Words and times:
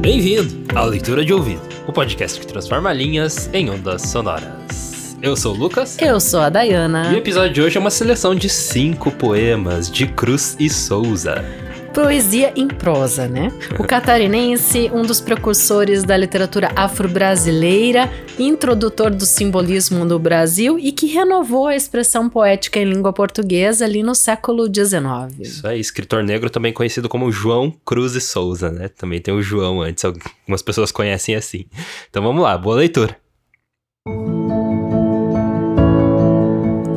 Bem-vindo 0.00 0.64
à 0.74 0.82
Leitura 0.86 1.22
de 1.22 1.34
Ouvido, 1.34 1.60
o 1.86 1.92
podcast 1.92 2.40
que 2.40 2.46
transforma 2.46 2.90
linhas 2.94 3.50
em 3.52 3.68
ondas 3.68 4.00
sonoras. 4.00 5.18
Eu 5.20 5.36
sou 5.36 5.54
o 5.54 5.58
Lucas. 5.58 5.98
Eu 6.00 6.18
sou 6.18 6.40
a 6.40 6.48
Dayana. 6.48 7.12
E 7.12 7.16
o 7.16 7.18
episódio 7.18 7.52
de 7.52 7.60
hoje 7.60 7.76
é 7.76 7.80
uma 7.80 7.90
seleção 7.90 8.34
de 8.34 8.48
cinco 8.48 9.10
poemas 9.10 9.90
de 9.90 10.06
Cruz 10.06 10.56
e 10.58 10.70
Souza 10.70 11.44
poesia 11.94 12.52
em 12.56 12.66
prosa, 12.66 13.28
né? 13.28 13.52
O 13.78 13.84
catarinense, 13.84 14.90
um 14.92 15.02
dos 15.02 15.20
precursores 15.20 16.02
da 16.02 16.16
literatura 16.16 16.72
afro-brasileira, 16.74 18.12
introdutor 18.36 19.10
do 19.10 19.24
simbolismo 19.24 20.04
no 20.04 20.18
Brasil 20.18 20.76
e 20.76 20.90
que 20.90 21.06
renovou 21.06 21.68
a 21.68 21.76
expressão 21.76 22.28
poética 22.28 22.80
em 22.80 22.84
língua 22.84 23.12
portuguesa 23.12 23.84
ali 23.84 24.02
no 24.02 24.14
século 24.14 24.66
XIX. 24.66 25.38
Isso 25.38 25.66
aí, 25.66 25.78
escritor 25.78 26.24
negro 26.24 26.50
também 26.50 26.72
conhecido 26.72 27.08
como 27.08 27.30
João 27.30 27.72
Cruz 27.84 28.16
e 28.16 28.20
Souza, 28.20 28.70
né? 28.72 28.88
Também 28.88 29.20
tem 29.20 29.32
o 29.32 29.40
João 29.40 29.80
antes, 29.80 30.04
algumas 30.04 30.62
pessoas 30.62 30.90
conhecem 30.90 31.36
assim. 31.36 31.66
Então 32.10 32.24
vamos 32.24 32.42
lá, 32.42 32.58
boa 32.58 32.76
leitura. 32.76 33.16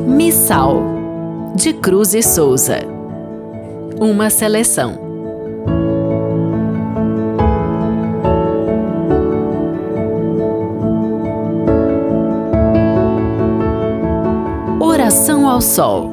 Missal, 0.08 0.82
de 1.54 1.72
Cruz 1.74 2.14
e 2.14 2.22
Souza 2.22 2.97
uma 4.00 4.30
seleção. 4.30 4.98
Oração 14.80 15.48
ao 15.48 15.60
Sol. 15.60 16.12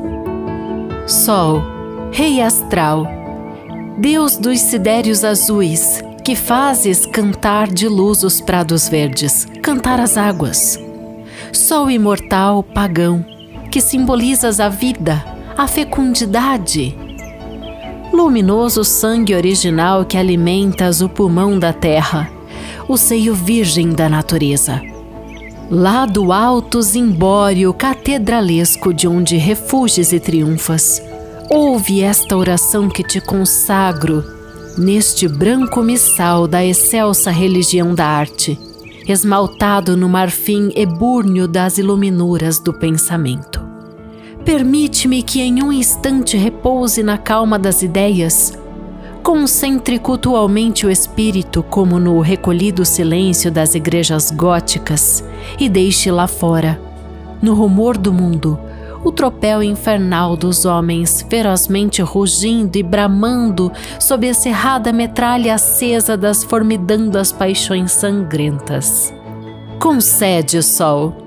Sol, 1.08 1.62
Rei 2.12 2.42
astral, 2.42 3.06
Deus 4.00 4.38
dos 4.38 4.60
sidérios 4.60 5.24
azuis, 5.24 6.02
que 6.24 6.36
fazes 6.36 7.06
cantar 7.06 7.68
de 7.68 7.88
luz 7.88 8.24
os 8.24 8.42
prados 8.42 8.90
verdes, 8.90 9.46
cantar 9.62 10.00
as 10.00 10.18
águas. 10.18 10.80
Sol 11.54 11.92
imortal, 11.92 12.64
pagão, 12.64 13.24
que 13.72 13.80
simbolizas 13.80 14.60
a 14.60 14.70
vida, 14.70 15.24
a 15.56 15.68
fecundidade, 15.68 16.98
luminoso 18.16 18.84
sangue 18.84 19.36
original 19.36 20.06
que 20.06 20.18
alimentas 20.18 21.02
o 21.02 21.10
pulmão 21.10 21.60
da 21.60 21.74
terra, 21.74 22.32
o 22.88 22.96
seio 22.96 23.36
virgem 23.36 23.90
da 23.92 24.08
natureza. 24.08 24.82
Lá 25.70 26.06
do 26.06 26.32
alto 26.32 26.82
zimbório 26.82 27.74
catedralesco 27.74 28.94
de 28.94 29.08
onde 29.08 29.36
refuges 29.36 30.14
e 30.14 30.20
triunfas, 30.20 31.02
ouve 31.50 32.02
esta 32.02 32.38
oração 32.38 32.88
que 32.88 33.04
te 33.04 33.20
consagro 33.20 34.24
neste 34.78 35.28
branco 35.28 35.82
missal 35.82 36.48
da 36.48 36.64
excelsa 36.64 37.32
religião 37.32 37.94
da 37.94 38.06
arte, 38.06 38.58
esmaltado 39.08 39.98
no 39.98 40.08
marfim 40.08 40.72
ebúrneo 40.76 41.48
das 41.48 41.78
iluminuras 41.78 42.60
do 42.60 42.74
pensamento. 42.74 43.66
Permite-me 45.06 45.22
que 45.22 45.40
em 45.40 45.62
um 45.62 45.72
instante 45.72 46.36
repouse 46.36 47.04
na 47.04 47.16
calma 47.16 47.60
das 47.60 47.84
ideias. 47.84 48.58
Concentre 49.22 50.00
cultualmente 50.00 50.84
o 50.84 50.90
espírito 50.90 51.62
como 51.62 52.00
no 52.00 52.20
recolhido 52.22 52.84
silêncio 52.84 53.52
das 53.52 53.76
igrejas 53.76 54.32
góticas 54.32 55.24
e 55.60 55.70
deixe 55.70 56.10
lá 56.10 56.26
fora, 56.26 56.82
no 57.40 57.54
rumor 57.54 58.00
do 58.00 58.12
mundo, 58.12 58.60
o 59.04 59.12
tropel 59.12 59.62
infernal 59.62 60.36
dos 60.36 60.66
homens 60.66 61.24
ferozmente 61.30 62.02
rugindo 62.02 62.76
e 62.76 62.82
bramando 62.82 63.72
sob 64.00 64.28
a 64.28 64.34
cerrada 64.34 64.92
metralha 64.92 65.54
acesa 65.54 66.18
das 66.18 66.44
formidandas 66.44 67.32
paixões 67.32 67.92
sangrentas. 67.92 69.14
Concede, 69.78 70.64
sol, 70.64 71.25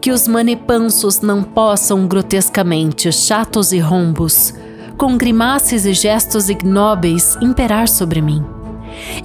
que 0.00 0.10
os 0.10 0.26
manipansos 0.26 1.20
não 1.20 1.42
possam 1.42 2.06
grotescamente, 2.06 3.12
chatos 3.12 3.70
e 3.70 3.78
rombos, 3.78 4.54
com 4.96 5.16
grimaces 5.16 5.84
e 5.84 5.92
gestos 5.92 6.48
ignóbeis, 6.48 7.36
imperar 7.40 7.86
sobre 7.86 8.22
mim. 8.22 8.42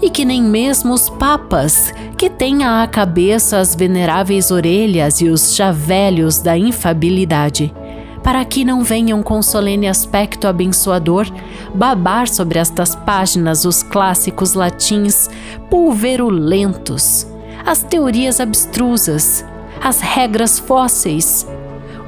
E 0.02 0.10
que 0.10 0.26
nem 0.26 0.44
mesmo 0.44 0.94
os 0.94 1.10
papas, 1.10 1.94
que 2.18 2.30
têm 2.30 2.64
à 2.64 2.86
cabeça 2.88 3.60
as 3.60 3.74
veneráveis 3.74 4.52
orelhas 4.52 5.22
e 5.22 5.30
os 5.30 5.56
chavelhos 5.56 6.40
da 6.40 6.58
infabilidade, 6.58 7.74
para 8.22 8.44
que 8.44 8.66
não 8.66 8.84
venham 8.84 9.24
com 9.24 9.42
solene 9.42 9.88
aspecto 9.88 10.48
abençoador 10.48 11.28
babar 11.74 12.28
sobre 12.28 12.60
estas 12.60 12.96
páginas 12.96 13.66
os 13.66 13.82
clássicos 13.82 14.54
latins 14.54 15.30
pulverulentos, 15.70 17.28
as 17.66 17.84
teorias 17.84 18.40
abstrusas, 18.40 19.46
as 19.82 20.00
regras 20.00 20.60
fósseis, 20.60 21.48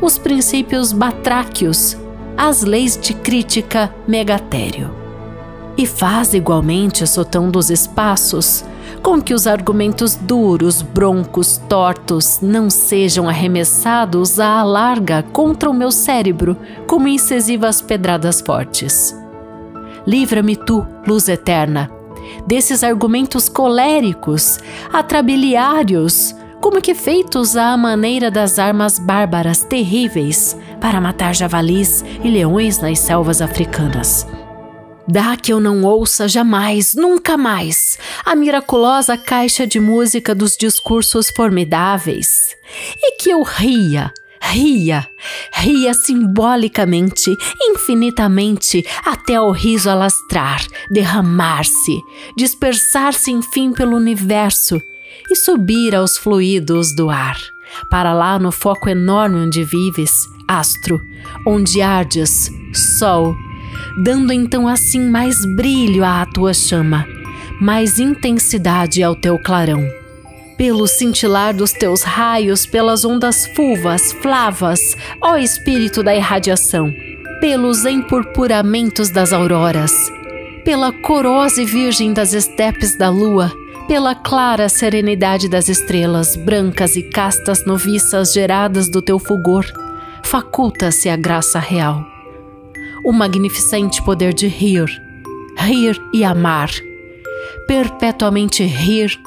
os 0.01 0.17
princípios 0.17 0.91
batráquios, 0.91 1.97
as 2.37 2.63
leis 2.63 2.97
de 2.97 3.13
crítica 3.13 3.93
megatério. 4.07 4.91
E 5.77 5.85
faz 5.85 6.33
igualmente 6.33 7.05
sotando 7.05 7.59
os 7.59 7.69
espaços 7.69 8.63
com 9.01 9.21
que 9.21 9.33
os 9.33 9.47
argumentos 9.47 10.15
duros, 10.15 10.81
broncos, 10.81 11.57
tortos 11.69 12.39
não 12.41 12.69
sejam 12.69 13.29
arremessados 13.29 14.39
à 14.39 14.63
larga 14.63 15.23
contra 15.23 15.69
o 15.69 15.73
meu 15.73 15.91
cérebro 15.91 16.57
como 16.87 17.07
incisivas 17.07 17.81
pedradas 17.81 18.41
fortes. 18.41 19.15
Livra-me 20.05 20.55
tu, 20.55 20.85
luz 21.05 21.27
eterna, 21.27 21.91
desses 22.45 22.83
argumentos 22.83 23.49
coléricos, 23.49 24.59
atrabiliários, 24.91 26.35
como 26.67 26.81
que 26.81 26.93
feitos 26.93 27.55
à 27.55 27.77
maneira 27.77 28.29
das 28.29 28.59
armas 28.59 28.99
bárbaras 28.99 29.63
terríveis 29.63 30.53
para 30.81 30.99
matar 30.99 31.33
javalis 31.33 32.03
e 32.21 32.29
leões 32.29 32.77
nas 32.81 32.99
selvas 32.99 33.41
africanas. 33.41 34.27
Dá 35.07 35.37
que 35.37 35.53
eu 35.53 35.61
não 35.61 35.85
ouça 35.85 36.27
jamais, 36.27 36.93
nunca 36.93 37.37
mais, 37.37 37.97
a 38.25 38.35
miraculosa 38.35 39.17
caixa 39.17 39.65
de 39.65 39.79
música 39.79 40.35
dos 40.35 40.57
discursos 40.57 41.29
formidáveis, 41.29 42.53
e 43.01 43.15
que 43.15 43.29
eu 43.29 43.43
ria, 43.43 44.11
ria, 44.41 45.07
ria 45.53 45.93
simbolicamente, 45.93 47.33
infinitamente, 47.61 48.85
até 49.05 49.39
o 49.39 49.51
riso 49.51 49.89
alastrar, 49.89 50.67
derramar-se, 50.91 52.01
dispersar-se 52.35 53.31
enfim 53.31 53.71
pelo 53.71 53.95
universo 53.95 54.81
e 55.29 55.35
subir 55.35 55.95
aos 55.95 56.17
fluidos 56.17 56.93
do 56.93 57.09
ar, 57.09 57.37
para 57.89 58.13
lá 58.13 58.39
no 58.39 58.51
foco 58.51 58.89
enorme 58.89 59.37
onde 59.37 59.63
vives, 59.63 60.27
astro, 60.47 61.01
onde 61.45 61.81
ardes, 61.81 62.49
sol, 62.97 63.35
dando 64.03 64.31
então 64.31 64.67
assim 64.67 65.09
mais 65.09 65.45
brilho 65.55 66.03
à 66.03 66.25
tua 66.25 66.53
chama, 66.53 67.05
mais 67.59 67.99
intensidade 67.99 69.03
ao 69.03 69.15
teu 69.15 69.37
clarão. 69.37 69.87
Pelo 70.57 70.87
cintilar 70.87 71.53
dos 71.53 71.71
teus 71.71 72.01
raios, 72.01 72.65
pelas 72.65 73.05
ondas 73.05 73.45
fulvas, 73.55 74.11
flavas, 74.13 74.97
ó 75.21 75.37
espírito 75.37 76.01
da 76.01 76.15
irradiação, 76.15 76.91
pelos 77.39 77.85
empurpuramentos 77.85 79.09
das 79.09 79.31
auroras, 79.31 79.91
pela 80.65 80.91
corose 80.91 81.63
virgem 81.63 82.11
das 82.11 82.33
estepes 82.33 82.97
da 82.97 83.09
lua, 83.09 83.53
pela 83.87 84.13
clara 84.13 84.67
serenidade 84.67 85.47
das 85.47 85.69
estrelas, 85.69 86.35
brancas 86.35 86.97
e 86.97 87.03
castas 87.03 87.65
noviças 87.65 88.33
geradas 88.33 88.89
do 88.89 89.01
teu 89.01 89.17
fulgor, 89.17 89.65
faculta-se 90.23 91.07
a 91.07 91.15
graça 91.15 91.57
real. 91.57 92.05
O 93.05 93.13
magnificente 93.13 94.03
poder 94.03 94.33
de 94.33 94.47
rir, 94.47 94.85
rir 95.57 95.97
e 96.13 96.25
amar. 96.25 96.69
Perpetuamente 97.65 98.65
rir, 98.65 99.17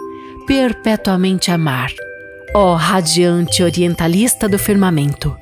perpetuamente 0.46 1.50
amar. 1.50 1.90
Ó 2.54 2.74
radiante 2.74 3.62
orientalista 3.62 4.46
do 4.46 4.58
firmamento, 4.58 5.34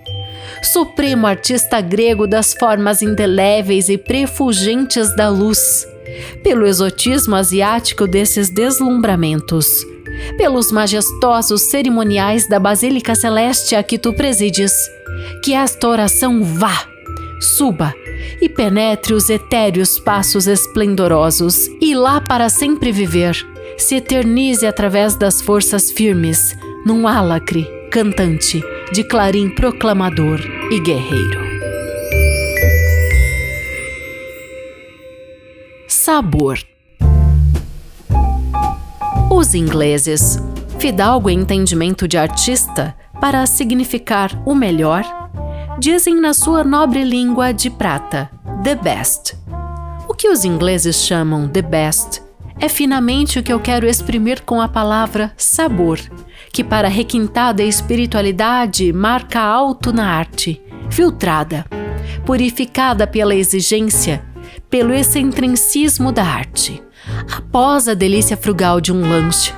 supremo 0.62 1.26
artista 1.26 1.80
grego 1.80 2.26
das 2.26 2.54
formas 2.54 3.02
indeléveis 3.02 3.88
e 3.88 3.98
prefulgentes 3.98 5.16
da 5.16 5.28
luz 5.28 5.86
pelo 6.42 6.66
exotismo 6.66 7.36
asiático 7.36 8.06
desses 8.06 8.50
deslumbramentos, 8.50 9.66
pelos 10.36 10.72
majestosos 10.72 11.62
cerimoniais 11.62 12.48
da 12.48 12.58
Basílica 12.58 13.14
Celeste 13.14 13.76
a 13.76 13.82
que 13.82 13.98
tu 13.98 14.12
presides, 14.12 14.72
que 15.44 15.54
esta 15.54 15.88
oração 15.88 16.42
vá, 16.42 16.86
suba 17.40 17.94
e 18.40 18.48
penetre 18.48 19.14
os 19.14 19.30
etéreos 19.30 19.98
passos 19.98 20.46
esplendorosos 20.46 21.68
e 21.80 21.94
lá 21.94 22.20
para 22.20 22.48
sempre 22.48 22.92
viver, 22.92 23.36
se 23.76 23.96
eternize 23.96 24.66
através 24.66 25.14
das 25.14 25.40
forças 25.40 25.90
firmes, 25.90 26.56
num 26.84 27.06
álacre 27.06 27.66
cantante 27.90 28.62
de 28.92 29.04
clarim 29.04 29.50
proclamador 29.50 30.40
e 30.70 30.80
guerreiro. 30.80 31.47
Sabor. 36.08 36.58
Os 39.30 39.54
ingleses, 39.54 40.38
fidalgo 40.78 41.28
em 41.28 41.40
entendimento 41.40 42.08
de 42.08 42.16
artista 42.16 42.96
para 43.20 43.44
significar 43.44 44.30
o 44.46 44.54
melhor, 44.54 45.04
dizem 45.78 46.18
na 46.18 46.32
sua 46.32 46.64
nobre 46.64 47.04
língua 47.04 47.52
de 47.52 47.68
prata, 47.68 48.30
the 48.64 48.74
best. 48.74 49.36
O 50.08 50.14
que 50.14 50.30
os 50.30 50.46
ingleses 50.46 50.96
chamam 51.04 51.46
the 51.46 51.60
best 51.60 52.22
é 52.58 52.70
finamente 52.70 53.38
o 53.38 53.42
que 53.42 53.52
eu 53.52 53.60
quero 53.60 53.86
exprimir 53.86 54.42
com 54.44 54.62
a 54.62 54.66
palavra 54.66 55.30
sabor, 55.36 56.00
que 56.50 56.64
para 56.64 56.88
requintada 56.88 57.62
espiritualidade 57.62 58.94
marca 58.94 59.42
alto 59.42 59.92
na 59.92 60.08
arte, 60.10 60.58
filtrada, 60.88 61.66
purificada 62.24 63.06
pela 63.06 63.34
exigência, 63.34 64.26
pelo 64.70 64.92
excentricismo 64.92 66.12
da 66.12 66.24
arte. 66.24 66.82
Após 67.34 67.88
a 67.88 67.94
delícia 67.94 68.36
frugal 68.36 68.80
de 68.80 68.92
um 68.92 69.00
lanche, 69.00 69.54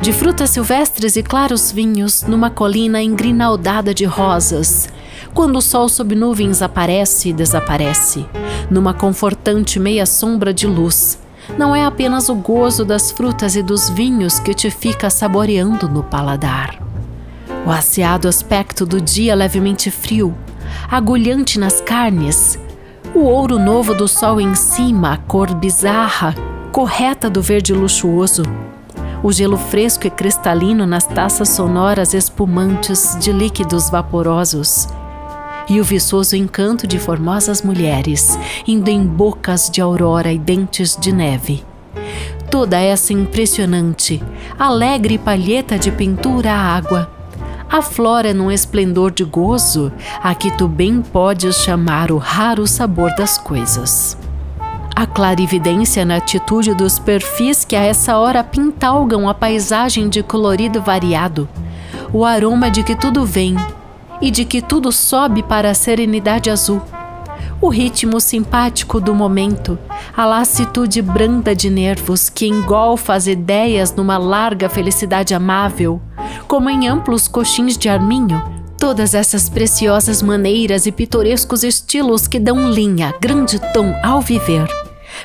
de 0.00 0.12
frutas 0.12 0.50
silvestres 0.50 1.16
e 1.16 1.22
claros 1.22 1.70
vinhos 1.70 2.22
numa 2.22 2.48
colina 2.48 3.02
engrinaldada 3.02 3.92
de 3.92 4.04
rosas, 4.04 4.88
quando 5.34 5.56
o 5.56 5.62
sol 5.62 5.88
sob 5.88 6.14
nuvens 6.14 6.62
aparece 6.62 7.30
e 7.30 7.32
desaparece, 7.32 8.26
numa 8.70 8.94
confortante 8.94 9.78
meia 9.78 10.06
sombra 10.06 10.52
de 10.52 10.66
luz, 10.66 11.18
não 11.58 11.76
é 11.76 11.84
apenas 11.84 12.28
o 12.28 12.34
gozo 12.34 12.84
das 12.84 13.10
frutas 13.10 13.56
e 13.56 13.62
dos 13.62 13.90
vinhos 13.90 14.38
que 14.38 14.54
te 14.54 14.70
fica 14.70 15.10
saboreando 15.10 15.88
no 15.88 16.02
paladar. 16.02 16.82
O 17.66 17.70
aciado 17.70 18.28
aspecto 18.28 18.86
do 18.86 19.00
dia 19.00 19.34
levemente 19.34 19.90
frio, 19.90 20.34
agulhante 20.90 21.58
nas 21.58 21.80
carnes, 21.80 22.58
o 23.16 23.24
ouro 23.24 23.58
novo 23.58 23.94
do 23.94 24.06
sol 24.06 24.38
em 24.38 24.54
cima, 24.54 25.14
a 25.14 25.16
cor 25.16 25.54
bizarra, 25.54 26.34
correta 26.70 27.30
do 27.30 27.40
verde 27.40 27.72
luxuoso, 27.72 28.42
o 29.22 29.32
gelo 29.32 29.56
fresco 29.56 30.06
e 30.06 30.10
cristalino 30.10 30.86
nas 30.86 31.06
taças 31.06 31.48
sonoras 31.48 32.12
espumantes 32.12 33.16
de 33.18 33.32
líquidos 33.32 33.88
vaporosos, 33.88 34.86
e 35.66 35.80
o 35.80 35.84
viçoso 35.84 36.36
encanto 36.36 36.86
de 36.86 36.98
formosas 36.98 37.62
mulheres, 37.62 38.38
indo 38.68 38.90
em 38.90 39.02
bocas 39.06 39.70
de 39.70 39.80
aurora 39.80 40.30
e 40.30 40.38
dentes 40.38 40.94
de 40.94 41.10
neve. 41.10 41.64
Toda 42.50 42.78
essa 42.78 43.14
impressionante, 43.14 44.22
alegre 44.58 45.16
palheta 45.16 45.78
de 45.78 45.90
pintura 45.90 46.52
à 46.52 46.76
água 46.76 47.15
aflora 47.70 48.32
num 48.32 48.50
esplendor 48.50 49.10
de 49.10 49.24
gozo 49.24 49.92
a 50.22 50.34
que 50.34 50.50
tu 50.50 50.68
bem 50.68 51.02
podes 51.02 51.56
chamar 51.56 52.10
o 52.10 52.18
raro 52.18 52.66
sabor 52.66 53.14
das 53.14 53.36
coisas. 53.38 54.16
A 54.94 55.06
clarividência 55.06 56.04
na 56.04 56.16
atitude 56.16 56.72
dos 56.74 56.98
perfis 56.98 57.64
que 57.64 57.76
a 57.76 57.82
essa 57.82 58.16
hora 58.16 58.42
pintalgam 58.42 59.28
a 59.28 59.34
paisagem 59.34 60.08
de 60.08 60.22
colorido 60.22 60.80
variado, 60.80 61.48
o 62.12 62.24
aroma 62.24 62.70
de 62.70 62.82
que 62.82 62.96
tudo 62.96 63.26
vem, 63.26 63.56
e 64.20 64.30
de 64.30 64.44
que 64.44 64.62
tudo 64.62 64.90
sobe 64.90 65.42
para 65.42 65.70
a 65.70 65.74
serenidade 65.74 66.48
azul. 66.48 66.80
O 67.60 67.68
ritmo 67.68 68.20
simpático 68.20 69.00
do 69.00 69.14
momento, 69.14 69.78
a 70.16 70.24
lassitude 70.24 71.00
branda 71.00 71.54
de 71.54 71.70
nervos 71.70 72.28
que 72.28 72.46
engolfa 72.46 73.14
as 73.14 73.26
ideias 73.26 73.94
numa 73.94 74.18
larga 74.18 74.68
felicidade 74.68 75.34
amável, 75.34 76.00
como 76.46 76.70
em 76.70 76.88
amplos 76.88 77.28
coxins 77.28 77.76
de 77.76 77.88
arminho, 77.88 78.42
todas 78.78 79.14
essas 79.14 79.48
preciosas 79.48 80.22
maneiras 80.22 80.86
e 80.86 80.92
pitorescos 80.92 81.62
estilos 81.62 82.26
que 82.26 82.38
dão 82.38 82.70
linha, 82.70 83.14
grande 83.20 83.58
tom 83.72 83.94
ao 84.02 84.20
viver, 84.20 84.68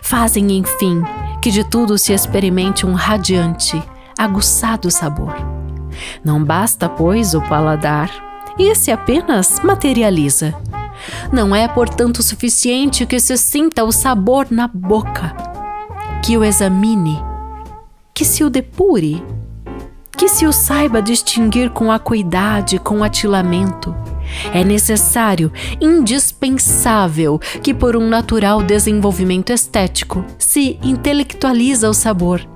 fazem, 0.01 0.57
enfim, 0.57 1.03
que 1.41 1.51
de 1.51 1.63
tudo 1.63 1.97
se 1.97 2.13
experimente 2.13 2.85
um 2.85 2.93
radiante, 2.93 3.81
aguçado 4.17 4.89
sabor. 4.89 5.35
Não 6.23 6.43
basta, 6.43 6.87
pois, 6.87 7.33
o 7.33 7.41
paladar 7.41 8.31
esse 8.57 8.91
apenas 8.91 9.59
materializa. 9.61 10.53
Não 11.31 11.55
é, 11.55 11.67
portanto, 11.67 12.21
suficiente 12.21 13.05
que 13.05 13.19
se 13.19 13.37
sinta 13.37 13.83
o 13.83 13.91
sabor 13.91 14.47
na 14.51 14.67
boca, 14.67 15.35
que 16.23 16.37
o 16.37 16.43
examine, 16.43 17.19
que 18.13 18.23
se 18.23 18.43
o 18.43 18.49
depure, 18.49 19.23
que 20.21 20.29
se 20.29 20.45
o 20.45 20.53
saiba 20.53 21.01
distinguir 21.01 21.71
com 21.71 21.91
acuidade, 21.91 22.77
com 22.77 23.03
atilamento. 23.03 23.95
É 24.53 24.63
necessário, 24.63 25.51
indispensável, 25.81 27.39
que 27.63 27.73
por 27.73 27.95
um 27.95 28.07
natural 28.07 28.61
desenvolvimento 28.61 29.51
estético 29.51 30.23
se 30.37 30.77
intelectualiza 30.83 31.89
o 31.89 31.93
sabor, 31.95 32.47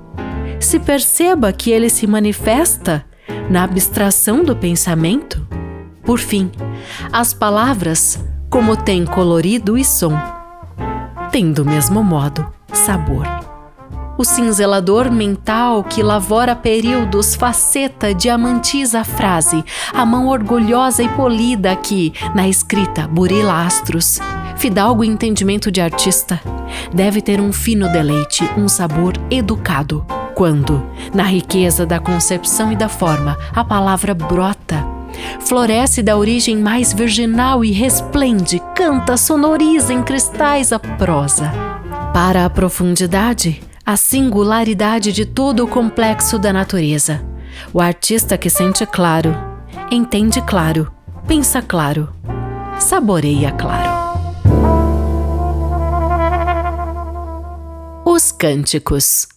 se 0.60 0.78
perceba 0.78 1.52
que 1.52 1.72
ele 1.72 1.90
se 1.90 2.06
manifesta 2.06 3.04
na 3.50 3.64
abstração 3.64 4.44
do 4.44 4.54
pensamento 4.54 5.44
por 6.04 6.20
fim, 6.20 6.52
as 7.12 7.34
palavras, 7.34 8.24
como 8.48 8.76
têm 8.76 9.04
colorido 9.04 9.76
e 9.76 9.84
som, 9.84 10.16
têm 11.32 11.50
do 11.50 11.64
mesmo 11.64 12.04
modo 12.04 12.46
sabor. 12.72 13.45
O 14.18 14.24
cinzelador 14.24 15.10
mental 15.10 15.84
que 15.84 16.02
lavora 16.02 16.56
períodos 16.56 17.34
faceta 17.34 18.14
diamantiza 18.14 19.00
a 19.00 19.04
frase, 19.04 19.64
a 19.92 20.06
mão 20.06 20.28
orgulhosa 20.28 21.02
e 21.02 21.08
polida 21.10 21.74
que, 21.76 22.12
na 22.34 22.48
escrita, 22.48 23.06
burila 23.06 23.66
astros. 23.66 24.18
Fidalgo 24.56 25.04
entendimento 25.04 25.70
de 25.70 25.80
artista, 25.80 26.40
deve 26.94 27.20
ter 27.20 27.40
um 27.40 27.52
fino 27.52 27.92
deleite, 27.92 28.42
um 28.56 28.68
sabor 28.68 29.12
educado. 29.30 30.04
Quando, 30.34 30.82
na 31.14 31.24
riqueza 31.24 31.84
da 31.84 31.98
concepção 31.98 32.72
e 32.72 32.76
da 32.76 32.88
forma, 32.88 33.36
a 33.54 33.64
palavra 33.64 34.14
brota 34.14 34.96
Floresce 35.40 36.02
da 36.02 36.16
origem 36.16 36.56
mais 36.56 36.92
virginal 36.92 37.64
e 37.64 37.70
resplende, 37.70 38.60
canta, 38.74 39.16
sonoriza 39.16 39.92
em 39.92 40.02
cristais 40.02 40.72
a 40.72 40.78
prosa. 40.78 41.52
Para 42.12 42.44
a 42.44 42.50
profundidade, 42.50 43.60
a 43.86 43.96
singularidade 43.96 45.12
de 45.12 45.24
todo 45.24 45.64
o 45.64 45.68
complexo 45.68 46.40
da 46.40 46.52
natureza. 46.52 47.24
O 47.72 47.80
artista 47.80 48.36
que 48.36 48.50
sente 48.50 48.84
claro, 48.84 49.32
entende 49.92 50.42
claro, 50.42 50.90
pensa 51.28 51.62
claro, 51.62 52.12
saboreia 52.80 53.52
claro. 53.52 54.04
Os 58.04 58.32
Cânticos 58.32 59.28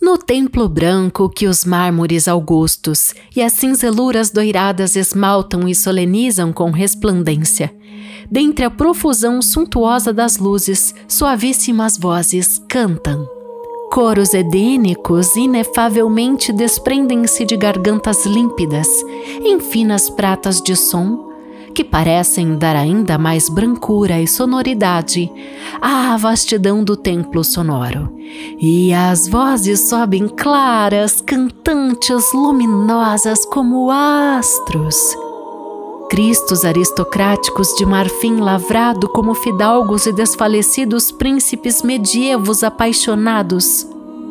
no 0.00 0.18
templo 0.18 0.68
branco 0.68 1.28
que 1.28 1.46
os 1.46 1.64
mármores 1.64 2.26
augustos 2.26 3.14
e 3.36 3.40
as 3.40 3.52
cinzeluras 3.52 4.30
doiradas 4.30 4.96
esmaltam 4.96 5.68
e 5.68 5.74
solenizam 5.76 6.52
com 6.52 6.70
resplandência, 6.72 7.72
dentre 8.28 8.64
a 8.64 8.70
profusão 8.70 9.40
suntuosa 9.40 10.12
das 10.12 10.38
luzes, 10.38 10.92
suavíssimas 11.06 11.96
vozes 11.96 12.60
cantam. 12.68 13.41
Coros 13.92 14.32
edênicos 14.32 15.36
inefavelmente 15.36 16.50
desprendem-se 16.50 17.44
de 17.44 17.58
gargantas 17.58 18.24
límpidas, 18.24 18.88
em 19.44 19.60
finas 19.60 20.08
pratas 20.08 20.62
de 20.62 20.74
som, 20.74 21.30
que 21.74 21.84
parecem 21.84 22.56
dar 22.56 22.74
ainda 22.74 23.18
mais 23.18 23.50
brancura 23.50 24.18
e 24.18 24.26
sonoridade 24.26 25.30
à 25.78 26.16
vastidão 26.16 26.82
do 26.82 26.96
templo 26.96 27.44
sonoro. 27.44 28.10
E 28.58 28.94
as 28.94 29.28
vozes 29.28 29.80
sobem 29.80 30.26
claras, 30.26 31.20
cantantes, 31.20 32.32
luminosas 32.32 33.44
como 33.44 33.90
astros. 33.90 34.96
Cristos 36.12 36.62
aristocráticos 36.62 37.74
de 37.74 37.86
marfim 37.86 38.36
lavrado 38.36 39.08
como 39.08 39.32
fidalgos 39.34 40.04
e 40.04 40.12
desfalecidos 40.12 41.10
príncipes 41.10 41.80
medievos 41.80 42.62
apaixonados 42.62 43.86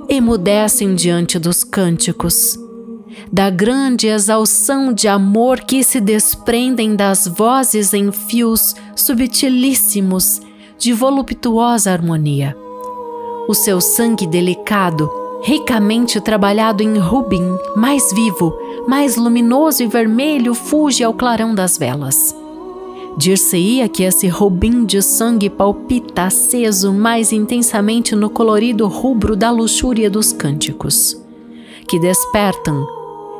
emudecem 0.07 0.93
diante 0.93 1.39
dos 1.39 1.63
cânticos 1.63 2.55
da 3.31 3.49
grande 3.49 4.05
exalção 4.05 4.93
de 4.93 5.07
amor 5.07 5.61
que 5.61 5.83
se 5.83 5.99
desprendem 5.99 6.95
das 6.95 7.25
vozes 7.25 7.95
em 7.95 8.11
fios 8.11 8.75
subtilíssimos 8.95 10.39
de 10.77 10.93
voluptuosa 10.93 11.91
harmonia. 11.91 12.55
O 13.47 13.55
seu 13.55 13.81
sangue 13.81 14.27
delicado, 14.27 15.09
ricamente 15.41 16.21
trabalhado 16.21 16.83
em 16.83 16.97
rubim, 16.97 17.57
mais 17.75 18.11
vivo, 18.13 18.53
mais 18.87 19.15
luminoso 19.15 19.83
e 19.83 19.87
vermelho, 19.87 20.53
fuge 20.53 21.03
ao 21.03 21.13
clarão 21.13 21.53
das 21.53 21.77
velas. 21.77 22.35
Dir-se-ia 23.17 23.89
que 23.89 24.03
esse 24.03 24.27
rubim 24.27 24.85
de 24.85 25.01
sangue 25.01 25.49
palpita 25.49 26.23
aceso 26.23 26.93
mais 26.93 27.33
intensamente 27.33 28.15
no 28.15 28.29
colorido 28.29 28.87
rubro 28.87 29.35
da 29.35 29.51
luxúria 29.51 30.09
dos 30.09 30.31
cânticos, 30.31 31.19
que 31.87 31.99
despertam 31.99 32.87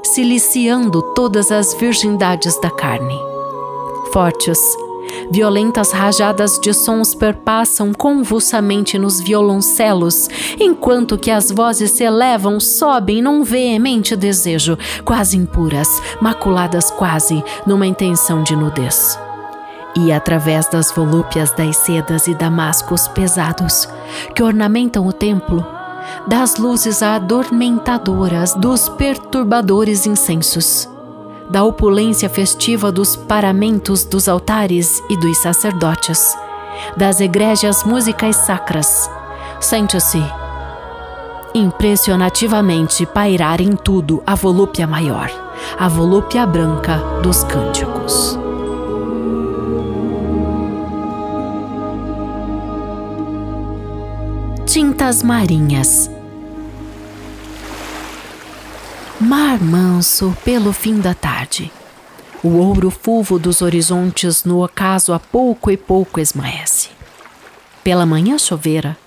siliciando 0.03 1.01
todas 1.13 1.51
as 1.51 1.73
virgindades 1.73 2.59
da 2.59 2.69
carne. 2.69 3.17
Fortes, 4.11 4.59
Violentas 5.31 5.91
rajadas 5.91 6.59
de 6.59 6.73
sons 6.73 7.15
perpassam 7.15 7.93
convulsamente 7.93 8.97
nos 8.97 9.19
violoncelos, 9.21 10.27
enquanto 10.59 11.17
que 11.17 11.31
as 11.31 11.51
vozes 11.51 11.91
se 11.91 12.03
elevam, 12.03 12.59
sobem 12.59 13.21
num 13.21 13.43
veemente 13.43 14.15
desejo, 14.15 14.77
quase 15.05 15.37
impuras, 15.37 15.87
maculadas 16.21 16.91
quase 16.91 17.43
numa 17.65 17.87
intenção 17.87 18.43
de 18.43 18.55
nudez. 18.55 19.17
E 19.95 20.11
através 20.11 20.67
das 20.67 20.91
volúpias 20.91 21.51
das 21.51 21.77
sedas 21.77 22.27
e 22.27 22.33
damascos 22.33 23.07
pesados 23.09 23.87
que 24.33 24.41
ornamentam 24.41 25.05
o 25.05 25.11
templo, 25.11 25.65
das 26.27 26.57
luzes 26.57 27.01
adormentadoras 27.03 28.53
dos 28.55 28.89
perturbadores 28.89 30.05
incensos, 30.05 30.90
da 31.51 31.65
opulência 31.65 32.29
festiva 32.29 32.91
dos 32.91 33.15
paramentos 33.15 34.05
dos 34.05 34.29
altares 34.29 35.03
e 35.09 35.17
dos 35.17 35.37
sacerdotes, 35.39 36.33
das 36.95 37.19
egrégias 37.19 37.83
músicas 37.83 38.37
sacras. 38.37 39.09
Sente-se 39.59 40.23
impressionativamente 41.53 43.05
pairar 43.05 43.59
em 43.59 43.75
tudo 43.75 44.23
a 44.25 44.33
volúpia 44.33 44.87
maior, 44.87 45.29
a 45.77 45.89
volúpia 45.89 46.45
branca 46.45 46.97
dos 47.21 47.43
cânticos. 47.43 48.39
Tintas 54.65 55.21
marinhas 55.21 56.09
Mar 59.21 59.61
manso 59.61 60.35
pelo 60.43 60.73
fim 60.73 60.99
da 60.99 61.13
tarde. 61.13 61.71
O 62.41 62.57
ouro 62.57 62.89
fulvo 62.89 63.37
dos 63.37 63.61
horizontes 63.61 64.43
no 64.43 64.63
ocaso 64.63 65.13
a 65.13 65.19
pouco 65.19 65.69
e 65.69 65.77
pouco 65.77 66.19
esmaece. 66.19 66.89
Pela 67.83 68.03
manhã 68.03 68.39
chovera, 68.39 68.97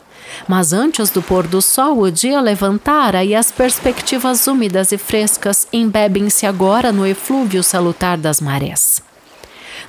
mas 0.47 0.73
antes 0.73 1.11
do 1.11 1.21
pôr 1.21 1.49
do 1.49 1.61
sol 1.61 1.99
o 1.99 2.13
dia 2.13 2.41
levantara 2.41 3.25
e 3.25 3.35
as 3.35 3.51
perspectivas 3.51 4.47
úmidas 4.47 4.93
e 4.93 4.99
frescas 4.99 5.67
embebem-se 5.73 6.47
agora 6.47 6.93
no 6.93 7.05
eflúvio 7.05 7.65
salutar 7.65 8.17
das 8.17 8.41
marés. 8.41 9.03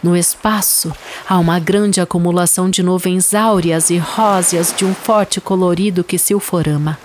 No 0.01 0.17
espaço 0.17 0.91
há 1.29 1.37
uma 1.37 1.59
grande 1.59 2.01
acumulação 2.01 2.67
de 2.67 2.81
nuvens 2.81 3.35
áureas 3.35 3.91
e 3.91 3.99
róseas 3.99 4.73
de 4.75 4.85
um 4.85 4.95
forte 4.95 5.39
colorido 5.39 6.03
que 6.03 6.17
se 6.17 6.33
uforama. 6.33 6.97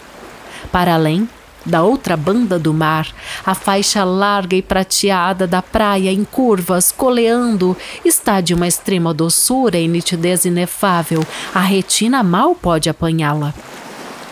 Para 0.72 0.94
além, 0.94 1.28
da 1.64 1.82
outra 1.82 2.16
banda 2.16 2.58
do 2.58 2.72
mar, 2.72 3.08
a 3.44 3.54
faixa 3.54 4.04
larga 4.04 4.56
e 4.56 4.62
prateada 4.62 5.46
da 5.46 5.60
praia 5.60 6.10
em 6.10 6.24
curvas, 6.24 6.90
coleando, 6.90 7.76
está 8.04 8.40
de 8.40 8.54
uma 8.54 8.66
extrema 8.66 9.12
doçura 9.12 9.78
e 9.78 9.86
nitidez 9.86 10.44
inefável. 10.44 11.24
A 11.54 11.60
retina 11.60 12.22
mal 12.22 12.54
pode 12.54 12.88
apanhá-la. 12.88 13.54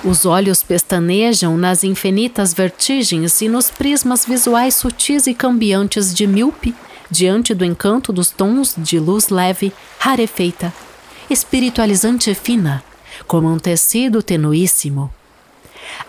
Os 0.05 0.25
olhos 0.25 0.63
pestanejam 0.63 1.57
nas 1.57 1.83
infinitas 1.83 2.55
vertigens 2.55 3.41
e 3.43 3.49
nos 3.49 3.71
prismas 3.71 4.25
visuais 4.25 4.75
sutis 4.77 5.27
e 5.27 5.35
cambiantes 5.35 6.15
de 6.15 6.27
míope, 6.27 6.75
diante 7.11 7.53
do 7.53 7.65
encanto 7.65 8.13
dos 8.13 8.31
tons 8.31 8.75
de 8.79 8.99
luz 8.99 9.29
leve, 9.29 9.73
rarefeita, 9.99 10.73
espiritualizante 11.29 12.31
e 12.31 12.35
fina, 12.35 12.83
como 13.27 13.49
um 13.49 13.59
tecido 13.59 14.23
tenuíssimo 14.23 15.11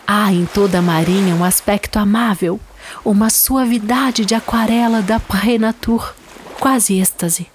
Há 0.06 0.32
em 0.32 0.46
toda 0.46 0.78
a 0.78 0.82
marinha 0.82 1.34
um 1.34 1.44
aspecto 1.44 1.98
amável, 1.98 2.58
uma 3.04 3.30
suavidade 3.30 4.24
de 4.24 4.34
aquarela 4.34 5.02
da 5.02 5.20
pré-nature, 5.20 6.12
quase 6.58 6.98
êxtase. 6.98 7.46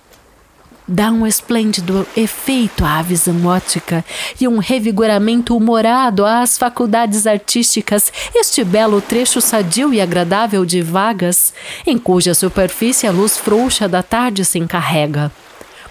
Dá 0.88 1.10
um 1.10 1.26
esplêndido 1.26 2.06
efeito 2.16 2.86
à 2.86 3.02
visão 3.02 3.44
ótica 3.48 4.06
e 4.40 4.48
um 4.48 4.60
revigoramento 4.60 5.58
humorado 5.58 6.24
às 6.24 6.60
faculdades 6.60 7.26
artísticas, 7.26 8.14
este 8.36 8.64
belo 8.64 9.02
trecho 9.02 9.42
sadio 9.42 9.92
e 9.92 10.00
agradável 10.00 10.64
de 10.64 10.84
vagas, 10.84 11.54
em 11.88 11.98
cuja 11.98 12.36
superfície 12.36 13.08
a 13.08 13.12
luz 13.12 13.36
frouxa 13.36 13.88
da 13.88 14.04
tarde 14.04 14.46
se 14.46 14.60
encarrega. 14.60 15.32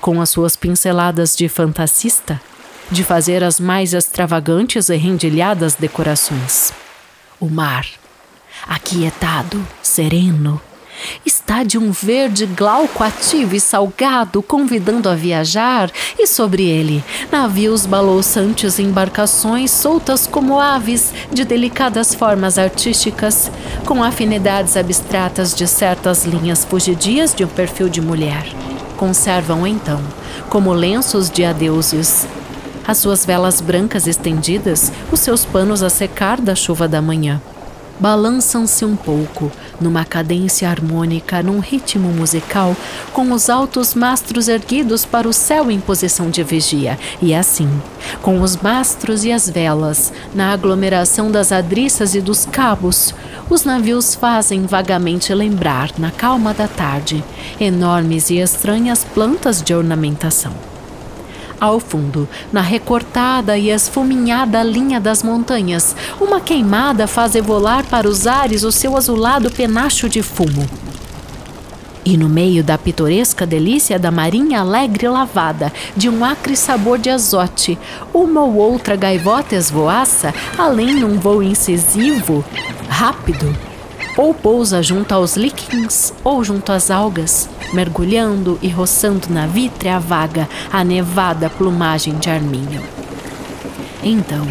Com 0.00 0.20
as 0.20 0.30
suas 0.30 0.54
pinceladas 0.54 1.34
de 1.34 1.48
fantasista, 1.48 2.40
de 2.90 3.02
fazer 3.02 3.42
as 3.42 3.58
mais 3.58 3.92
extravagantes 3.92 4.88
e 4.88 4.96
rendilhadas 4.96 5.74
decorações. 5.74 6.72
O 7.40 7.48
mar, 7.48 7.86
aquietado, 8.66 9.66
sereno, 9.82 10.60
está 11.24 11.62
de 11.62 11.78
um 11.78 11.90
verde 11.90 12.46
glauco 12.46 13.02
ativo 13.02 13.54
e 13.54 13.60
salgado, 13.60 14.42
convidando 14.42 15.08
a 15.08 15.14
viajar, 15.14 15.90
e 16.18 16.26
sobre 16.26 16.64
ele, 16.64 17.02
navios 17.30 17.86
balouçantes 17.86 18.78
e 18.78 18.82
embarcações 18.82 19.70
soltas 19.70 20.26
como 20.26 20.60
aves 20.60 21.12
de 21.32 21.44
delicadas 21.44 22.14
formas 22.14 22.58
artísticas, 22.58 23.50
com 23.84 24.02
afinidades 24.02 24.76
abstratas 24.76 25.54
de 25.54 25.66
certas 25.66 26.24
linhas 26.24 26.64
fugidias 26.64 27.34
de 27.34 27.44
um 27.44 27.48
perfil 27.48 27.88
de 27.88 28.00
mulher. 28.00 28.44
Conservam 28.96 29.66
então, 29.66 30.00
como 30.48 30.72
lenços 30.72 31.28
de 31.28 31.44
adeuses, 31.44 32.26
as 32.86 32.98
suas 32.98 33.24
velas 33.24 33.60
brancas 33.60 34.06
estendidas, 34.06 34.92
os 35.10 35.20
seus 35.20 35.44
panos 35.44 35.82
a 35.82 35.90
secar 35.90 36.40
da 36.40 36.54
chuva 36.54 36.86
da 36.86 37.00
manhã. 37.00 37.40
Balançam-se 37.98 38.84
um 38.84 38.96
pouco, 38.96 39.52
numa 39.80 40.04
cadência 40.04 40.68
harmônica, 40.68 41.42
num 41.44 41.60
ritmo 41.60 42.08
musical, 42.08 42.76
com 43.12 43.30
os 43.30 43.48
altos 43.48 43.94
mastros 43.94 44.48
erguidos 44.48 45.04
para 45.04 45.28
o 45.28 45.32
céu 45.32 45.70
em 45.70 45.78
posição 45.78 46.28
de 46.28 46.42
vigia, 46.42 46.98
e 47.22 47.32
assim, 47.32 47.70
com 48.20 48.40
os 48.40 48.56
mastros 48.56 49.24
e 49.24 49.30
as 49.30 49.48
velas, 49.48 50.12
na 50.34 50.52
aglomeração 50.52 51.30
das 51.30 51.52
adriças 51.52 52.16
e 52.16 52.20
dos 52.20 52.44
cabos, 52.44 53.14
os 53.48 53.64
navios 53.64 54.14
fazem 54.14 54.66
vagamente 54.66 55.32
lembrar, 55.32 55.90
na 55.96 56.10
calma 56.10 56.52
da 56.52 56.66
tarde, 56.66 57.22
enormes 57.60 58.28
e 58.28 58.38
estranhas 58.38 59.04
plantas 59.04 59.62
de 59.62 59.72
ornamentação. 59.72 60.73
Ao 61.60 61.80
fundo, 61.80 62.28
na 62.52 62.60
recortada 62.60 63.56
e 63.56 63.70
esfuminhada 63.70 64.62
linha 64.62 65.00
das 65.00 65.22
montanhas, 65.22 65.94
uma 66.20 66.40
queimada 66.40 67.06
faz 67.06 67.34
evolar 67.34 67.84
para 67.86 68.08
os 68.08 68.26
ares 68.26 68.64
o 68.64 68.72
seu 68.72 68.96
azulado 68.96 69.50
penacho 69.50 70.08
de 70.08 70.22
fumo. 70.22 70.68
E 72.04 72.18
no 72.18 72.28
meio 72.28 72.62
da 72.62 72.76
pitoresca 72.76 73.46
delícia 73.46 73.98
da 73.98 74.10
marinha 74.10 74.60
alegre 74.60 75.08
lavada, 75.08 75.72
de 75.96 76.08
um 76.08 76.22
acre 76.22 76.54
sabor 76.54 76.98
de 76.98 77.08
azote, 77.08 77.78
uma 78.12 78.42
ou 78.42 78.56
outra 78.56 78.94
gaivota 78.94 79.54
esvoaça, 79.54 80.34
além 80.58 80.94
num 80.96 81.18
voo 81.18 81.42
incisivo, 81.42 82.44
rápido, 82.90 83.56
ou 84.16 84.32
pousa 84.32 84.82
junto 84.82 85.12
aos 85.12 85.36
líquens 85.36 86.12
ou 86.22 86.44
junto 86.44 86.72
às 86.72 86.90
algas, 86.90 87.48
mergulhando 87.72 88.58
e 88.62 88.68
roçando 88.68 89.28
na 89.30 89.46
vítrea 89.46 89.98
vaga 89.98 90.48
a 90.72 90.84
nevada 90.84 91.50
plumagem 91.50 92.14
de 92.18 92.30
arminho. 92.30 92.82
Então, 94.02 94.46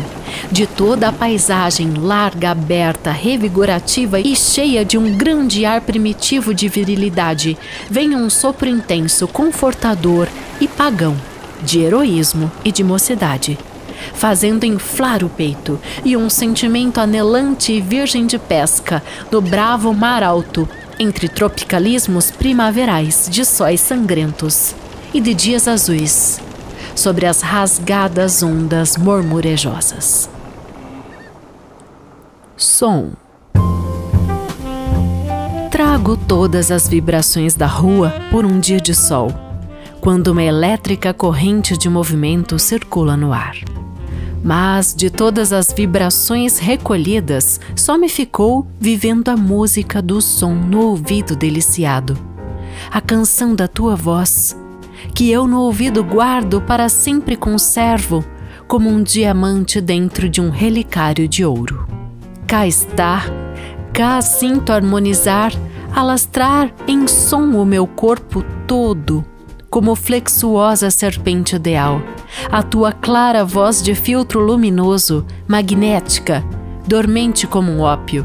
de 0.51 0.65
toda 0.65 1.09
a 1.09 1.11
paisagem 1.11 1.93
larga, 1.93 2.51
aberta, 2.51 3.11
revigorativa 3.11 4.19
e 4.19 4.35
cheia 4.35 4.83
de 4.83 4.97
um 4.97 5.15
grande 5.15 5.63
ar 5.65 5.81
primitivo 5.81 6.53
de 6.53 6.67
virilidade, 6.67 7.57
vem 7.89 8.15
um 8.15 8.29
sopro 8.29 8.67
intenso, 8.67 9.27
confortador 9.27 10.27
e 10.59 10.67
pagão, 10.67 11.15
de 11.61 11.79
heroísmo 11.79 12.51
e 12.65 12.71
de 12.71 12.83
mocidade, 12.83 13.57
fazendo 14.13 14.65
inflar 14.65 15.23
o 15.23 15.29
peito, 15.29 15.79
e 16.03 16.15
um 16.17 16.29
sentimento 16.29 16.99
anelante 16.99 17.71
e 17.73 17.81
virgem 17.81 18.25
de 18.25 18.37
pesca 18.37 19.03
no 19.31 19.41
bravo 19.41 19.93
mar 19.93 20.23
alto, 20.23 20.67
entre 20.99 21.27
tropicalismos 21.27 22.31
primaverais 22.31 23.27
de 23.29 23.43
sóis 23.45 23.81
sangrentos 23.81 24.75
e 25.13 25.19
de 25.19 25.33
dias 25.33 25.67
azuis, 25.67 26.39
sobre 26.95 27.25
as 27.25 27.41
rasgadas 27.41 28.43
ondas 28.43 28.97
murmurejosas. 28.97 30.29
Som. 32.55 33.11
Trago 35.71 36.15
todas 36.15 36.71
as 36.71 36.87
vibrações 36.87 37.55
da 37.55 37.65
rua 37.65 38.13
por 38.29 38.45
um 38.45 38.59
dia 38.59 38.79
de 38.79 38.93
sol, 38.93 39.31
quando 39.99 40.27
uma 40.27 40.43
elétrica 40.43 41.13
corrente 41.13 41.77
de 41.77 41.89
movimento 41.89 42.59
circula 42.59 43.17
no 43.17 43.33
ar. 43.33 43.55
Mas 44.43 44.93
de 44.93 45.09
todas 45.09 45.53
as 45.53 45.71
vibrações 45.71 46.57
recolhidas, 46.57 47.61
só 47.77 47.97
me 47.97 48.09
ficou 48.09 48.67
vivendo 48.77 49.29
a 49.29 49.37
música 49.37 50.01
do 50.01 50.19
som 50.19 50.53
no 50.53 50.81
ouvido 50.81 51.33
deliciado. 51.33 52.17
A 52.91 52.99
canção 52.99 53.55
da 53.55 53.69
tua 53.69 53.95
voz, 53.95 54.57
que 55.15 55.31
eu 55.31 55.47
no 55.47 55.61
ouvido 55.61 56.03
guardo 56.03 56.59
para 56.59 56.89
sempre 56.89 57.37
conservo, 57.37 58.23
como 58.67 58.89
um 58.89 59.01
diamante 59.01 59.79
dentro 59.79 60.27
de 60.27 60.41
um 60.41 60.49
relicário 60.49 61.25
de 61.25 61.45
ouro. 61.45 61.87
Cá 62.45 62.67
está, 62.67 63.23
cá 63.93 64.21
sinto 64.21 64.73
harmonizar, 64.73 65.53
alastrar 65.95 66.73
em 66.85 67.07
som 67.07 67.51
o 67.51 67.65
meu 67.65 67.87
corpo 67.87 68.43
todo 68.67 69.23
como 69.73 69.95
flexuosa 69.95 70.91
serpente 70.91 71.55
ideal. 71.55 71.99
A 72.51 72.61
tua 72.61 72.91
clara 72.91 73.43
voz 73.43 73.81
de 73.81 73.95
filtro 73.95 74.39
luminoso, 74.39 75.25
magnética, 75.47 76.45
dormente 76.85 77.47
como 77.47 77.71
um 77.71 77.79
ópio. 77.79 78.23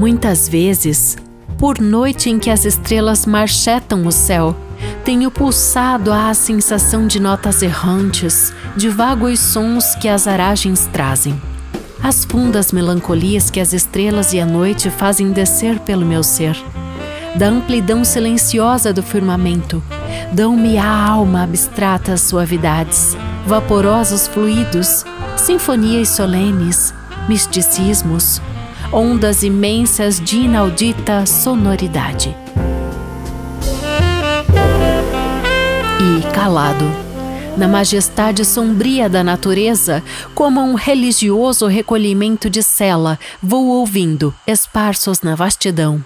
Muitas 0.00 0.48
vezes, 0.48 1.16
por 1.58 1.78
noite 1.78 2.28
em 2.28 2.40
que 2.40 2.50
as 2.50 2.64
estrelas 2.64 3.24
marchetam 3.24 4.04
o 4.04 4.10
céu, 4.10 4.56
tenho 5.04 5.30
pulsado 5.30 6.12
à 6.12 6.34
sensação 6.34 7.06
de 7.06 7.20
notas 7.20 7.62
errantes, 7.62 8.52
de 8.76 8.88
vagos 8.88 9.38
sons 9.38 9.94
que 9.94 10.08
as 10.08 10.26
aragens 10.26 10.88
trazem. 10.92 11.40
As 12.02 12.24
fundas 12.24 12.72
melancolias 12.72 13.48
que 13.48 13.60
as 13.60 13.72
estrelas 13.72 14.32
e 14.32 14.40
a 14.40 14.44
noite 14.44 14.90
fazem 14.90 15.30
descer 15.30 15.78
pelo 15.78 16.04
meu 16.04 16.24
ser. 16.24 16.56
Da 17.36 17.46
amplidão 17.46 18.04
silenciosa 18.04 18.92
do 18.92 19.04
firmamento, 19.04 19.80
dão-me 20.32 20.78
à 20.78 21.08
alma 21.08 21.44
abstratas 21.44 22.22
suavidades, 22.22 23.16
vaporosos 23.46 24.26
fluidos, 24.26 25.04
sinfonias 25.36 26.08
solenes, 26.08 26.94
misticismos, 27.28 28.40
ondas 28.92 29.42
imensas 29.42 30.20
de 30.20 30.38
inaudita 30.38 31.26
sonoridade. 31.26 32.36
E 36.00 36.32
calado, 36.32 36.84
na 37.56 37.68
majestade 37.68 38.44
sombria 38.44 39.08
da 39.08 39.22
natureza, 39.22 40.02
como 40.34 40.60
um 40.60 40.74
religioso 40.74 41.66
recolhimento 41.66 42.50
de 42.50 42.62
cela, 42.62 43.18
vou 43.42 43.66
ouvindo, 43.66 44.34
esparsos 44.46 45.22
na 45.22 45.34
vastidão, 45.34 46.04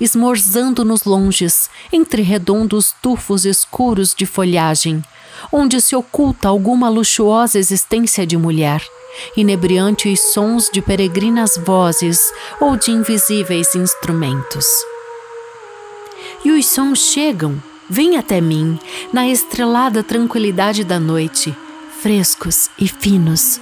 esmorzando 0.00 0.84
nos 0.84 1.04
longes, 1.04 1.70
entre 1.92 2.22
redondos 2.22 2.94
tufos 3.02 3.44
escuros 3.44 4.14
de 4.14 4.26
folhagem, 4.26 5.02
onde 5.52 5.80
se 5.80 5.94
oculta 5.96 6.48
alguma 6.48 6.88
luxuosa 6.88 7.58
existência 7.58 8.26
de 8.26 8.36
mulher 8.36 8.82
inebriantes 9.36 10.32
sons 10.32 10.70
de 10.72 10.80
peregrinas 10.80 11.56
vozes 11.56 12.32
ou 12.60 12.76
de 12.76 12.90
invisíveis 12.90 13.74
instrumentos. 13.74 14.66
E 16.44 16.50
os 16.52 16.66
sons 16.66 16.98
chegam, 17.12 17.60
vêm 17.88 18.16
até 18.16 18.40
mim, 18.40 18.78
na 19.12 19.28
estrelada 19.28 20.02
tranquilidade 20.02 20.84
da 20.84 21.00
noite, 21.00 21.56
frescos 22.00 22.70
e 22.78 22.86
finos, 22.86 23.60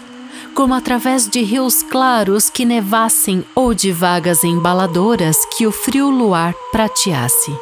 como 0.56 0.72
através 0.72 1.28
de 1.28 1.42
rios 1.42 1.82
claros 1.82 2.48
que 2.48 2.64
nevassem 2.64 3.44
ou 3.54 3.74
de 3.74 3.92
vagas 3.92 4.42
embaladoras 4.42 5.36
que 5.54 5.66
o 5.66 5.70
frio 5.70 6.08
luar 6.08 6.54
prateasse. 6.72 7.54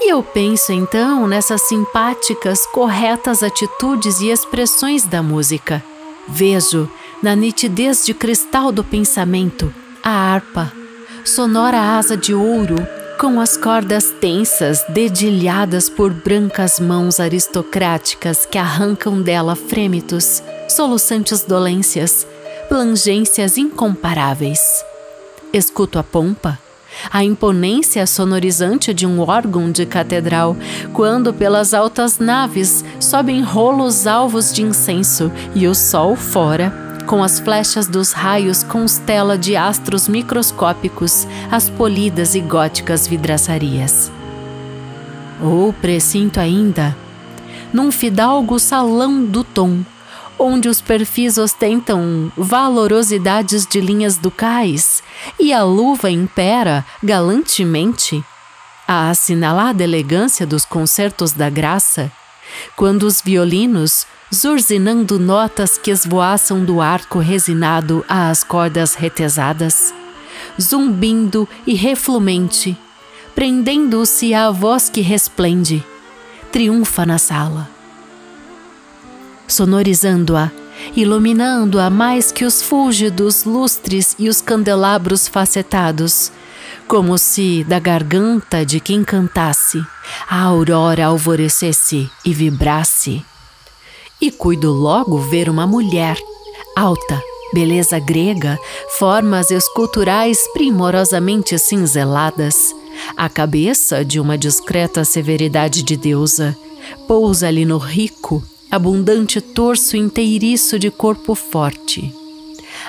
E 0.00 0.10
eu 0.10 0.22
penso 0.22 0.72
então 0.72 1.26
nessas 1.26 1.60
simpáticas, 1.68 2.64
corretas 2.64 3.42
atitudes 3.42 4.20
e 4.20 4.30
expressões 4.30 5.04
da 5.04 5.22
música. 5.22 5.84
Vejo 6.26 6.90
na 7.22 7.36
nitidez 7.36 8.06
de 8.06 8.14
cristal 8.14 8.72
do 8.72 8.82
pensamento, 8.82 9.72
a 10.02 10.10
harpa, 10.10 10.72
sonora 11.24 11.98
asa 11.98 12.16
de 12.16 12.32
ouro, 12.32 12.76
com 13.20 13.40
as 13.40 13.58
cordas 13.58 14.10
tensas 14.22 14.82
dedilhadas 14.88 15.90
por 15.90 16.14
brancas 16.14 16.80
mãos 16.80 17.20
aristocráticas 17.20 18.46
que 18.46 18.56
arrancam 18.56 19.20
dela 19.20 19.54
frêmitos, 19.54 20.42
soluçantes 20.68 21.42
dolências, 21.42 22.26
plangências 22.68 23.56
incomparáveis. 23.56 24.60
Escuto 25.54 25.98
a 25.98 26.02
pompa, 26.02 26.58
a 27.10 27.24
imponência 27.24 28.06
sonorizante 28.06 28.92
de 28.92 29.06
um 29.06 29.20
órgão 29.20 29.72
de 29.72 29.86
catedral, 29.86 30.54
quando 30.92 31.32
pelas 31.32 31.72
altas 31.72 32.18
naves 32.18 32.84
sobem 33.00 33.40
rolos 33.42 34.06
alvos 34.06 34.52
de 34.52 34.62
incenso 34.62 35.32
e 35.54 35.66
o 35.66 35.74
sol 35.74 36.14
fora 36.14 36.86
com 37.06 37.24
as 37.24 37.40
flechas 37.40 37.86
dos 37.86 38.12
raios 38.12 38.62
constela 38.62 39.38
de 39.38 39.56
astros 39.56 40.06
microscópicos 40.06 41.26
as 41.50 41.70
polidas 41.70 42.34
e 42.34 42.40
góticas 42.40 43.06
vidraçarias. 43.06 44.12
Ou 45.42 45.72
precinto 45.72 46.38
ainda, 46.38 46.94
num 47.72 47.90
fidalgo 47.90 48.58
salão 48.58 49.24
do 49.24 49.42
tom, 49.42 49.82
onde 50.38 50.68
os 50.68 50.80
perfis 50.80 51.36
ostentam 51.36 52.30
valorosidades 52.36 53.66
de 53.66 53.80
linhas 53.80 54.16
ducais 54.16 55.02
e 55.38 55.52
a 55.52 55.62
luva 55.64 56.10
impera 56.10 56.84
galantemente, 57.02 58.24
a 58.86 59.10
assinalada 59.10 59.82
elegância 59.82 60.46
dos 60.46 60.64
concertos 60.64 61.32
da 61.32 61.50
graça, 61.50 62.10
quando 62.76 63.02
os 63.02 63.20
violinos 63.20 64.06
zurzinando 64.32 65.18
notas 65.18 65.76
que 65.78 65.90
esvoaçam 65.90 66.64
do 66.64 66.80
arco 66.80 67.18
resinado 67.18 68.04
às 68.08 68.44
cordas 68.44 68.94
retesadas, 68.94 69.92
zumbindo 70.60 71.48
e 71.66 71.74
reflumente, 71.74 72.76
prendendo-se 73.34 74.34
à 74.34 74.50
voz 74.50 74.88
que 74.88 75.00
resplende, 75.00 75.84
triunfa 76.52 77.06
na 77.06 77.18
sala. 77.18 77.77
Sonorizando-a, 79.48 80.52
iluminando-a 80.94 81.90
mais 81.90 82.30
que 82.30 82.44
os 82.44 82.62
fúlgidos 82.62 83.44
lustres 83.44 84.14
e 84.18 84.28
os 84.28 84.40
candelabros 84.40 85.26
facetados, 85.26 86.30
como 86.86 87.18
se 87.18 87.64
da 87.64 87.78
garganta 87.78 88.64
de 88.64 88.78
quem 88.78 89.02
cantasse 89.02 89.82
a 90.28 90.42
aurora 90.42 91.06
alvorecesse 91.06 92.10
e 92.24 92.32
vibrasse. 92.32 93.24
E 94.20 94.30
cuido 94.30 94.72
logo 94.72 95.18
ver 95.18 95.48
uma 95.48 95.66
mulher, 95.66 96.16
alta, 96.76 97.22
beleza 97.52 97.98
grega, 97.98 98.58
formas 98.98 99.50
esculturais 99.50 100.38
primorosamente 100.52 101.58
cinzeladas, 101.58 102.74
a 103.16 103.28
cabeça 103.28 104.04
de 104.04 104.18
uma 104.18 104.36
discreta 104.36 105.04
severidade 105.04 105.82
de 105.82 105.96
deusa, 105.96 106.56
pousa-lhe 107.06 107.64
no 107.64 107.78
rico, 107.78 108.42
abundante 108.70 109.40
torso 109.40 109.96
inteiriço 109.96 110.78
de 110.78 110.90
corpo 110.90 111.34
forte. 111.34 112.14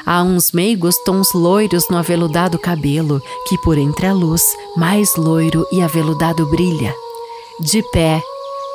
Há 0.05 0.23
uns 0.23 0.51
meigos 0.51 0.95
tons 1.03 1.33
loiros 1.33 1.89
no 1.89 1.97
aveludado 1.97 2.57
cabelo, 2.59 3.21
que 3.47 3.57
por 3.59 3.77
entre 3.77 4.07
a 4.07 4.13
luz, 4.13 4.43
mais 4.75 5.15
loiro 5.15 5.65
e 5.71 5.81
aveludado 5.81 6.45
brilha. 6.47 6.93
De 7.59 7.81
pé, 7.91 8.21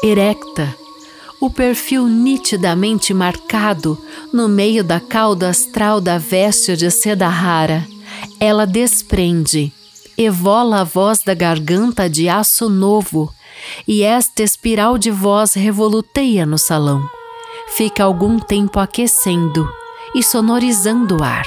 erecta, 0.03 0.75
o 1.40 1.51
perfil 1.51 2.07
nitidamente 2.07 3.12
marcado 3.12 3.99
no 4.33 4.49
meio 4.49 4.83
da 4.83 4.99
cauda 5.01 5.51
astral 5.51 6.01
da 6.01 6.19
veste 6.19 6.77
de 6.77 6.90
seda 6.90 7.29
rara. 7.29 7.87
Ela 8.40 8.67
desprende, 8.67 9.73
evola 10.17 10.81
a 10.81 10.85
voz 10.85 11.23
da 11.23 11.35
garganta 11.35 12.09
de 12.09 12.29
aço 12.29 12.69
novo, 12.69 13.33
e 13.87 14.03
esta 14.03 14.42
espiral 14.42 14.98
de 14.98 15.11
voz 15.11 15.55
revoluteia 15.55 16.44
no 16.44 16.59
salão. 16.59 17.03
Fica 17.77 18.05
algum 18.05 18.38
tempo 18.38 18.79
aquecendo 18.79 19.68
e 20.14 20.22
sonorizando 20.22 21.20
o 21.20 21.24
ar. 21.24 21.46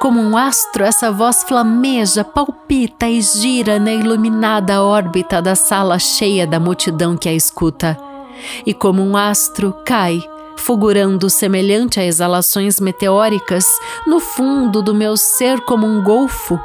Como 0.00 0.20
um 0.20 0.36
astro, 0.36 0.84
essa 0.84 1.12
voz 1.12 1.44
flameja, 1.44 2.24
palpita 2.24 3.08
e 3.08 3.20
gira 3.20 3.78
na 3.78 3.92
iluminada 3.92 4.82
órbita 4.82 5.40
da 5.40 5.54
sala 5.54 5.98
cheia 5.98 6.46
da 6.46 6.58
multidão 6.58 7.16
que 7.16 7.28
a 7.28 7.32
escuta 7.32 7.96
e 8.66 8.74
como 8.74 9.02
um 9.02 9.16
astro 9.16 9.74
cai, 9.84 10.20
fulgurando 10.56 11.30
semelhante 11.30 12.00
a 12.00 12.04
exalações 12.04 12.80
meteóricas 12.80 13.64
no 14.06 14.20
fundo 14.20 14.82
do 14.82 14.94
meu 14.94 15.16
ser 15.16 15.60
como 15.60 15.86
um 15.86 16.02
golfo. 16.02 16.58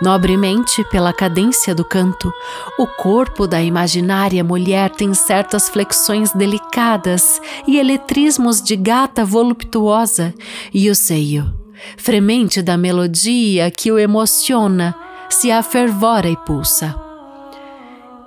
Nobremente, 0.00 0.82
pela 0.84 1.12
cadência 1.12 1.74
do 1.74 1.84
canto, 1.84 2.32
o 2.78 2.86
corpo 2.86 3.46
da 3.46 3.62
imaginária 3.62 4.42
mulher 4.42 4.88
tem 4.90 5.12
certas 5.12 5.68
flexões 5.68 6.32
delicadas 6.32 7.40
e 7.66 7.78
eletrismos 7.78 8.62
de 8.62 8.76
gata 8.76 9.26
voluptuosa, 9.26 10.34
e 10.72 10.88
o 10.88 10.94
seio, 10.94 11.54
fremente 11.98 12.62
da 12.62 12.78
melodia 12.78 13.70
que 13.70 13.92
o 13.92 13.98
emociona, 13.98 14.94
se 15.28 15.50
afervora 15.50 16.28
e 16.28 16.36
pulsa. 16.36 16.98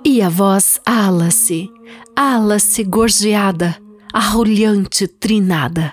E 0.04 0.22
a 0.22 0.28
voz 0.28 0.80
ala-se, 0.86 1.68
ala-se 2.14 2.84
gorjeada, 2.84 3.76
arrulhante 4.12 5.08
trinada. 5.08 5.92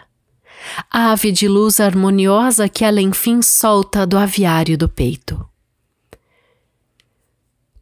Ave 0.91 1.31
de 1.31 1.47
luz 1.47 1.79
harmoniosa 1.79 2.69
que 2.69 2.85
ela 2.85 3.01
enfim 3.01 3.41
solta 3.41 4.05
do 4.05 4.17
aviário 4.17 4.77
do 4.77 4.87
peito. 4.87 5.50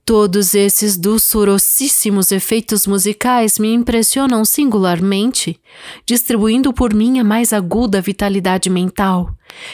Todos 0.10 0.56
esses 0.56 0.98
dulçurosíssimos 0.98 2.32
efeitos 2.32 2.88
musicais 2.88 3.60
me 3.60 3.72
impressionam 3.72 4.44
singularmente, 4.44 5.62
distribuindo 6.04 6.74
por 6.74 6.96
mim 6.96 7.20
a 7.20 7.24
mais 7.24 7.54
aguda 7.54 8.02
vitalidade 8.02 8.72
mental, 8.72 9.30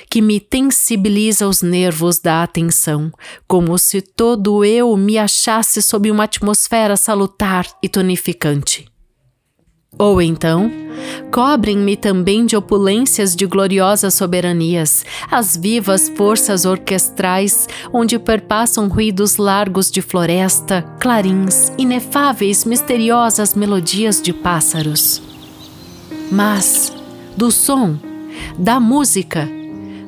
que 0.09 0.21
me 0.21 0.41
tensibiliza 0.41 1.47
os 1.47 1.61
nervos 1.61 2.19
da 2.19 2.43
atenção, 2.43 3.13
como 3.47 3.77
se 3.77 4.01
todo 4.01 4.65
eu 4.65 4.97
me 4.97 5.17
achasse 5.17 5.81
sob 5.81 6.11
uma 6.11 6.25
atmosfera 6.25 6.97
salutar 6.97 7.65
e 7.81 7.87
tonificante. 7.87 8.93
Ou 9.97 10.21
então, 10.21 10.71
cobrem-me 11.31 11.95
também 11.95 12.45
de 12.45 12.55
opulências 12.55 13.35
de 13.35 13.45
gloriosas 13.45 14.13
soberanias, 14.13 15.05
as 15.31 15.55
vivas 15.55 16.09
forças 16.09 16.65
orquestrais, 16.65 17.67
onde 17.93 18.19
perpassam 18.19 18.87
ruídos 18.87 19.37
largos 19.37 19.89
de 19.89 20.01
floresta, 20.01 20.81
clarins, 20.99 21.71
inefáveis, 21.77 22.65
misteriosas 22.65 23.53
melodias 23.53 24.21
de 24.21 24.33
pássaros. 24.33 25.21
Mas, 26.31 26.91
do 27.37 27.49
som, 27.49 27.97
da 28.57 28.79
música, 28.79 29.47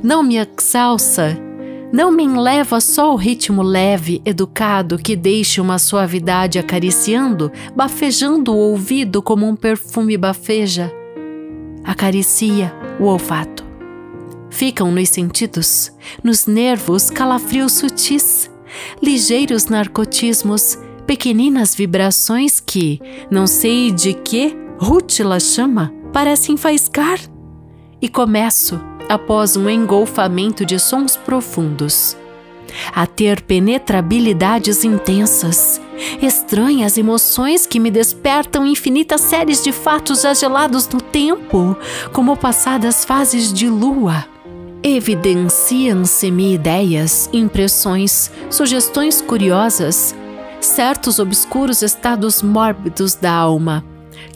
não 0.04 0.21
me 0.21 0.38
exalça 0.38 1.46
não 1.91 2.12
me 2.12 2.23
enleva 2.23 2.82
só 2.82 3.13
o 3.13 3.15
ritmo 3.15 3.62
leve, 3.62 4.21
educado, 4.26 4.97
que 4.97 5.15
deixa 5.15 5.62
uma 5.62 5.80
suavidade 5.80 6.60
acariciando, 6.60 7.52
bafejando 7.76 8.54
o 8.54 8.58
ouvido 8.58 9.21
como 9.21 9.47
um 9.47 9.56
perfume 9.56 10.17
bafeja. 10.17 10.91
Acaricia 11.84 12.73
o 13.00 13.06
olfato. 13.06 13.65
Ficam 14.50 14.91
nos 14.91 15.10
sentidos, 15.10 15.91
nos 16.23 16.45
nervos 16.45 17.10
calafrios 17.10 17.73
sutis, 17.73 18.50
ligeiros 19.02 19.67
narcotismos, 19.67 20.78
pequeninas 21.06 21.73
vibrações 21.73 22.60
que, 22.60 23.00
não 23.32 23.47
sei 23.47 23.91
de 23.91 24.13
que, 24.13 24.58
rútila 24.78 25.39
chama, 25.39 25.93
parecem 26.12 26.58
faiscar. 26.58 27.19
E 28.02 28.10
começo, 28.10 28.80
após 29.10 29.56
um 29.56 29.70
engolfamento 29.70 30.65
de 30.65 30.80
sons 30.80 31.15
profundos, 31.15 32.15
a 32.93 33.06
ter 33.06 33.41
penetrabilidades 33.41 34.84
intensas, 34.84 35.82
estranhas 36.22 36.98
emoções 36.98 37.65
que 37.65 37.80
me 37.80 37.89
despertam 37.89 38.65
infinitas 38.65 39.22
séries 39.22 39.63
de 39.63 39.72
fatos 39.72 40.22
já 40.22 40.34
gelados 40.34 40.88
no 40.89 41.02
tempo, 41.02 41.76
como 42.12 42.38
passadas 42.38 43.06
fases 43.06 43.52
de 43.52 43.70
lua. 43.70 44.26
Evidenciam-se-me 44.84 46.54
ideias, 46.54 47.30
impressões, 47.34 48.32
sugestões 48.50 49.22
curiosas, 49.22 50.15
certos 50.62 51.20
obscuros 51.20 51.82
estados 51.82 52.41
mórbidos 52.41 53.15
da 53.15 53.32
alma 53.32 53.84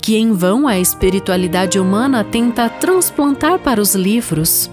que 0.01 0.17
em 0.17 0.33
vão 0.33 0.67
a 0.67 0.79
espiritualidade 0.79 1.79
humana 1.79 2.23
tenta 2.23 2.69
transplantar 2.69 3.59
para 3.59 3.81
os 3.81 3.95
livros, 3.95 4.69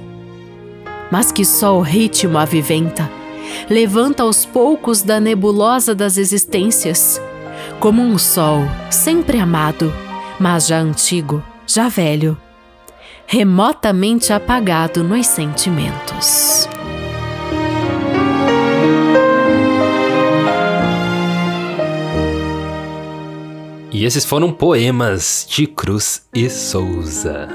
mas 1.11 1.33
que 1.33 1.45
só 1.45 1.77
o 1.77 1.83
ritmo 1.83 2.39
aviventa, 2.39 3.11
levanta 3.69 4.23
aos 4.23 4.45
poucos 4.45 5.03
da 5.03 5.21
nebulosa 5.21 5.95
das 5.95 6.17
existências, 6.17 7.21
como 7.81 8.03
um 8.03 8.19
sol 8.19 8.61
sempre 8.91 9.39
amado, 9.39 9.93
mas 10.39 10.67
já 10.67 10.79
antigo, 10.79 11.43
já 11.67 11.89
velho, 11.89 12.37
remotamente 13.27 14.33
apagado 14.33 15.05
nos 15.05 15.27
sentimentos. 15.27 16.69
E 23.91 24.05
esses 24.05 24.25
foram 24.25 24.53
poemas 24.53 25.47
de 25.49 25.67
Cruz 25.67 26.27
e 26.35 26.51
Souza. 26.51 27.49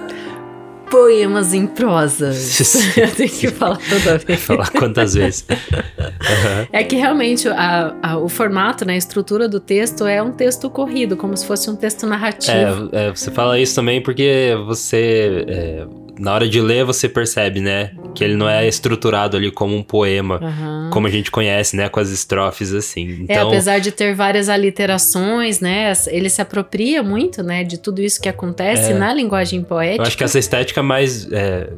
Poemas 0.90 1.54
em 1.54 1.68
prosa. 1.68 2.32
Eu 2.98 3.12
tenho 3.12 3.30
que 3.30 3.48
falar 3.50 3.78
toda 3.78 4.18
vez. 4.26 4.42
falar 4.42 4.70
quantas 4.72 5.14
vezes. 5.14 5.46
Uhum. 5.50 6.68
É 6.72 6.84
que 6.84 6.96
realmente 6.96 7.48
a, 7.48 7.96
a, 8.02 8.18
o 8.18 8.28
formato, 8.28 8.84
né, 8.84 8.94
a 8.94 8.98
estrutura 8.98 9.48
do 9.48 9.60
texto 9.60 10.08
é 10.08 10.24
um 10.24 10.32
texto 10.32 10.70
corrido, 10.72 11.16
como 11.16 11.38
se 11.38 11.46
fosse 11.46 11.70
um 11.70 11.76
texto 11.76 12.08
narrativo. 12.08 12.90
É, 12.92 13.08
é 13.08 13.10
você 13.12 13.30
fala 13.30 13.60
isso 13.60 13.76
também 13.76 14.02
porque 14.02 14.56
você. 14.66 15.46
É, 15.48 15.88
na 16.18 16.34
hora 16.34 16.48
de 16.48 16.62
ler 16.62 16.86
você 16.86 17.10
percebe, 17.10 17.60
né? 17.60 17.92
Que 18.14 18.24
ele 18.24 18.36
não 18.36 18.48
é 18.48 18.68
estruturado 18.68 19.36
ali 19.36 19.52
como 19.52 19.76
um 19.76 19.84
poema, 19.84 20.40
uhum. 20.42 20.90
como 20.92 21.08
a 21.08 21.10
gente 21.10 21.32
conhece, 21.32 21.76
né? 21.76 21.90
Com 21.90 22.00
as 22.00 22.10
estrofes 22.10 22.74
assim. 22.74 23.10
É, 23.10 23.34
então... 23.34 23.36
É, 23.36 23.42
apesar 23.42 23.80
de 23.80 23.92
ter 23.92 24.14
várias 24.14 24.50
aliterações, 24.50 25.60
né? 25.60 25.92
Ele 26.08 26.30
se 26.30 26.42
apropria 26.42 27.02
muito, 27.02 27.42
né? 27.42 27.64
De 27.64 27.78
tudo 27.78 28.02
isso 28.02 28.22
que 28.22 28.30
acontece 28.30 28.92
é. 28.92 28.94
na 28.94 29.14
linguagem 29.14 29.64
poética. 29.64 30.04
Eu 30.04 30.08
acho 30.08 30.18
que 30.18 30.24
essa 30.24 30.40
estética 30.40 30.84
mais 30.84 31.28
é, 31.32 31.70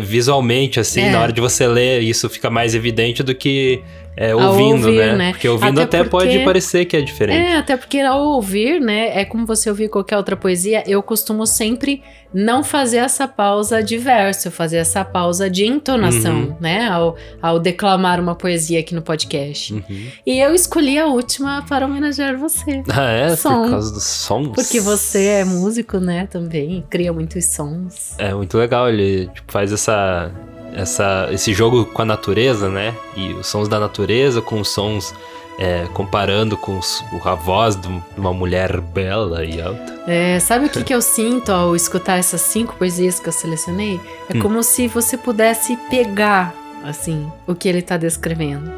visualmente, 0.00 0.78
assim, 0.78 1.02
é. 1.02 1.10
na 1.10 1.20
hora 1.20 1.32
de 1.32 1.40
você 1.40 1.66
ler, 1.66 2.00
isso 2.02 2.28
fica 2.28 2.50
mais 2.50 2.74
evidente 2.74 3.22
do 3.22 3.34
que 3.34 3.82
é, 4.16 4.34
ouvindo, 4.34 4.86
ouvir, 4.86 4.98
né? 4.98 5.16
né? 5.16 5.30
Porque 5.32 5.48
ouvindo 5.48 5.80
até, 5.80 6.00
até 6.00 6.08
porque, 6.08 6.26
pode 6.26 6.44
parecer 6.44 6.84
que 6.84 6.96
é 6.96 7.00
diferente. 7.00 7.38
É, 7.38 7.56
até 7.56 7.76
porque 7.76 8.00
ao 8.00 8.20
ouvir, 8.20 8.80
né? 8.80 9.18
É 9.18 9.24
como 9.24 9.46
você 9.46 9.70
ouvir 9.70 9.88
qualquer 9.88 10.16
outra 10.16 10.36
poesia, 10.36 10.82
eu 10.86 11.02
costumo 11.02 11.46
sempre 11.46 12.02
não 12.32 12.62
fazer 12.62 12.98
essa 12.98 13.26
pausa 13.26 13.82
de 13.82 13.96
verso, 13.96 14.50
fazer 14.50 14.78
essa 14.78 15.04
pausa 15.04 15.50
de 15.50 15.66
entonação, 15.66 16.34
uhum. 16.34 16.56
né? 16.60 16.88
Ao, 16.88 17.16
ao 17.40 17.58
declamar 17.58 18.20
uma 18.20 18.34
poesia 18.34 18.80
aqui 18.80 18.94
no 18.94 19.02
podcast. 19.02 19.72
Uhum. 19.72 20.06
E 20.26 20.38
eu 20.38 20.54
escolhi 20.54 20.98
a 20.98 21.06
última 21.06 21.64
para 21.66 21.86
homenagear 21.86 22.36
você. 22.36 22.82
Ah, 22.90 23.10
é? 23.10 23.36
Som. 23.36 23.62
Por 23.62 23.70
causa 23.70 23.92
dos 23.92 24.04
sons? 24.04 24.48
Porque 24.54 24.80
você 24.80 25.26
é 25.26 25.44
músico, 25.44 25.98
né? 25.98 26.26
Também, 26.26 26.84
cria 26.90 27.12
muitos 27.12 27.46
sons. 27.46 28.14
É 28.18 28.34
muito 28.34 28.58
legal, 28.58 28.88
ele 28.88 29.28
tipo, 29.28 29.50
faz 29.50 29.72
essa 29.72 30.30
essa, 30.74 31.28
esse 31.30 31.52
jogo 31.52 31.84
com 31.86 32.02
a 32.02 32.04
natureza, 32.04 32.68
né? 32.68 32.94
E 33.16 33.32
os 33.32 33.46
sons 33.46 33.68
da 33.68 33.78
natureza 33.78 34.40
com 34.40 34.60
os 34.60 34.68
sons 34.68 35.14
é, 35.58 35.86
comparando 35.92 36.56
com 36.56 36.78
os, 36.78 37.04
a 37.24 37.34
voz 37.34 37.76
de 37.76 37.88
uma 38.16 38.32
mulher 38.32 38.80
bela 38.80 39.44
e 39.44 39.60
alta. 39.60 40.02
É, 40.06 40.38
sabe 40.40 40.66
o 40.66 40.68
que, 40.68 40.82
que 40.82 40.94
eu 40.94 41.02
sinto 41.02 41.52
ao 41.52 41.76
escutar 41.76 42.18
essas 42.18 42.40
cinco 42.40 42.74
poesias 42.76 43.20
que 43.20 43.28
eu 43.28 43.32
selecionei? 43.32 44.00
É 44.28 44.36
hum. 44.36 44.40
como 44.40 44.62
se 44.62 44.88
você 44.88 45.16
pudesse 45.16 45.76
pegar, 45.88 46.54
assim, 46.84 47.30
o 47.46 47.54
que 47.54 47.68
ele 47.68 47.78
está 47.78 47.96
descrevendo. 47.96 48.72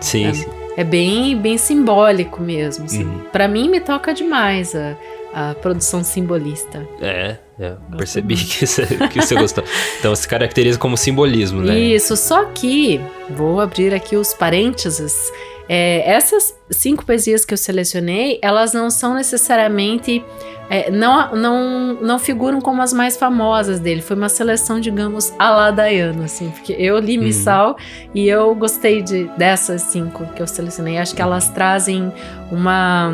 Sim, 0.00 0.26
é, 0.26 0.34
sim. 0.34 0.46
É 0.76 0.84
bem, 0.84 1.36
bem 1.36 1.58
simbólico 1.58 2.40
mesmo. 2.40 2.86
Assim. 2.86 3.04
Uhum. 3.04 3.20
Para 3.32 3.46
mim, 3.46 3.68
me 3.68 3.80
toca 3.80 4.14
demais 4.14 4.74
a, 4.74 4.96
a 5.34 5.54
produção 5.54 6.02
simbolista. 6.02 6.86
É, 7.02 7.36
é 7.60 7.76
percebi 7.94 8.36
que 8.36 8.66
você, 8.66 8.86
que 9.12 9.20
você 9.20 9.34
gostou. 9.34 9.62
Então 9.98 10.16
se 10.16 10.26
caracteriza 10.26 10.78
como 10.78 10.96
simbolismo, 10.96 11.60
né? 11.60 11.78
Isso, 11.78 12.16
só 12.16 12.46
que 12.46 12.98
vou 13.28 13.60
abrir 13.60 13.92
aqui 13.92 14.16
os 14.16 14.32
parênteses. 14.32 15.30
É, 15.68 16.10
essas 16.10 16.52
cinco 16.70 17.04
poesias 17.04 17.44
que 17.44 17.52
eu 17.52 17.58
selecionei, 17.58 18.40
elas 18.42 18.72
não 18.72 18.90
são 18.90 19.14
necessariamente. 19.14 20.24
É, 20.70 20.90
não, 20.90 21.34
não, 21.36 21.94
não 22.00 22.18
figuram 22.18 22.60
como 22.60 22.80
as 22.80 22.92
mais 22.92 23.16
famosas 23.16 23.78
dele. 23.78 24.00
Foi 24.00 24.16
uma 24.16 24.28
seleção, 24.28 24.80
digamos, 24.80 25.32
a 25.38 25.50
la 25.50 25.70
Dayana, 25.70 26.24
assim. 26.24 26.48
Porque 26.50 26.72
eu 26.72 26.98
li 26.98 27.18
uhum. 27.18 27.24
Missal 27.24 27.76
e 28.14 28.26
eu 28.28 28.54
gostei 28.54 29.02
de, 29.02 29.24
dessas 29.36 29.82
cinco 29.82 30.26
que 30.34 30.40
eu 30.40 30.46
selecionei. 30.46 30.96
Acho 30.96 31.14
que 31.14 31.22
elas 31.22 31.48
trazem 31.50 32.12
uma 32.50 33.12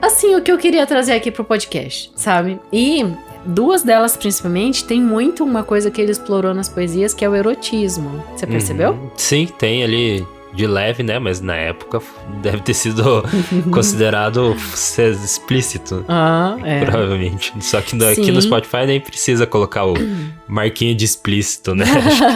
assim, 0.00 0.34
o 0.34 0.42
que 0.42 0.50
eu 0.50 0.58
queria 0.58 0.86
trazer 0.86 1.12
aqui 1.12 1.30
pro 1.30 1.44
podcast, 1.44 2.10
sabe? 2.14 2.58
E 2.72 3.04
duas 3.44 3.82
delas, 3.82 4.16
principalmente, 4.16 4.84
tem 4.84 5.00
muito 5.00 5.44
uma 5.44 5.62
coisa 5.62 5.90
que 5.90 6.00
ele 6.00 6.12
explorou 6.12 6.54
nas 6.54 6.68
poesias, 6.68 7.14
que 7.14 7.24
é 7.24 7.28
o 7.28 7.34
erotismo. 7.34 8.22
Você 8.36 8.44
uhum. 8.44 8.52
percebeu? 8.52 8.90
Uhum. 8.92 9.10
Sim, 9.16 9.46
tem 9.58 9.82
ali 9.82 10.26
de 10.52 10.66
leve, 10.66 11.02
né? 11.02 11.18
Mas 11.18 11.40
na 11.40 11.54
época 11.54 12.00
deve 12.42 12.60
ter 12.60 12.74
sido 12.74 13.22
considerado 13.70 14.56
ser 14.74 15.12
explícito. 15.12 16.04
Ah, 16.08 16.56
é. 16.64 16.80
Provavelmente. 16.80 17.52
Só 17.60 17.80
que 17.80 17.96
aqui 18.04 18.30
no 18.30 18.42
Spotify 18.42 18.86
nem 18.86 19.00
precisa 19.00 19.46
colocar 19.46 19.86
o 19.86 19.94
marquinho 20.48 20.94
de 20.94 21.04
explícito, 21.04 21.74
né? 21.74 21.86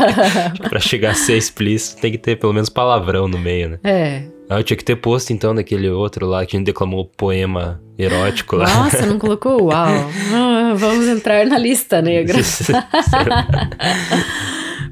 pra 0.69 0.81
chegar 0.81 1.13
a 1.13 1.15
ser 1.15 1.37
explícito 1.37 2.01
tem 2.01 2.13
que 2.13 2.19
ter 2.19 2.37
pelo 2.37 2.53
menos 2.53 2.69
palavrão 2.69 3.29
no 3.29 3.39
meio, 3.39 3.71
né? 3.71 3.79
É. 3.83 4.34
Ah, 4.49 4.59
eu 4.59 4.65
tinha 4.65 4.77
que 4.77 4.85
ter 4.85 4.97
posto 4.97 5.33
então 5.33 5.55
daquele 5.55 5.89
outro 5.89 6.27
lá 6.27 6.45
que 6.45 6.57
a 6.57 6.59
gente 6.59 6.67
declamou 6.67 7.01
o 7.01 7.05
poema 7.05 7.81
erótico 7.99 8.57
lá. 8.57 8.67
Nossa, 8.67 9.07
não 9.07 9.19
colocou? 9.19 9.65
Uau! 9.65 9.87
Ah, 10.35 10.75
vamos 10.77 11.09
entrar 11.09 11.47
na 11.47 11.59
lista 11.59 12.03
negra. 12.03 12.39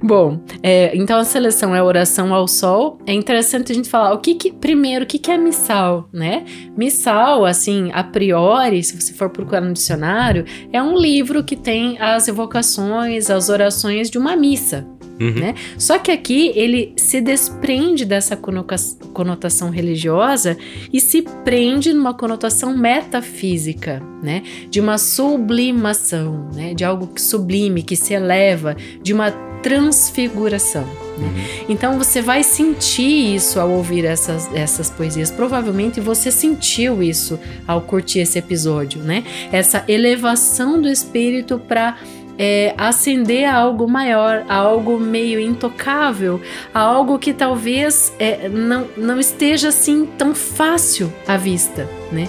Bom, 0.03 0.41
é, 0.65 0.91
então 0.97 1.17
a 1.17 1.25
seleção 1.25 1.77
é 1.77 1.83
oração 1.83 2.35
ao 2.35 2.49
sol. 2.49 2.99
É 3.07 3.13
interessante 3.13 3.71
a 3.71 3.75
gente 3.75 3.89
falar 3.89 4.13
o 4.13 4.19
que, 4.19 4.35
que 4.35 4.51
primeiro, 4.51 5.05
o 5.05 5.07
que, 5.07 5.17
que 5.17 5.31
é 5.31 5.39
missal, 5.39 6.09
né? 6.13 6.45
Missal, 6.77 7.45
assim, 7.45 7.91
a 7.93 8.03
priori, 8.03 8.83
se 8.83 9.01
você 9.01 9.13
for 9.13 9.31
procurar 9.31 9.61
no 9.61 9.73
dicionário, 9.73 10.45
é 10.73 10.83
um 10.83 10.99
livro 10.99 11.45
que 11.45 11.55
tem 11.55 12.01
as 12.01 12.27
evocações, 12.27 13.31
as 13.31 13.49
orações 13.49 14.11
de 14.11 14.19
uma 14.19 14.35
missa, 14.35 14.85
Uhum. 15.23 15.41
Né? 15.41 15.55
Só 15.79 15.99
que 15.99 16.11
aqui 16.11 16.53
ele 16.55 16.93
se 16.97 17.21
desprende 17.21 18.05
dessa 18.05 18.37
conotação 18.37 19.71
religiosa 19.71 20.57
e 20.93 21.01
se 21.01 21.23
prende 21.45 21.93
numa 21.93 22.13
conotação 22.13 22.77
metafísica, 22.77 24.03
né? 24.23 24.43
De 24.69 24.81
uma 24.81 24.99
sublimação, 24.99 26.51
né? 26.53 26.75
De 26.75 26.85
algo 26.85 27.07
que 27.07 27.23
sublime, 27.23 27.83
que 27.83 27.95
se 27.95 28.15
eleva, 28.15 28.77
de 29.03 29.13
uma 29.13 29.31
transfiguração. 29.63 30.85
Né? 31.17 31.29
Uhum. 31.29 31.67
Então 31.69 31.97
você 31.97 32.21
vai 32.21 32.43
sentir 32.43 33.35
isso 33.35 33.61
ao 33.61 33.71
ouvir 33.71 34.05
essas, 34.05 34.53
essas 34.55 34.91
poesias. 34.91 35.31
Provavelmente 35.31 36.01
você 36.01 36.33
sentiu 36.33 37.03
isso 37.03 37.39
ao 37.67 37.81
curtir 37.83 38.21
esse 38.21 38.39
episódio, 38.39 39.01
né? 39.03 39.25
Essa 39.53 39.85
elevação 39.87 40.81
do 40.81 40.89
espírito 40.89 41.59
para 41.61 41.97
é, 42.39 42.75
ascender 42.77 43.49
a 43.49 43.55
algo 43.55 43.89
maior, 43.89 44.45
a 44.49 44.57
algo 44.57 44.99
meio 44.99 45.39
intocável, 45.41 46.41
a 46.73 46.81
algo 46.81 47.19
que 47.19 47.33
talvez 47.33 48.13
é, 48.19 48.49
não, 48.49 48.87
não 48.97 49.21
esteja 49.21 49.69
assim 49.69 50.07
tão 50.19 50.35
fácil 50.35 51.13
à 51.27 51.37
vista, 51.37 51.89
né? 52.11 52.29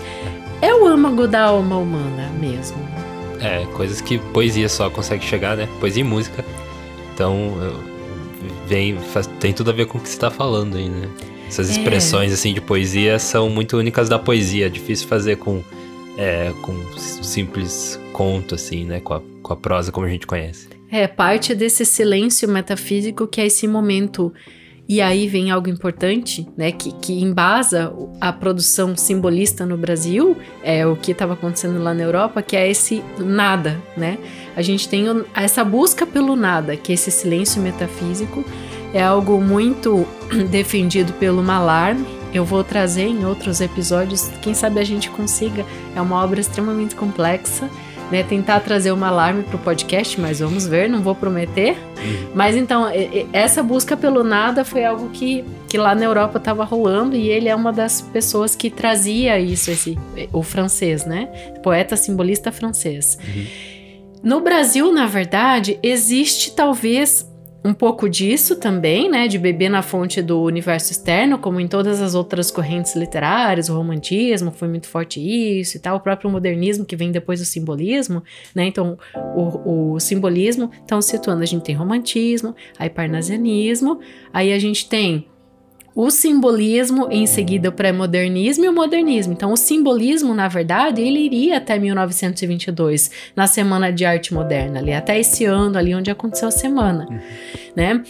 É 0.62 0.74
o 0.74 0.88
âmago 0.88 1.28
da 1.28 1.42
alma 1.42 1.78
humana 1.78 2.30
mesmo. 2.39 2.78
É, 3.42 3.66
coisas 3.74 4.00
que 4.00 4.18
poesia 4.18 4.70
só 4.70 4.89
consegue 4.89 5.24
chegar, 5.26 5.58
né? 5.58 5.68
Poesia 5.80 6.02
e 6.02 6.04
música. 6.06 6.46
Então, 7.13 7.58
vem, 8.68 8.98
faz, 8.98 9.28
tem 9.39 9.54
tudo 9.54 9.70
a 9.70 9.74
ver 9.74 9.86
com 9.86 9.98
o 9.98 10.02
que 10.02 10.08
você 10.08 10.16
está 10.16 10.32
falando 10.32 10.78
aí, 10.78 10.89
né? 10.89 11.10
Essas 11.48 11.70
é. 11.70 11.74
expressões, 11.74 12.34
assim, 12.34 12.54
de 12.54 12.62
poesia 12.62 13.20
são 13.20 13.50
muito 13.50 13.78
únicas 13.78 14.10
da 14.10 14.18
poesia. 14.18 14.68
É 14.68 14.70
difícil 14.70 15.08
fazer 15.08 15.36
com, 15.38 15.62
é, 16.18 16.52
com 16.62 16.74
simples 16.98 18.00
conto, 18.12 18.56
assim, 18.56 18.86
né? 18.86 19.00
Com 19.00 19.13
a 19.16 19.22
com 19.43 19.53
a 19.53 19.58
prosa 19.58 19.91
como 19.91 20.08
a 20.08 20.10
gente 20.10 20.25
conhece. 20.25 20.69
É, 20.89 21.08
parte 21.08 21.53
desse 21.53 21.86
silêncio 21.86 22.47
metafísico 22.47 23.27
que 23.27 23.41
é 23.41 23.45
esse 23.45 23.67
momento. 23.67 24.34
E 24.88 25.01
aí 25.01 25.27
vem 25.29 25.49
algo 25.49 25.69
importante, 25.69 26.45
né, 26.58 26.69
que, 26.71 26.91
que 26.91 27.13
embasa 27.13 27.93
a 28.19 28.34
produção 28.34 28.97
simbolista 28.97 29.65
no 29.65 29.77
Brasil, 29.77 30.36
é 30.62 30.86
o 30.86 30.93
que 30.97 31.13
estava 31.13 31.34
acontecendo 31.34 31.82
lá 31.82 31.93
na 31.93 32.03
Europa, 32.03 32.41
que 32.41 32.58
é 32.58 32.69
esse 32.69 33.01
nada, 33.17 33.82
né? 33.95 34.17
A 34.58 34.62
gente 34.62 34.89
tem 34.89 35.06
essa 35.34 35.63
busca 35.63 36.06
pelo 36.06 36.36
nada, 36.36 36.75
que 36.75 36.91
é 36.91 36.95
esse 36.95 37.10
silêncio 37.12 37.62
metafísico, 37.62 38.43
é 38.93 39.01
algo 39.01 39.39
muito 39.41 40.06
defendido 40.51 41.13
pelo 41.13 41.41
Malarme. 41.41 42.06
Eu 42.34 42.43
vou 42.43 42.63
trazer 42.63 43.08
em 43.08 43.25
outros 43.25 43.62
episódios, 43.62 44.29
quem 44.41 44.53
sabe 44.53 44.82
a 44.82 44.84
gente 44.84 45.10
consiga. 45.10 45.65
É 45.95 46.01
uma 46.01 46.21
obra 46.21 46.41
extremamente 46.41 46.93
complexa 46.93 47.69
né, 48.13 48.21
tentar 48.21 48.60
trazer 48.60 48.91
uma 48.91 49.08
alarme 49.08 49.41
para 49.41 49.56
o 49.56 49.60
podcast, 49.60 50.21
mas 50.21 50.39
vamos 50.39 50.67
ver, 50.67 50.88
não 50.88 51.02
vou 51.02 51.15
prometer. 51.15 51.71
Uhum. 51.71 52.30
Mas 52.36 52.56
então, 52.56 52.86
essa 53.34 53.63
busca 53.63 53.97
pelo 53.97 54.23
nada 54.23 54.63
foi 54.63 54.86
algo 54.86 55.10
que, 55.10 55.43
que 55.67 55.80
lá 55.80 55.95
na 55.95 56.06
Europa 56.06 56.38
estava 56.38 56.63
rolando 56.63 57.15
e 57.15 57.28
ele 57.28 57.49
é 57.49 57.56
uma 57.56 57.73
das 57.73 58.02
pessoas 58.02 58.56
que 58.56 58.69
trazia 58.69 59.39
isso, 59.39 59.71
esse, 59.71 59.97
o 60.32 60.43
francês, 60.43 61.06
né? 61.06 61.26
Poeta 61.63 61.97
simbolista 61.97 62.52
francês. 62.52 63.17
Uhum. 63.19 63.45
No 64.21 64.41
Brasil, 64.41 64.91
na 64.93 65.08
verdade, 65.08 65.80
existe 65.82 66.52
talvez 66.52 67.28
um 67.63 67.73
pouco 67.73 68.10
disso 68.10 68.58
também, 68.58 69.10
né, 69.10 69.28
de 69.28 69.39
beber 69.39 69.69
na 69.69 69.82
fonte 69.82 70.21
do 70.21 70.41
universo 70.41 70.91
externo, 70.91 71.38
como 71.38 71.60
em 71.60 71.67
todas 71.67 72.02
as 72.02 72.13
outras 72.13 72.52
correntes 72.52 72.95
literárias, 72.95 73.69
o 73.69 73.76
romantismo 73.76 74.52
foi 74.52 74.67
muito 74.67 74.88
forte 74.88 75.19
isso 75.21 75.78
e 75.78 75.80
tal, 75.80 75.97
o 75.97 75.99
próprio 75.99 76.30
modernismo 76.30 76.86
que 76.86 76.95
vem 76.95 77.12
depois 77.12 77.39
do 77.39 77.45
simbolismo, 77.45 78.21
né, 78.54 78.65
então 78.65 78.97
o, 79.36 79.93
o 79.93 79.99
simbolismo, 79.99 80.71
então 80.84 81.02
situando, 81.02 81.41
a 81.41 81.45
gente 81.45 81.63
tem 81.63 81.76
romantismo, 81.76 82.54
aí 82.78 82.89
parnasianismo, 82.89 83.99
aí 84.34 84.52
a 84.52 84.60
gente 84.60 84.89
tem 84.89 85.28
o 85.95 86.10
simbolismo, 86.10 87.08
em 87.12 87.25
seguida 87.25 87.69
o 87.69 87.71
pré-modernismo 87.71 88.65
e 88.65 88.69
o 88.69 88.73
modernismo. 88.73 89.34
Então, 89.34 89.51
o 89.51 89.58
simbolismo, 89.58 90.34
na 90.34 90.47
verdade, 90.47 91.01
ele 91.01 91.19
iria 91.19 91.58
até 91.58 91.77
1922, 91.77 93.12
na 93.36 93.47
Semana 93.47 93.91
de 93.91 94.06
Arte 94.06 94.34
Moderna, 94.34 94.79
ali 94.79 94.93
até 94.93 95.19
esse 95.19 95.45
ano, 95.45 95.77
ali 95.77 95.93
onde 95.93 96.10
aconteceu 96.10 96.47
a 96.47 96.51
semana, 96.51 97.08
uhum. 97.10 97.19
né? 97.75 98.03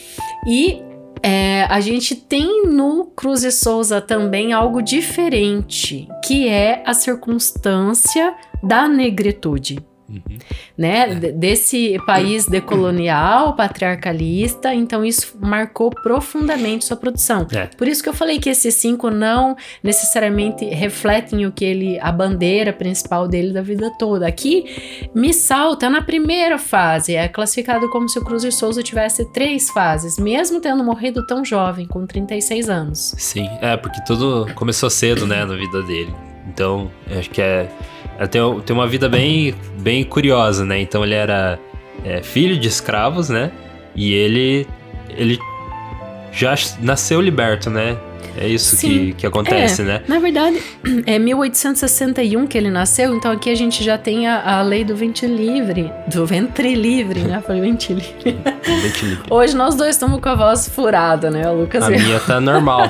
E 0.48 0.82
é, 1.22 1.64
a 1.70 1.80
gente 1.80 2.16
tem 2.16 2.66
no 2.68 3.06
Cruz 3.06 3.44
e 3.44 3.52
Souza 3.52 4.02
também 4.02 4.52
algo 4.52 4.82
diferente, 4.82 6.08
que 6.24 6.48
é 6.50 6.84
a 6.86 6.94
circunstância 6.94 8.36
da 8.62 8.88
negritude. 8.88 9.80
Uhum. 10.10 10.38
Né? 10.78 11.12
É. 11.12 11.16
Desse 11.32 11.98
país 12.06 12.46
decolonial, 12.46 13.56
patriarcalista, 13.56 14.74
então 14.74 15.04
isso 15.04 15.38
marcou 15.40 15.90
profundamente 15.90 16.86
sua 16.86 16.98
produção. 16.98 17.48
É. 17.52 17.68
Por 17.68 17.88
isso 17.88 18.04
que 18.04 18.10
eu 18.10 18.14
falei 18.14 18.40
que 18.40 18.50
esses 18.50 18.76
cinco 18.76 19.10
não 19.10 19.56
necessariamente 19.82 20.66
refletem 20.66 21.46
o 21.46 21.52
que 21.52 21.66
ele, 21.66 22.00
a 22.00 22.12
bandeira 22.12 22.74
principal 22.74 23.28
dele 23.28 23.54
da 23.54 23.62
vida 23.62 23.92
toda. 23.98 24.28
Aqui, 24.28 25.10
Missal 25.14 25.76
tá 25.76 25.90
na 25.90 26.02
primeira 26.02 26.58
fase, 26.58 27.16
é 27.16 27.28
classificado 27.28 27.90
como 27.90 28.10
se 28.10 28.20
o 28.20 28.24
Cruz 28.24 28.44
e 28.44 28.52
Souza 28.52 28.84
tivesse 28.84 29.26
três 29.32 29.70
fases, 29.70 30.18
mesmo 30.18 30.60
tendo 30.60 30.84
morrido 30.84 31.26
tão 31.26 31.44
jovem, 31.44 31.88
com 31.88 32.06
36 32.06 32.70
anos. 32.70 33.16
Sim, 33.18 33.50
é, 33.62 33.78
porque 33.78 34.04
tudo 34.06 34.48
começou 34.56 34.90
cedo, 34.90 35.26
né, 35.26 35.46
na 35.46 35.56
vida 35.56 35.82
dele. 35.84 36.14
Então, 36.48 36.92
acho 37.18 37.30
que 37.30 37.42
é 37.42 37.70
tem, 38.30 38.42
tem 38.62 38.76
uma 38.76 38.88
vida 38.88 39.10
bem, 39.10 39.54
bem 39.80 40.04
curiosa, 40.04 40.66
né? 40.66 40.80
Então 40.80 41.04
ele 41.04 41.16
era 41.16 41.60
é, 42.04 42.22
filho 42.22 42.58
de 42.58 42.68
escravos, 42.68 43.30
né? 43.30 43.52
E 43.96 44.14
ele, 44.14 44.68
ele 45.10 45.40
já 46.34 46.56
nasceu 46.82 47.22
liberto, 47.22 47.70
né? 47.70 47.98
É 48.36 48.48
isso 48.48 48.76
que, 48.78 49.14
que 49.14 49.28
acontece, 49.28 49.84
é, 49.84 49.86
né? 49.86 50.02
Na 50.08 50.18
verdade, 50.18 50.60
é 51.06 51.20
1861 51.20 52.48
que 52.48 52.58
ele 52.58 52.72
nasceu, 52.72 53.14
então 53.14 53.32
aqui 53.32 53.50
a 53.52 53.56
gente 53.56 53.84
já 53.84 53.96
tem 53.96 54.28
a, 54.28 54.58
a 54.58 54.62
lei 54.64 54.84
do 54.84 54.96
ventre 54.96 55.28
livre, 55.28 55.92
do 56.08 56.26
ventre 56.26 56.74
livre, 56.74 57.20
né? 57.20 57.44
Falei 57.46 57.62
ventre 57.62 57.94
livre. 57.94 58.38
Hoje 59.30 59.56
nós 59.56 59.76
dois 59.76 59.92
estamos 59.92 60.20
com 60.20 60.30
a 60.30 60.36
voz 60.36 60.68
furada, 60.68 61.30
né, 61.30 61.48
Lucas? 61.50 61.84
A 61.84 61.90
minha 61.92 62.20
tá 62.20 62.42
normal. 62.42 62.90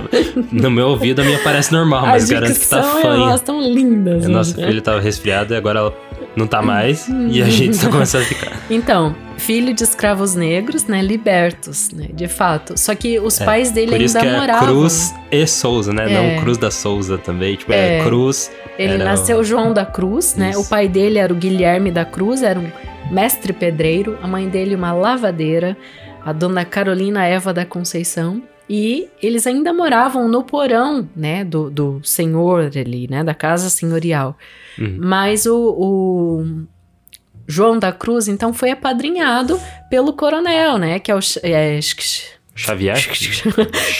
no 0.52 0.70
meu 0.70 0.88
ouvido 0.88 1.22
a 1.22 1.24
minha 1.24 1.38
parece 1.38 1.72
normal, 1.72 2.06
mas 2.06 2.28
garanto 2.28 2.60
que 2.60 2.68
tá 2.68 2.82
fanha. 2.82 3.24
A 3.24 3.28
voz 3.30 3.40
tão 3.40 3.62
lindas. 3.62 4.28
Nosso 4.28 4.60
né? 4.60 4.66
filho 4.66 4.82
tava 4.82 5.00
resfriado 5.00 5.54
e 5.54 5.56
agora 5.56 5.78
ela 5.78 5.94
não 6.36 6.46
tá 6.46 6.62
mais 6.62 7.08
e 7.08 7.42
a 7.42 7.48
gente 7.48 7.78
tá 7.78 7.88
começando 7.90 8.22
a 8.22 8.26
ficar. 8.26 8.60
Então, 8.70 9.14
filho 9.36 9.74
de 9.74 9.82
escravos 9.82 10.34
negros, 10.34 10.84
né, 10.84 11.02
libertos, 11.02 11.90
né, 11.90 12.08
de 12.12 12.28
fato. 12.28 12.78
Só 12.78 12.94
que 12.94 13.18
os 13.18 13.40
é, 13.40 13.44
pais 13.44 13.70
dele 13.70 13.94
ainda 13.94 14.20
que 14.20 14.26
é 14.26 14.36
moravam. 14.36 14.68
Cruz 14.68 15.14
e 15.30 15.46
Souza, 15.46 15.92
né? 15.92 16.10
É. 16.10 16.36
Não 16.36 16.42
Cruz 16.42 16.58
da 16.58 16.70
Souza 16.70 17.18
também, 17.18 17.56
tipo, 17.56 17.72
é, 17.72 17.98
é 17.98 18.04
Cruz. 18.04 18.50
Ele 18.78 18.98
nasceu 18.98 19.44
João 19.44 19.72
da 19.72 19.84
Cruz, 19.84 20.34
né? 20.34 20.50
Isso. 20.50 20.60
O 20.60 20.68
pai 20.68 20.88
dele 20.88 21.18
era 21.18 21.32
o 21.32 21.36
Guilherme 21.36 21.90
da 21.90 22.04
Cruz, 22.04 22.42
era 22.42 22.58
um 22.58 22.70
mestre 23.10 23.52
pedreiro, 23.52 24.18
a 24.22 24.26
mãe 24.26 24.48
dele 24.48 24.74
uma 24.74 24.92
lavadeira, 24.92 25.76
a 26.24 26.32
dona 26.32 26.64
Carolina 26.64 27.26
Eva 27.26 27.52
da 27.52 27.66
Conceição. 27.66 28.42
E 28.74 29.10
eles 29.22 29.46
ainda 29.46 29.70
moravam 29.70 30.26
no 30.28 30.42
porão, 30.42 31.06
né, 31.14 31.44
do, 31.44 31.68
do 31.68 32.00
senhor 32.02 32.70
ali, 32.74 33.06
né, 33.06 33.22
da 33.22 33.34
casa 33.34 33.68
senhorial. 33.68 34.34
Uhum. 34.78 34.96
Mas 34.98 35.44
o, 35.44 35.54
o, 35.78 36.64
João 37.46 37.78
da 37.78 37.92
Cruz, 37.92 38.28
então, 38.28 38.50
foi 38.54 38.70
apadrinhado 38.70 39.60
pelo 39.90 40.14
coronel, 40.14 40.78
né, 40.78 40.98
que 40.98 41.10
é 41.10 41.14
o... 41.14 41.20
É, 41.42 41.78
Xavier? 42.66 42.96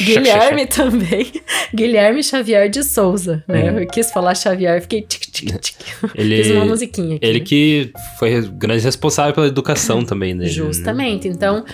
Guilherme 0.01 0.67
também. 0.67 1.33
Guilherme 1.75 2.23
Xavier 2.23 2.69
de 2.69 2.83
Souza, 2.83 3.43
né? 3.49 3.73
Hum. 3.73 3.79
Eu 3.81 3.87
quis 3.87 4.11
falar 4.11 4.35
Xavier, 4.35 4.81
fiquei 4.83 5.03
tic, 5.03 5.23
tic, 5.31 5.59
tic. 5.59 5.77
Ele, 6.15 6.43
Fiz 6.43 6.53
uma 6.53 6.65
musiquinha 6.65 7.17
aqui. 7.17 7.27
Ele 7.27 7.41
que 7.41 7.93
foi 8.19 8.43
grande 8.43 8.85
responsável 8.85 9.35
pela 9.35 9.47
educação 9.47 10.05
também. 10.05 10.35
Né? 10.35 10.47
Justamente. 10.47 11.27
Então, 11.27 11.65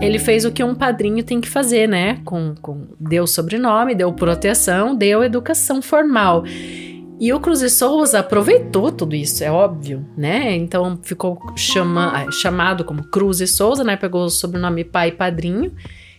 ele 0.00 0.18
fez 0.18 0.44
o 0.44 0.52
que 0.52 0.62
um 0.62 0.74
padrinho 0.74 1.22
tem 1.24 1.40
que 1.40 1.48
fazer, 1.48 1.88
né? 1.88 2.20
Com, 2.24 2.54
com, 2.60 2.86
deu 3.00 3.26
sobrenome, 3.26 3.94
deu 3.94 4.12
proteção, 4.12 4.94
deu 4.94 5.24
educação 5.24 5.82
formal. 5.82 6.44
E 7.18 7.32
o 7.32 7.40
Cruz 7.40 7.62
e 7.62 7.70
Souza 7.70 8.18
aproveitou 8.18 8.92
tudo 8.92 9.14
isso, 9.14 9.42
é 9.42 9.50
óbvio, 9.50 10.06
né? 10.16 10.54
Então 10.54 10.98
ficou 11.02 11.38
chama, 11.56 12.30
chamado 12.30 12.84
como 12.84 13.04
Cruz 13.04 13.40
e 13.40 13.46
Souza, 13.46 13.82
né? 13.82 13.96
Pegou 13.96 14.24
o 14.24 14.30
sobrenome 14.30 14.84
pai 14.84 15.08
e 15.08 15.12
padrinho. 15.12 15.72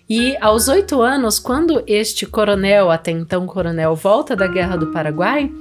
E 0.10 0.38
aos 0.40 0.68
oito 0.70 1.02
anos, 1.02 1.38
quando 1.38 1.84
este 1.86 2.26
coronel, 2.26 2.90
até 2.90 3.12
então 3.12 3.46
coronel, 3.46 3.94
volta 3.96 4.36
da 4.36 4.48
Guerra 4.48 4.78
do 4.78 4.88
Paraguai, 4.88 5.52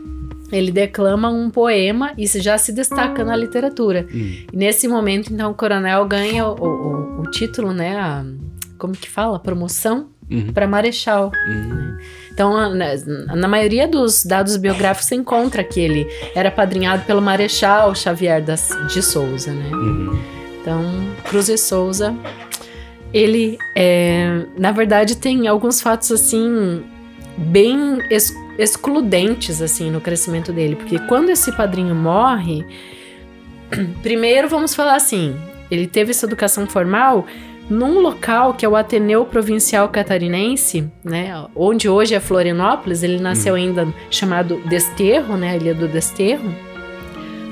ele 0.53 0.71
declama 0.71 1.29
um 1.29 1.51
poema 1.51 2.13
e 2.17 2.27
já 2.27 2.57
se 2.57 2.73
destaca 2.73 3.25
na 3.25 3.35
literatura. 3.35 4.07
Hum. 4.15 4.47
Nesse 4.53 4.87
momento, 4.87 5.33
então, 5.33 5.51
o 5.51 5.55
coronel 5.55 6.07
ganha 6.07 6.47
o, 6.47 6.55
o, 6.55 7.21
o 7.23 7.31
título, 7.31 7.73
né? 7.73 7.97
A, 7.99 8.25
como 8.79 8.93
que 8.93 9.11
fala? 9.11 9.39
Promoção 9.39 10.09
uhum. 10.31 10.53
para 10.53 10.69
marechal. 10.69 11.33
Uhum. 11.49 11.75
Né? 11.75 11.99
Então, 12.33 12.53
na, 12.75 13.35
na, 13.35 13.49
maioria 13.49 13.89
dos 13.89 14.25
dados 14.25 14.57
biográficos, 14.57 15.09
você 15.09 15.15
encontra 15.15 15.65
que 15.65 15.81
ele 15.81 16.07
era 16.35 16.51
padrinhado 16.51 17.05
pelo 17.05 17.23
Marechal 17.23 17.95
Xavier 17.95 18.43
das, 18.43 18.69
de 18.93 19.03
Souza, 19.03 19.53
né? 19.53 19.71
Uhum. 19.73 20.19
Então, 20.61 20.83
Cruz 21.25 21.49
e 21.49 21.57
Souza 21.57 22.15
ele, 23.13 23.59
é, 23.75 24.45
na 24.59 24.73
verdade, 24.73 25.17
tem 25.17 25.47
alguns 25.49 25.81
fatos 25.81 26.11
assim 26.13 26.83
bem 27.37 27.99
ex 28.11 28.35
excludentes 28.59 29.61
assim 29.61 29.91
no 29.91 30.01
crescimento 30.01 30.51
dele, 30.51 30.77
porque 30.77 30.99
quando 31.01 31.29
esse 31.29 31.53
padrinho 31.53 31.95
morre, 31.95 32.65
primeiro 34.03 34.49
vamos 34.49 34.75
falar 34.75 34.95
assim, 34.95 35.37
ele 35.71 35.87
teve 35.87 36.13
essa 36.13 36.25
educação 36.25 36.67
formal 36.67 37.27
num 37.69 38.01
local 38.01 38.55
que 38.55 38.65
é 38.65 38.69
o 38.69 38.75
Ateneu 38.75 39.27
Provincial 39.27 39.89
Catarinense, 39.91 40.91
né, 41.05 41.47
onde 41.55 41.87
hoje 41.87 42.15
é 42.15 42.21
Florianópolis, 42.21 43.03
ele 43.03 43.19
nasceu 43.19 43.53
hum. 43.53 43.57
ainda 43.57 43.89
chamado 44.11 44.57
Desterro, 44.67 45.37
né, 45.37 45.51
a 45.51 45.57
ilha 45.57 45.75
do 45.75 45.87
Desterro. 45.87 46.55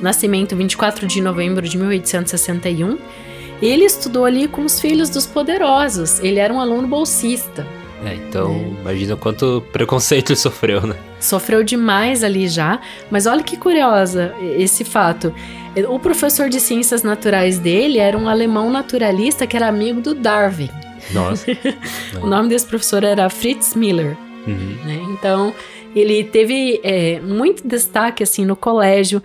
Nascimento 0.00 0.54
24 0.54 1.06
de 1.06 1.20
novembro 1.20 1.66
de 1.66 1.78
1861. 1.78 2.98
Ele 3.62 3.84
estudou 3.84 4.24
ali 4.24 4.48
com 4.48 4.64
os 4.64 4.80
filhos 4.80 5.08
dos 5.08 5.26
poderosos. 5.26 6.18
Ele 6.20 6.38
era 6.38 6.52
um 6.52 6.60
aluno 6.60 6.86
bolsista. 6.86 7.66
É, 8.04 8.14
então, 8.14 8.52
é. 8.52 8.80
imagina 8.80 9.16
quanto 9.16 9.62
preconceito 9.72 10.30
ele 10.30 10.38
sofreu, 10.38 10.86
né? 10.86 10.96
Sofreu 11.18 11.64
demais 11.64 12.22
ali 12.22 12.48
já, 12.48 12.80
mas 13.10 13.26
olha 13.26 13.42
que 13.42 13.56
curiosa 13.56 14.34
esse 14.58 14.84
fato. 14.84 15.34
O 15.88 15.98
professor 15.98 16.48
de 16.48 16.60
ciências 16.60 17.02
naturais 17.02 17.58
dele 17.58 17.98
era 17.98 18.16
um 18.16 18.28
alemão 18.28 18.70
naturalista 18.70 19.46
que 19.46 19.56
era 19.56 19.68
amigo 19.68 20.00
do 20.00 20.14
Darwin. 20.14 20.70
Nossa. 21.12 21.46
o 22.20 22.26
nome 22.26 22.50
desse 22.50 22.66
professor 22.66 23.02
era 23.02 23.28
Fritz 23.30 23.74
Miller. 23.74 24.16
Uhum. 24.46 24.76
Né? 24.84 25.00
Então, 25.10 25.54
ele 25.94 26.24
teve 26.24 26.80
é, 26.82 27.20
muito 27.20 27.66
destaque 27.66 28.22
assim 28.22 28.44
no 28.44 28.56
colégio, 28.56 29.22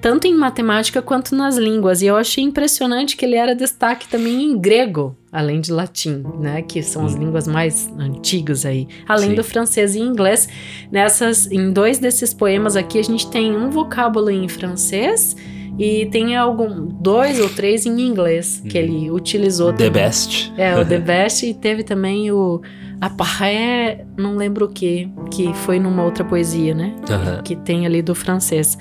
tanto 0.00 0.26
em 0.26 0.34
matemática 0.34 1.00
quanto 1.00 1.34
nas 1.34 1.56
línguas. 1.56 2.02
E 2.02 2.06
eu 2.06 2.16
achei 2.16 2.42
impressionante 2.42 3.16
que 3.16 3.24
ele 3.24 3.36
era 3.36 3.54
destaque 3.54 4.08
também 4.08 4.42
em 4.42 4.58
grego, 4.58 5.16
além 5.30 5.60
de 5.60 5.72
latim, 5.72 6.24
né? 6.40 6.62
Que 6.62 6.82
são 6.82 7.04
as 7.04 7.14
uhum. 7.14 7.20
línguas 7.20 7.46
mais 7.46 7.88
antigas 7.98 8.66
aí. 8.66 8.88
Além 9.06 9.30
Sim. 9.30 9.36
do 9.36 9.44
francês 9.44 9.94
e 9.94 10.00
inglês. 10.00 10.48
Nessas, 10.90 11.50
em 11.50 11.72
dois 11.72 11.98
desses 11.98 12.34
poemas 12.34 12.76
aqui, 12.76 12.98
a 12.98 13.04
gente 13.04 13.30
tem 13.30 13.56
um 13.56 13.70
vocábulo 13.70 14.30
em 14.30 14.48
francês 14.48 15.36
e 15.78 16.06
tem 16.06 16.36
algum 16.36 16.86
dois 16.86 17.40
ou 17.40 17.48
três 17.48 17.86
em 17.86 18.00
inglês 18.00 18.62
que 18.68 18.76
ele 18.76 19.10
utilizou. 19.10 19.72
The 19.72 19.86
também. 19.86 20.02
Best. 20.02 20.52
É, 20.56 20.78
o 20.78 20.84
The 20.84 20.98
Best 21.00 21.46
e 21.46 21.54
teve 21.54 21.82
também 21.82 22.30
o 22.30 22.60
a 23.00 23.10
Parré, 23.10 24.04
não 24.16 24.36
lembro 24.36 24.66
o 24.66 24.68
que, 24.68 25.10
que 25.28 25.52
foi 25.54 25.80
numa 25.80 26.04
outra 26.04 26.24
poesia, 26.24 26.72
né? 26.72 26.94
Uhum. 27.10 27.42
Que, 27.42 27.56
que 27.56 27.62
tem 27.62 27.84
ali 27.84 28.00
do 28.00 28.14
francês. 28.14 28.78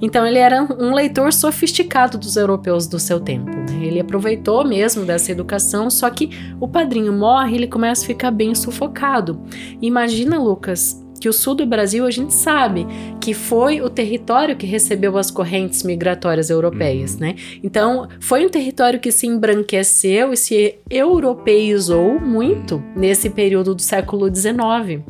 Então 0.00 0.26
ele 0.26 0.38
era 0.38 0.62
um 0.62 0.94
leitor 0.94 1.32
sofisticado 1.32 2.16
dos 2.16 2.36
europeus 2.36 2.86
do 2.86 2.98
seu 2.98 3.20
tempo. 3.20 3.50
Né? 3.50 3.84
Ele 3.84 4.00
aproveitou 4.00 4.64
mesmo 4.64 5.04
dessa 5.04 5.32
educação, 5.32 5.90
só 5.90 6.08
que 6.08 6.30
o 6.60 6.68
padrinho 6.68 7.12
morre, 7.12 7.56
ele 7.56 7.66
começa 7.66 8.04
a 8.04 8.06
ficar 8.06 8.30
bem 8.30 8.54
sufocado. 8.54 9.42
Imagina, 9.82 10.38
Lucas, 10.38 11.04
que 11.18 11.28
o 11.28 11.32
sul 11.32 11.54
do 11.54 11.66
Brasil 11.66 12.06
a 12.06 12.10
gente 12.10 12.32
sabe 12.32 12.86
que 13.20 13.34
foi 13.34 13.80
o 13.80 13.90
território 13.90 14.56
que 14.56 14.66
recebeu 14.66 15.16
as 15.18 15.30
correntes 15.30 15.82
migratórias 15.82 16.50
europeias, 16.50 17.14
uhum. 17.14 17.20
né? 17.20 17.34
Então, 17.62 18.08
foi 18.20 18.46
um 18.46 18.48
território 18.48 19.00
que 19.00 19.10
se 19.10 19.26
embranqueceu 19.26 20.32
e 20.32 20.36
se 20.36 20.76
europeizou 20.88 22.20
muito 22.20 22.82
nesse 22.96 23.30
período 23.30 23.74
do 23.74 23.82
século 23.82 24.34
XIX. 24.34 25.02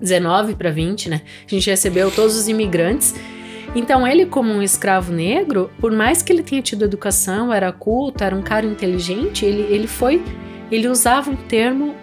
19 0.00 0.54
para 0.54 0.70
20, 0.70 1.10
né? 1.10 1.22
A 1.46 1.50
gente 1.50 1.68
recebeu 1.68 2.10
todos 2.10 2.36
os 2.36 2.48
imigrantes. 2.48 3.14
Então, 3.74 4.06
ele, 4.06 4.24
como 4.24 4.52
um 4.52 4.62
escravo 4.62 5.12
negro, 5.12 5.70
por 5.80 5.92
mais 5.92 6.22
que 6.22 6.32
ele 6.32 6.42
tenha 6.42 6.62
tido 6.62 6.84
educação, 6.84 7.52
era 7.52 7.70
culto, 7.72 8.24
era 8.24 8.34
um 8.34 8.42
cara 8.42 8.64
inteligente, 8.64 9.44
ele, 9.44 9.62
ele 9.72 9.86
foi. 9.86 10.22
Ele 10.70 10.88
usava 10.88 11.30
um 11.30 11.36
termo 11.36 11.94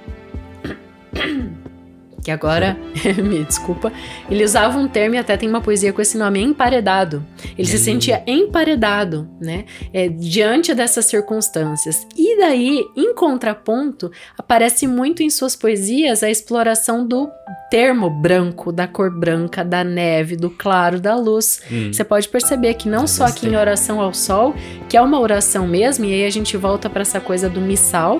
que 2.25 2.31
agora, 2.31 2.75
me 3.23 3.43
desculpa, 3.43 3.93
ele 4.27 4.43
usava 4.43 4.79
um 4.79 4.87
termo 4.87 5.13
e 5.13 5.19
até 5.19 5.37
tem 5.37 5.47
uma 5.47 5.61
poesia 5.61 5.93
com 5.93 6.01
esse 6.01 6.17
nome, 6.17 6.41
emparedado. 6.41 7.23
Ele 7.55 7.67
se 7.67 7.77
sentia 7.77 8.23
emparedado, 8.25 9.29
né, 9.39 9.65
é, 9.93 10.09
diante 10.09 10.73
dessas 10.73 11.05
circunstâncias. 11.05 12.07
E 12.17 12.39
daí, 12.39 12.83
em 12.97 13.13
contraponto, 13.13 14.11
aparece 14.35 14.87
muito 14.87 15.21
em 15.21 15.29
suas 15.29 15.55
poesias 15.55 16.23
a 16.23 16.29
exploração 16.29 17.05
do 17.05 17.29
termo 17.69 18.09
branco, 18.09 18.71
da 18.71 18.87
cor 18.87 19.11
branca, 19.11 19.63
da 19.63 19.83
neve, 19.83 20.35
do 20.35 20.49
claro, 20.49 20.99
da 20.99 21.15
luz. 21.15 21.61
Hum. 21.71 21.93
Você 21.93 22.03
pode 22.03 22.27
perceber 22.27 22.73
que 22.73 22.89
não 22.89 23.05
só 23.05 23.25
aqui 23.25 23.47
em 23.47 23.55
Oração 23.55 24.01
ao 24.01 24.15
Sol, 24.15 24.55
que 24.89 24.97
é 24.97 25.01
uma 25.01 25.19
oração 25.19 25.67
mesmo, 25.67 26.05
e 26.05 26.13
aí 26.13 26.25
a 26.25 26.29
gente 26.31 26.57
volta 26.57 26.89
para 26.89 27.03
essa 27.03 27.19
coisa 27.19 27.47
do 27.47 27.61
missal, 27.61 28.19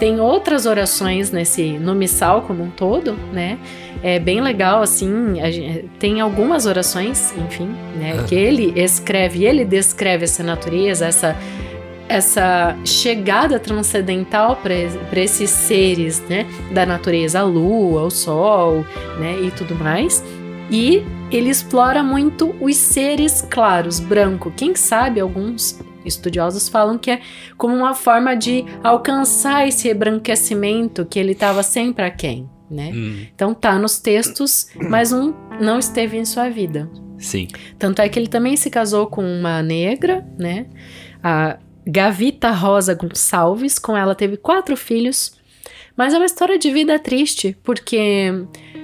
tem 0.00 0.18
outras 0.18 0.64
orações 0.64 1.30
nesse 1.30 1.78
no 1.78 1.94
missal 1.94 2.42
como 2.42 2.64
um 2.64 2.70
todo, 2.70 3.12
né? 3.32 3.58
É 4.02 4.18
bem 4.18 4.40
legal, 4.40 4.82
assim, 4.82 5.34
gente, 5.52 5.90
tem 5.98 6.22
algumas 6.22 6.64
orações, 6.64 7.34
enfim, 7.36 7.68
né? 7.96 8.24
Que 8.26 8.34
ele 8.34 8.72
escreve, 8.80 9.44
ele 9.44 9.62
descreve 9.62 10.24
essa 10.24 10.42
natureza, 10.42 11.06
essa 11.06 11.36
essa 12.08 12.76
chegada 12.84 13.60
transcendental 13.60 14.56
para 14.56 15.20
esses 15.20 15.48
seres, 15.48 16.20
né, 16.28 16.44
da 16.72 16.84
natureza, 16.84 17.38
a 17.38 17.44
lua, 17.44 18.02
o 18.02 18.10
sol, 18.10 18.84
né, 19.20 19.38
e 19.40 19.52
tudo 19.52 19.76
mais. 19.76 20.24
E 20.68 21.04
ele 21.30 21.50
explora 21.50 22.02
muito 22.02 22.52
os 22.60 22.76
seres 22.76 23.46
claros, 23.48 24.00
branco. 24.00 24.52
Quem 24.56 24.74
sabe 24.74 25.20
alguns 25.20 25.78
Estudiosos 26.04 26.68
falam 26.68 26.98
que 26.98 27.10
é 27.10 27.20
como 27.56 27.74
uma 27.74 27.94
forma 27.94 28.34
de 28.34 28.64
alcançar 28.82 29.66
esse 29.66 29.88
embranquecimento 29.90 31.04
que 31.04 31.18
ele 31.18 31.32
estava 31.32 31.62
sempre 31.62 32.04
aquém, 32.04 32.48
né? 32.70 32.90
Hum. 32.94 33.26
Então 33.34 33.54
tá 33.54 33.78
nos 33.78 33.98
textos, 33.98 34.68
mas 34.88 35.12
um 35.12 35.34
não 35.60 35.78
esteve 35.78 36.16
em 36.16 36.24
sua 36.24 36.48
vida. 36.48 36.90
Sim. 37.18 37.48
Tanto 37.78 38.00
é 38.00 38.08
que 38.08 38.18
ele 38.18 38.28
também 38.28 38.56
se 38.56 38.70
casou 38.70 39.06
com 39.06 39.22
uma 39.22 39.62
negra, 39.62 40.26
né? 40.38 40.66
A 41.22 41.58
Gavita 41.86 42.50
Rosa 42.50 42.94
Gonçalves, 42.94 43.78
com 43.78 43.96
ela 43.96 44.14
teve 44.14 44.36
quatro 44.36 44.76
filhos. 44.76 45.38
Mas 45.96 46.14
é 46.14 46.16
uma 46.16 46.26
história 46.26 46.58
de 46.58 46.70
vida 46.70 46.98
triste, 46.98 47.56
porque 47.62 48.32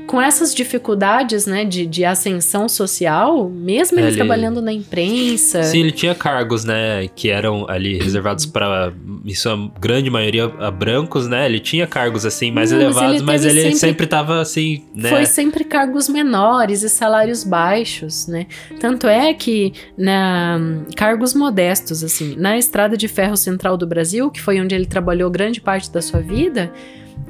com 0.06 0.22
essas 0.22 0.54
dificuldades, 0.54 1.46
né, 1.46 1.64
de, 1.64 1.84
de 1.84 2.04
ascensão 2.04 2.68
social, 2.68 3.50
mesmo 3.50 3.98
ele, 3.98 4.08
ele, 4.08 4.16
trabalhando 4.16 4.62
na 4.62 4.72
imprensa. 4.72 5.64
Sim, 5.64 5.80
ele 5.80 5.92
tinha 5.92 6.14
cargos, 6.14 6.64
né, 6.64 7.08
que 7.14 7.28
eram 7.28 7.66
ali 7.68 7.98
reservados 7.98 8.46
para, 8.46 8.92
em 9.24 9.34
sua 9.34 9.70
grande 9.80 10.08
maioria, 10.08 10.44
a 10.60 10.70
brancos, 10.70 11.26
né? 11.26 11.46
Ele 11.46 11.58
tinha 11.58 11.86
cargos 11.86 12.24
assim 12.24 12.50
mais 12.50 12.70
Não, 12.70 12.80
elevados, 12.80 13.22
mas 13.22 13.44
ele, 13.44 13.54
mas 13.54 13.66
ele 13.66 13.74
sempre, 13.74 14.04
estava 14.04 14.40
assim, 14.40 14.84
né? 14.94 15.10
Foi 15.10 15.26
sempre 15.26 15.64
cargos 15.64 16.08
menores 16.08 16.82
e 16.82 16.88
salários 16.88 17.42
baixos, 17.42 18.26
né? 18.26 18.46
Tanto 18.78 19.08
é 19.08 19.34
que 19.34 19.72
na 19.98 20.58
cargos 20.96 21.34
modestos 21.34 22.04
assim, 22.04 22.36
na 22.36 22.56
Estrada 22.56 22.96
de 22.96 23.08
Ferro 23.08 23.36
Central 23.36 23.76
do 23.76 23.86
Brasil, 23.86 24.30
que 24.30 24.40
foi 24.40 24.60
onde 24.60 24.74
ele 24.74 24.86
trabalhou 24.86 25.30
grande 25.30 25.60
parte 25.60 25.90
da 25.90 26.00
sua 26.00 26.20
vida, 26.20 26.72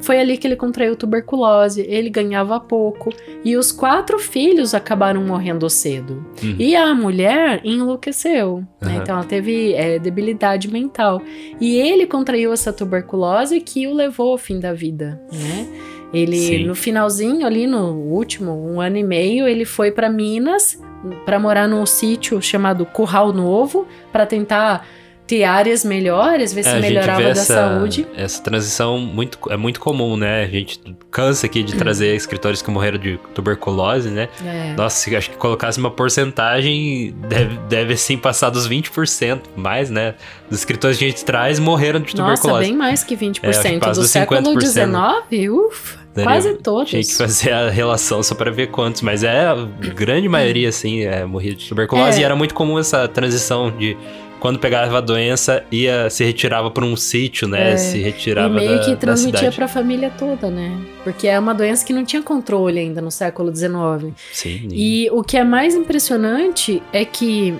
foi 0.06 0.20
ali 0.20 0.38
que 0.38 0.46
ele 0.46 0.54
contraiu 0.54 0.94
tuberculose, 0.94 1.84
ele 1.88 2.08
ganhava 2.08 2.60
pouco 2.60 3.12
e 3.44 3.56
os 3.56 3.72
quatro 3.72 4.20
filhos 4.20 4.72
acabaram 4.72 5.20
morrendo 5.20 5.68
cedo. 5.68 6.24
Uhum. 6.40 6.54
E 6.60 6.76
a 6.76 6.94
mulher 6.94 7.60
enlouqueceu, 7.64 8.64
né? 8.80 8.92
uhum. 8.94 9.02
então 9.02 9.16
ela 9.16 9.24
teve 9.24 9.74
é, 9.74 9.98
debilidade 9.98 10.70
mental. 10.70 11.20
E 11.60 11.76
ele 11.76 12.06
contraiu 12.06 12.52
essa 12.52 12.72
tuberculose 12.72 13.60
que 13.60 13.88
o 13.88 13.94
levou 13.94 14.30
ao 14.30 14.38
fim 14.38 14.60
da 14.60 14.72
vida, 14.72 15.20
né? 15.32 15.66
Ele, 16.14 16.36
Sim. 16.36 16.66
no 16.66 16.76
finalzinho, 16.76 17.44
ali 17.44 17.66
no 17.66 17.92
último 17.92 18.52
um 18.52 18.80
ano 18.80 18.96
e 18.96 19.02
meio, 19.02 19.48
ele 19.48 19.64
foi 19.64 19.90
para 19.90 20.08
Minas 20.08 20.80
para 21.24 21.40
morar 21.40 21.66
num 21.66 21.84
sítio 21.84 22.40
chamado 22.40 22.86
Curral 22.86 23.32
Novo 23.32 23.88
para 24.12 24.24
tentar 24.24 24.86
ter 25.26 25.42
áreas 25.44 25.84
melhores, 25.84 26.52
ver 26.52 26.62
se 26.62 26.68
é, 26.68 26.80
melhorava 26.80 27.22
da 27.22 27.28
essa, 27.30 27.54
saúde. 27.54 28.06
Essa 28.16 28.42
transição 28.42 28.98
muito, 28.98 29.38
é 29.50 29.56
muito 29.56 29.80
comum, 29.80 30.16
né? 30.16 30.44
A 30.44 30.46
gente 30.46 30.80
cansa 31.10 31.46
aqui 31.46 31.62
de 31.62 31.74
trazer 31.74 32.14
escritores 32.14 32.62
que 32.62 32.70
morreram 32.70 32.98
de 32.98 33.18
tuberculose, 33.34 34.08
né? 34.08 34.28
É. 34.44 34.74
Nossa, 34.76 35.16
acho 35.16 35.30
que 35.30 35.36
colocasse 35.36 35.78
uma 35.78 35.90
porcentagem, 35.90 37.14
deve, 37.28 37.58
deve 37.68 37.94
assim 37.94 38.16
passar 38.16 38.50
dos 38.50 38.68
20% 38.68 39.40
mais, 39.56 39.90
né? 39.90 40.14
Dos 40.48 40.60
escritores 40.60 40.96
que 40.96 41.04
a 41.04 41.08
gente 41.08 41.24
traz 41.24 41.58
morreram 41.58 42.00
de 42.00 42.14
tuberculose. 42.14 42.48
Nossa, 42.48 42.60
bem 42.60 42.74
mais 42.74 43.02
que 43.02 43.16
20%. 43.16 43.40
É, 43.42 43.90
do 43.90 44.04
século 44.04 44.60
XIX, 44.60 44.86
ufa. 45.50 46.06
Quase 46.22 46.54
todos. 46.54 46.88
Tinha 46.88 47.02
que 47.02 47.14
fazer 47.14 47.52
a 47.52 47.68
relação 47.68 48.22
só 48.22 48.34
para 48.34 48.50
ver 48.50 48.68
quantos, 48.68 49.02
mas 49.02 49.22
é 49.22 49.46
a 49.46 49.54
grande 49.94 50.28
maioria, 50.28 50.68
assim, 50.68 51.02
é, 51.02 51.24
morria 51.24 51.54
de 51.54 51.68
tuberculose. 51.68 52.18
É. 52.18 52.22
E 52.22 52.24
era 52.24 52.34
muito 52.34 52.54
comum 52.54 52.78
essa 52.78 53.06
transição 53.06 53.70
de 53.70 53.96
quando 54.40 54.58
pegava 54.58 54.98
a 54.98 55.00
doença, 55.00 55.64
ia 55.70 56.08
se 56.10 56.24
retirava 56.24 56.70
para 56.70 56.84
um 56.84 56.96
sítio, 56.96 57.48
né? 57.48 57.72
É, 57.72 57.76
se 57.76 57.98
retirava 57.98 58.48
e 58.48 58.66
meio 58.66 58.76
da, 58.78 58.84
que 58.84 58.96
transmitia 58.96 59.50
para 59.50 59.64
a 59.64 59.68
família 59.68 60.10
toda, 60.16 60.50
né? 60.50 60.78
Porque 61.04 61.26
é 61.26 61.38
uma 61.38 61.54
doença 61.54 61.84
que 61.84 61.92
não 61.92 62.04
tinha 62.04 62.22
controle 62.22 62.78
ainda 62.78 63.00
no 63.00 63.10
século 63.10 63.54
XIX. 63.54 64.12
Sim. 64.32 64.68
E 64.70 65.08
o 65.10 65.22
que 65.22 65.36
é 65.36 65.44
mais 65.44 65.74
impressionante 65.74 66.82
é 66.92 67.04
que 67.04 67.54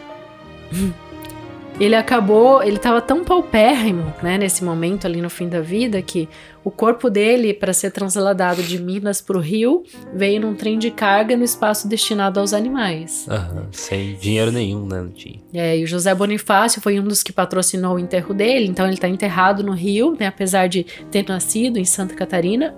ele 1.79 1.95
acabou, 1.95 2.63
ele 2.63 2.77
estava 2.77 3.01
tão 3.01 3.23
paupérrimo, 3.25 4.13
né, 4.23 4.39
nesse 4.39 4.65
momento 4.65 5.07
ali 5.07 5.21
no 5.21 5.29
fim 5.29 5.49
da 5.49 5.61
vida, 5.61 6.01
que 6.01 6.29
o 6.65 6.71
corpo 6.71 7.09
dele, 7.09 7.55
para 7.55 7.73
ser 7.73 7.93
transladado 7.93 8.63
de 8.63 8.83
Minas 8.83 9.21
para 9.21 9.37
o 9.37 9.41
Rio, 9.41 9.85
veio 10.13 10.41
num 10.41 10.55
trem 10.55 10.79
de 10.79 10.91
carga 10.91 11.37
no 11.37 11.45
espaço 11.45 11.87
destinado 11.87 12.41
aos 12.41 12.53
animais. 12.53 13.27
Aham, 13.29 13.69
sem 13.71 14.17
dinheiro 14.17 14.51
nenhum, 14.51 14.85
né? 14.85 15.01
Não 15.01 15.11
tinha. 15.11 15.39
É, 15.55 15.79
e 15.79 15.85
o 15.85 15.87
José 15.87 16.13
Bonifácio 16.15 16.81
foi 16.81 16.99
um 16.99 17.05
dos 17.05 17.23
que 17.23 17.33
patrocinou 17.33 17.95
o 17.95 17.99
enterro 17.99 18.35
dele, 18.35 18.67
então 18.67 18.85
ele 18.85 18.95
está 18.95 19.09
enterrado 19.09 19.63
no 19.63 19.73
Rio, 19.73 20.17
né, 20.19 20.27
apesar 20.27 20.67
de 20.67 20.85
ter 21.11 21.25
nascido 21.29 21.79
em 21.79 21.85
Santa 21.85 22.15
Catarina. 22.15 22.75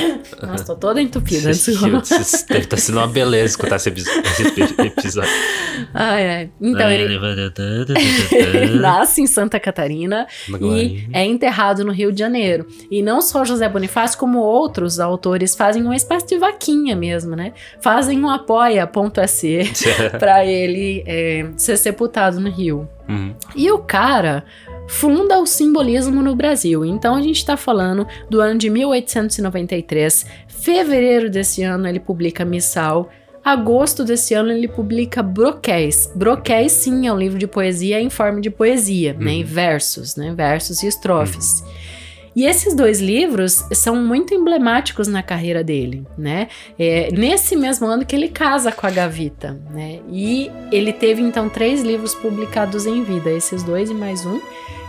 Nossa, 0.42 0.64
tô 0.64 0.74
toda 0.76 1.00
entupida. 1.00 1.50
Deve 2.48 2.60
estar 2.60 2.76
sendo 2.76 2.98
uma 2.98 3.06
beleza 3.06 3.46
escutar 3.46 3.76
esse 3.76 3.88
epi- 3.88 4.00
esse 4.02 4.80
episódio. 4.82 5.30
Ai, 5.94 6.28
ai. 6.28 6.50
Então, 6.60 6.90
ele, 6.90 7.14
ele 7.14 8.78
nasce 8.80 9.20
em 9.22 9.26
Santa 9.26 9.58
Catarina 9.60 10.26
e 10.60 11.08
é 11.12 11.24
enterrado 11.24 11.84
no 11.84 11.92
Rio 11.92 12.12
de 12.12 12.18
Janeiro. 12.18 12.66
E 12.90 13.02
não 13.02 13.20
só 13.20 13.44
José 13.44 13.68
Bonifácio, 13.68 14.18
como 14.18 14.38
outros 14.38 14.98
autores 15.00 15.54
fazem 15.54 15.82
uma 15.82 15.96
espécie 15.96 16.26
de 16.26 16.38
vaquinha 16.38 16.94
mesmo, 16.96 17.34
né? 17.36 17.52
Fazem 17.80 18.20
um 18.22 18.28
apoia.se 18.28 19.72
para 20.18 20.44
ele 20.44 21.02
é, 21.06 21.46
ser 21.56 21.76
sepultado 21.76 22.40
no 22.40 22.50
Rio. 22.50 22.88
Uhum. 23.08 23.34
E 23.56 23.70
o 23.70 23.78
cara 23.78 24.44
funda 24.90 25.38
o 25.38 25.46
simbolismo 25.46 26.20
no 26.20 26.34
Brasil. 26.34 26.84
Então 26.84 27.14
a 27.14 27.22
gente 27.22 27.36
está 27.36 27.56
falando 27.56 28.06
do 28.28 28.40
ano 28.40 28.58
de 28.58 28.68
1893. 28.68 30.26
Fevereiro 30.48 31.30
desse 31.30 31.62
ano 31.62 31.86
ele 31.86 32.00
publica 32.00 32.44
Missal. 32.44 33.08
Agosto 33.42 34.04
desse 34.04 34.34
ano 34.34 34.50
ele 34.50 34.66
publica 34.66 35.22
Broquéis. 35.22 36.10
Broquéis, 36.14 36.72
sim, 36.72 37.06
é 37.06 37.12
um 37.12 37.16
livro 37.16 37.38
de 37.38 37.46
poesia 37.46 38.00
em 38.00 38.10
forma 38.10 38.40
de 38.40 38.50
poesia, 38.50 39.14
né? 39.14 39.32
Em 39.32 39.44
versos, 39.44 40.16
né? 40.16 40.34
Versos 40.34 40.82
e 40.82 40.88
estrofes. 40.88 41.62
E 42.34 42.44
esses 42.44 42.74
dois 42.74 43.00
livros 43.00 43.64
são 43.72 43.96
muito 43.96 44.34
emblemáticos 44.34 45.08
na 45.08 45.22
carreira 45.22 45.64
dele, 45.64 46.04
né? 46.18 46.48
É, 46.78 47.10
nesse 47.12 47.56
mesmo 47.56 47.86
ano 47.86 48.04
que 48.04 48.14
ele 48.14 48.28
casa 48.28 48.70
com 48.70 48.86
a 48.86 48.90
Gavita, 48.90 49.58
né? 49.70 50.00
E 50.10 50.50
ele 50.70 50.92
teve 50.92 51.22
então 51.22 51.48
três 51.48 51.80
livros 51.82 52.14
publicados 52.14 52.86
em 52.86 53.02
vida, 53.02 53.30
esses 53.30 53.62
dois 53.62 53.88
e 53.88 53.94
mais 53.94 54.26
um. 54.26 54.40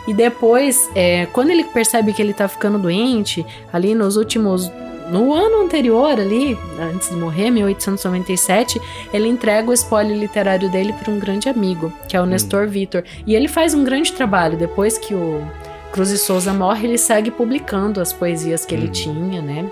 E 0.08 0.14
depois, 0.14 0.90
é, 0.96 1.28
quando 1.28 1.52
ele 1.52 1.64
percebe 1.64 2.14
que 2.14 2.22
ele 2.22 2.34
tá 2.34 2.48
ficando 2.48 2.78
doente, 2.80 3.46
ali 3.72 3.94
nos 3.96 4.18
últimos. 4.18 4.72
No 5.12 5.34
ano 5.34 5.62
anterior, 5.64 6.18
ali, 6.18 6.58
antes 6.80 7.10
de 7.10 7.18
morrer, 7.18 7.52
1897, 7.52 8.80
ele 9.14 9.28
entrega 9.28 9.70
o 9.70 9.74
espólio 9.74 10.18
literário 10.18 10.70
dele 10.72 10.94
para 10.94 11.12
um 11.12 11.20
grande 11.20 11.50
amigo, 11.50 11.92
que 12.08 12.16
é 12.16 12.22
o 12.22 12.26
Nestor 12.26 12.68
Vitor. 12.68 13.04
E 13.28 13.36
ele 13.36 13.50
faz 13.50 13.74
um 13.74 13.84
grande 13.84 14.14
trabalho. 14.14 14.58
Depois 14.58 14.98
que 14.98 15.14
o 15.14 15.46
Cruz 15.92 16.12
e 16.12 16.18
Souza 16.18 16.54
morre, 16.54 16.88
ele 16.88 16.98
segue 16.98 17.30
publicando 17.30 18.00
as 18.00 18.14
poesias 18.14 18.64
que 18.64 18.74
ele 18.74 18.88
Hum. 18.88 18.92
tinha, 18.92 19.42
né? 19.42 19.70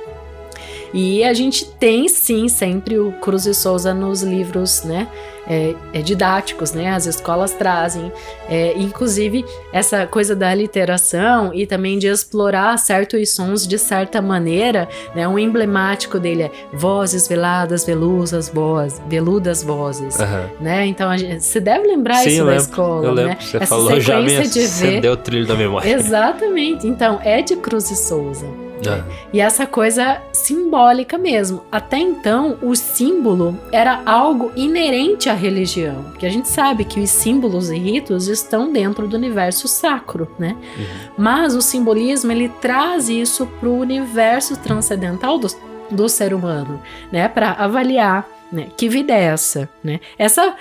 E 0.94 1.24
a 1.24 1.34
gente 1.34 1.66
tem 1.66 2.08
sim 2.08 2.48
sempre 2.48 2.98
o 2.98 3.12
Cruz 3.14 3.46
e 3.46 3.54
Souza 3.54 3.94
nos 3.94 4.22
livros, 4.24 4.84
né? 4.84 5.08
é, 5.50 5.74
é, 5.94 6.02
didáticos, 6.02 6.74
né? 6.74 6.92
As 6.92 7.08
escolas 7.08 7.54
trazem, 7.54 8.12
é, 8.48 8.74
inclusive 8.78 9.44
essa 9.74 10.06
coisa 10.06 10.36
da 10.36 10.54
literação 10.54 11.52
e 11.54 11.66
também 11.66 11.98
de 11.98 12.06
explorar 12.08 12.78
certos 12.78 13.32
sons 13.32 13.68
de 13.68 13.80
certa 13.80 14.22
maneira, 14.22 14.88
né? 15.16 15.28
Um 15.28 15.40
emblemático 15.40 16.20
dele 16.20 16.44
é 16.44 16.52
vozes 16.72 17.28
veladas, 17.28 17.84
veluzas, 17.84 18.48
voz, 18.48 19.02
veludas 19.08 19.64
vozes, 19.64 20.20
Aham. 20.20 20.50
né? 20.62 20.86
Então 20.86 21.10
a 21.10 21.18
gente, 21.18 21.44
você 21.44 21.60
deve 21.60 21.88
lembrar 21.88 22.18
Sim, 22.18 22.30
isso 22.30 22.38
da 22.46 22.52
lembro. 22.52 22.64
escola, 22.64 23.06
Eu 23.06 23.14
lembro, 23.14 23.32
né? 23.32 23.38
você 23.42 23.58
Essa 23.58 23.66
falou 23.66 24.00
já 24.00 24.22
me 24.22 24.30
sequência 24.30 24.52
de 24.62 24.68
ver. 24.68 24.88
acendeu 24.90 25.14
o 25.14 25.18
trilho 25.18 25.48
da 25.48 25.56
memória. 25.56 25.90
Exatamente. 25.90 26.86
Então 26.88 27.20
é 27.24 27.42
de 27.42 27.56
Cruz 27.56 27.90
e 27.90 27.96
Souza. 27.96 28.69
Ah, 28.88 29.04
E 29.34 29.40
essa 29.42 29.66
coisa 29.66 30.22
simbólica 30.32 31.18
mesmo. 31.18 31.64
Até 31.72 31.98
então, 31.98 32.58
o 32.62 32.76
símbolo 32.76 33.60
era 33.72 34.02
algo 34.06 34.52
inerente 34.56 35.30
à 35.30 35.34
religião. 35.34 36.04
Porque 36.10 36.26
a 36.26 36.30
gente 36.30 36.48
sabe 36.48 36.86
que 36.86 37.00
os 37.00 37.10
símbolos 37.10 37.70
e 37.70 37.78
ritos 37.78 38.28
estão 38.28 38.72
dentro 38.72 39.08
do 39.08 39.16
universo 39.16 39.68
sacro, 39.68 40.30
né? 40.38 40.56
Uhum. 40.78 40.86
Mas 41.18 41.56
o 41.56 41.62
simbolismo, 41.62 42.32
ele 42.32 42.50
traz 42.50 43.10
isso 43.10 43.46
para 43.46 43.70
o 43.70 43.80
universo 43.80 44.58
transcendental 44.58 45.38
do, 45.38 45.48
do 45.92 46.08
ser 46.08 46.34
humano, 46.34 46.82
né? 47.12 47.28
Para 47.28 47.52
avaliar, 47.52 48.28
né? 48.52 48.68
Que 48.78 48.88
vida 48.88 49.14
é 49.14 49.24
essa, 49.24 49.70
né? 49.84 50.00
Essa 50.18 50.56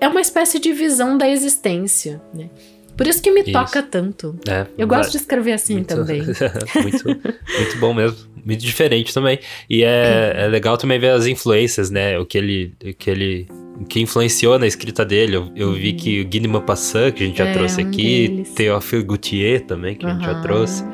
é 0.00 0.08
uma 0.08 0.20
espécie 0.20 0.58
de 0.58 0.72
visão 0.72 1.16
da 1.16 1.28
existência, 1.28 2.20
né? 2.32 2.48
Por 2.96 3.06
isso 3.06 3.20
que 3.22 3.30
me 3.30 3.40
Isso. 3.42 3.52
toca 3.52 3.82
tanto. 3.82 4.38
é, 4.48 4.66
Eu 4.78 4.86
gosto 4.86 5.10
de 5.10 5.16
escrever 5.16 5.52
assim 5.52 5.74
muito, 5.74 5.88
também. 5.96 6.22
muito, 6.82 7.04
muito 7.06 7.78
bom 7.80 7.92
mesmo. 7.92 8.18
Muito 8.44 8.60
diferente 8.64 9.12
também. 9.12 9.38
E 9.68 9.82
é, 9.82 10.34
é 10.36 10.46
legal 10.48 10.76
também 10.76 10.98
ver 10.98 11.10
as 11.10 11.26
influências, 11.26 11.90
né? 11.90 12.18
O 12.18 12.24
que 12.26 12.38
ele. 12.38 12.74
O 12.84 12.94
que 12.94 13.10
ele. 13.10 13.48
Que 13.88 14.00
influenciou 14.00 14.58
na 14.58 14.66
escrita 14.66 15.04
dele. 15.04 15.34
Eu, 15.36 15.50
eu 15.56 15.72
vi 15.72 15.94
que 15.94 16.20
o 16.20 16.24
Guy 16.28 16.40
de 16.40 16.46
Maupassant, 16.48 17.12
que 17.12 17.24
a 17.24 17.26
gente 17.26 17.38
já 17.38 17.46
É, 17.46 17.52
trouxe 17.52 17.82
um 17.82 17.88
aqui, 17.88 18.28
deles. 18.28 18.50
Théophile 18.54 19.02
Gautier 19.02 19.60
também, 19.62 19.96
que 19.96 20.06
a 20.06 20.10
gente 20.14 20.24
já 20.24 20.40
trouxe. 20.42 20.84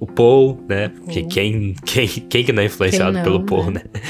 O 0.00 0.06
Paul, 0.06 0.58
né? 0.68 0.90
Que 1.10 1.20
Paul. 1.20 1.28
quem, 1.28 1.74
quem, 1.84 2.06
quem 2.08 2.44
que 2.44 2.52
não 2.52 2.62
é 2.62 2.66
influenciado 2.66 3.12
não, 3.12 3.22
pelo 3.22 3.44
Paul, 3.44 3.70
né? 3.70 3.82
né? 3.92 4.00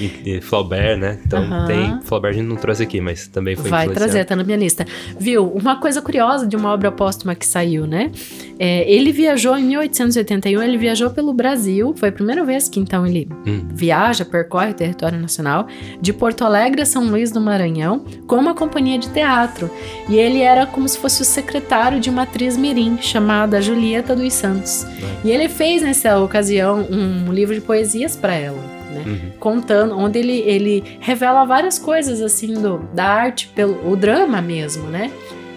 E, 0.00 0.40
Flaubert, 0.40 0.98
né? 0.98 1.18
Então 1.26 1.66
tem. 1.66 2.00
Flaubert 2.02 2.30
a 2.30 2.34
gente 2.34 2.46
não 2.46 2.56
trouxe 2.56 2.82
aqui, 2.82 3.00
mas 3.00 3.26
também 3.26 3.56
foi 3.56 3.70
Vai 3.70 3.88
trazer, 3.88 4.24
tá 4.24 4.34
na 4.36 4.44
minha 4.44 4.56
lista. 4.56 4.86
Viu? 5.18 5.46
Uma 5.48 5.76
coisa 5.80 6.00
curiosa 6.00 6.46
de 6.46 6.56
uma 6.56 6.72
obra 6.72 6.90
póstuma 6.90 7.34
que 7.34 7.46
saiu, 7.46 7.86
né? 7.86 8.10
É, 8.58 8.90
ele 8.90 9.12
viajou 9.12 9.56
em 9.56 9.64
1881, 9.64 10.62
ele 10.62 10.76
viajou 10.78 11.10
pelo 11.10 11.32
Brasil. 11.32 11.94
Foi 11.96 12.08
a 12.08 12.12
primeira 12.12 12.44
vez 12.44 12.68
que 12.68 12.80
então 12.80 13.06
ele 13.06 13.28
Hum. 13.46 13.66
viaja, 13.72 14.24
percorre 14.24 14.70
o 14.70 14.74
território 14.74 15.18
nacional, 15.18 15.66
de 16.00 16.12
Porto 16.12 16.44
Alegre 16.44 16.82
a 16.82 16.86
São 16.86 17.04
Luís 17.04 17.30
do 17.30 17.40
Maranhão, 17.40 18.04
com 18.26 18.36
uma 18.36 18.54
companhia 18.54 18.98
de 18.98 19.08
teatro. 19.10 19.70
E 20.08 20.16
ele 20.16 20.40
era 20.40 20.66
como 20.66 20.88
se 20.88 20.98
fosse 20.98 21.22
o 21.22 21.24
secretário 21.24 22.00
de 22.00 22.10
uma 22.10 22.22
atriz 22.22 22.56
mirim, 22.56 22.98
chamada 23.00 23.60
Julieta 23.62 24.14
dos 24.14 24.32
Santos. 24.32 24.86
E 25.24 25.30
ele 25.30 25.48
fez 25.48 25.82
nessa 25.82 26.18
ocasião 26.18 26.86
um 26.90 27.32
livro 27.32 27.54
de 27.54 27.60
poesias 27.60 28.16
para 28.16 28.34
ela. 28.34 28.69
Né? 29.04 29.12
Uhum. 29.12 29.30
contando, 29.38 29.96
onde 29.96 30.18
ele, 30.18 30.38
ele 30.40 30.98
revela 31.00 31.44
várias 31.44 31.78
coisas 31.78 32.20
assim 32.20 32.54
do, 32.54 32.78
da 32.94 33.04
arte, 33.04 33.48
pelo 33.54 33.90
o 33.90 33.96
drama 33.96 34.40
mesmo, 34.40 34.88
né? 34.88 35.10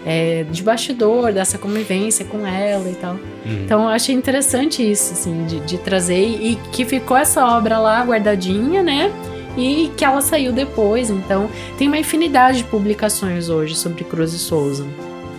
É, 0.06 0.44
de 0.52 0.62
bastidor, 0.62 1.32
dessa 1.32 1.58
convivência 1.58 2.26
com 2.26 2.46
ela 2.46 2.90
e 2.90 2.96
tal. 2.96 3.14
Uhum. 3.14 3.64
Então 3.64 3.84
eu 3.84 3.90
achei 3.90 4.14
interessante 4.14 4.84
isso, 4.90 5.14
assim, 5.14 5.46
de, 5.46 5.62
de 5.62 5.78
trazer 5.78 6.22
e 6.22 6.58
que 6.74 6.84
ficou 6.84 7.16
essa 7.16 7.46
obra 7.46 7.80
lá 7.80 8.04
guardadinha, 8.04 8.84
né? 8.84 9.12
E 9.58 9.92
que 9.96 10.04
ela 10.04 10.20
saiu 10.20 10.52
depois. 10.52 11.10
Então 11.10 11.50
tem 11.78 11.88
uma 11.88 11.98
infinidade 11.98 12.58
de 12.60 12.64
publicações 12.66 13.48
hoje 13.48 13.76
sobre 13.76 14.04
Cruz 14.04 14.34
e 14.34 14.40
Souza 14.40 14.86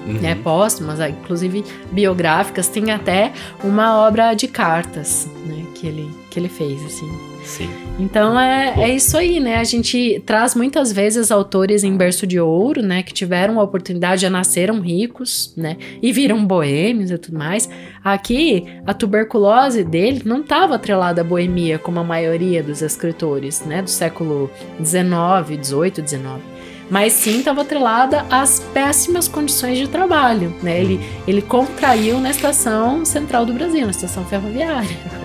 Uhum. 0.06 0.20
né, 0.20 0.34
póstumas, 0.34 1.00
inclusive 1.00 1.64
biográficas, 1.90 2.68
tem 2.68 2.90
até 2.90 3.32
uma 3.62 3.98
obra 4.06 4.34
de 4.34 4.46
cartas, 4.46 5.28
né, 5.46 5.64
que 5.74 5.86
ele, 5.86 6.10
que 6.34 6.40
ele 6.40 6.48
fez, 6.48 6.84
assim. 6.84 7.08
Sim. 7.44 7.70
Então 7.98 8.38
é, 8.38 8.74
é 8.76 8.88
isso 8.88 9.16
aí, 9.16 9.38
né, 9.38 9.58
a 9.58 9.64
gente 9.64 10.20
traz 10.26 10.54
muitas 10.56 10.90
vezes 10.90 11.30
autores 11.30 11.84
em 11.84 11.96
berço 11.96 12.26
de 12.26 12.40
ouro, 12.40 12.82
né, 12.82 13.04
que 13.04 13.14
tiveram 13.14 13.60
a 13.60 13.62
oportunidade, 13.62 14.22
já 14.22 14.30
nasceram 14.30 14.80
ricos, 14.80 15.54
né, 15.56 15.76
e 16.02 16.10
viram 16.10 16.44
boêmios 16.44 17.12
e 17.12 17.18
tudo 17.18 17.38
mais. 17.38 17.68
Aqui, 18.02 18.64
a 18.84 18.92
tuberculose 18.92 19.84
dele 19.84 20.22
não 20.24 20.40
estava 20.40 20.74
atrelada 20.74 21.20
à 21.20 21.24
boemia, 21.24 21.78
como 21.78 22.00
a 22.00 22.04
maioria 22.04 22.62
dos 22.62 22.82
escritores, 22.82 23.64
né, 23.64 23.80
do 23.80 23.90
século 23.90 24.50
XIX, 24.82 25.64
XVIII, 25.64 26.08
XIX 26.08 26.54
mas 26.90 27.14
sim 27.14 27.38
estava 27.38 27.62
atrelada 27.62 28.26
às 28.30 28.60
péssimas 28.60 29.26
condições 29.26 29.78
de 29.78 29.88
trabalho. 29.88 30.54
Né? 30.62 30.78
Ele, 30.80 31.00
ele 31.26 31.40
contraiu 31.40 32.20
na 32.20 32.30
estação 32.30 33.06
central 33.06 33.46
do 33.46 33.54
Brasil, 33.54 33.86
na 33.86 33.90
estação 33.90 34.22
ferroviária. 34.26 35.23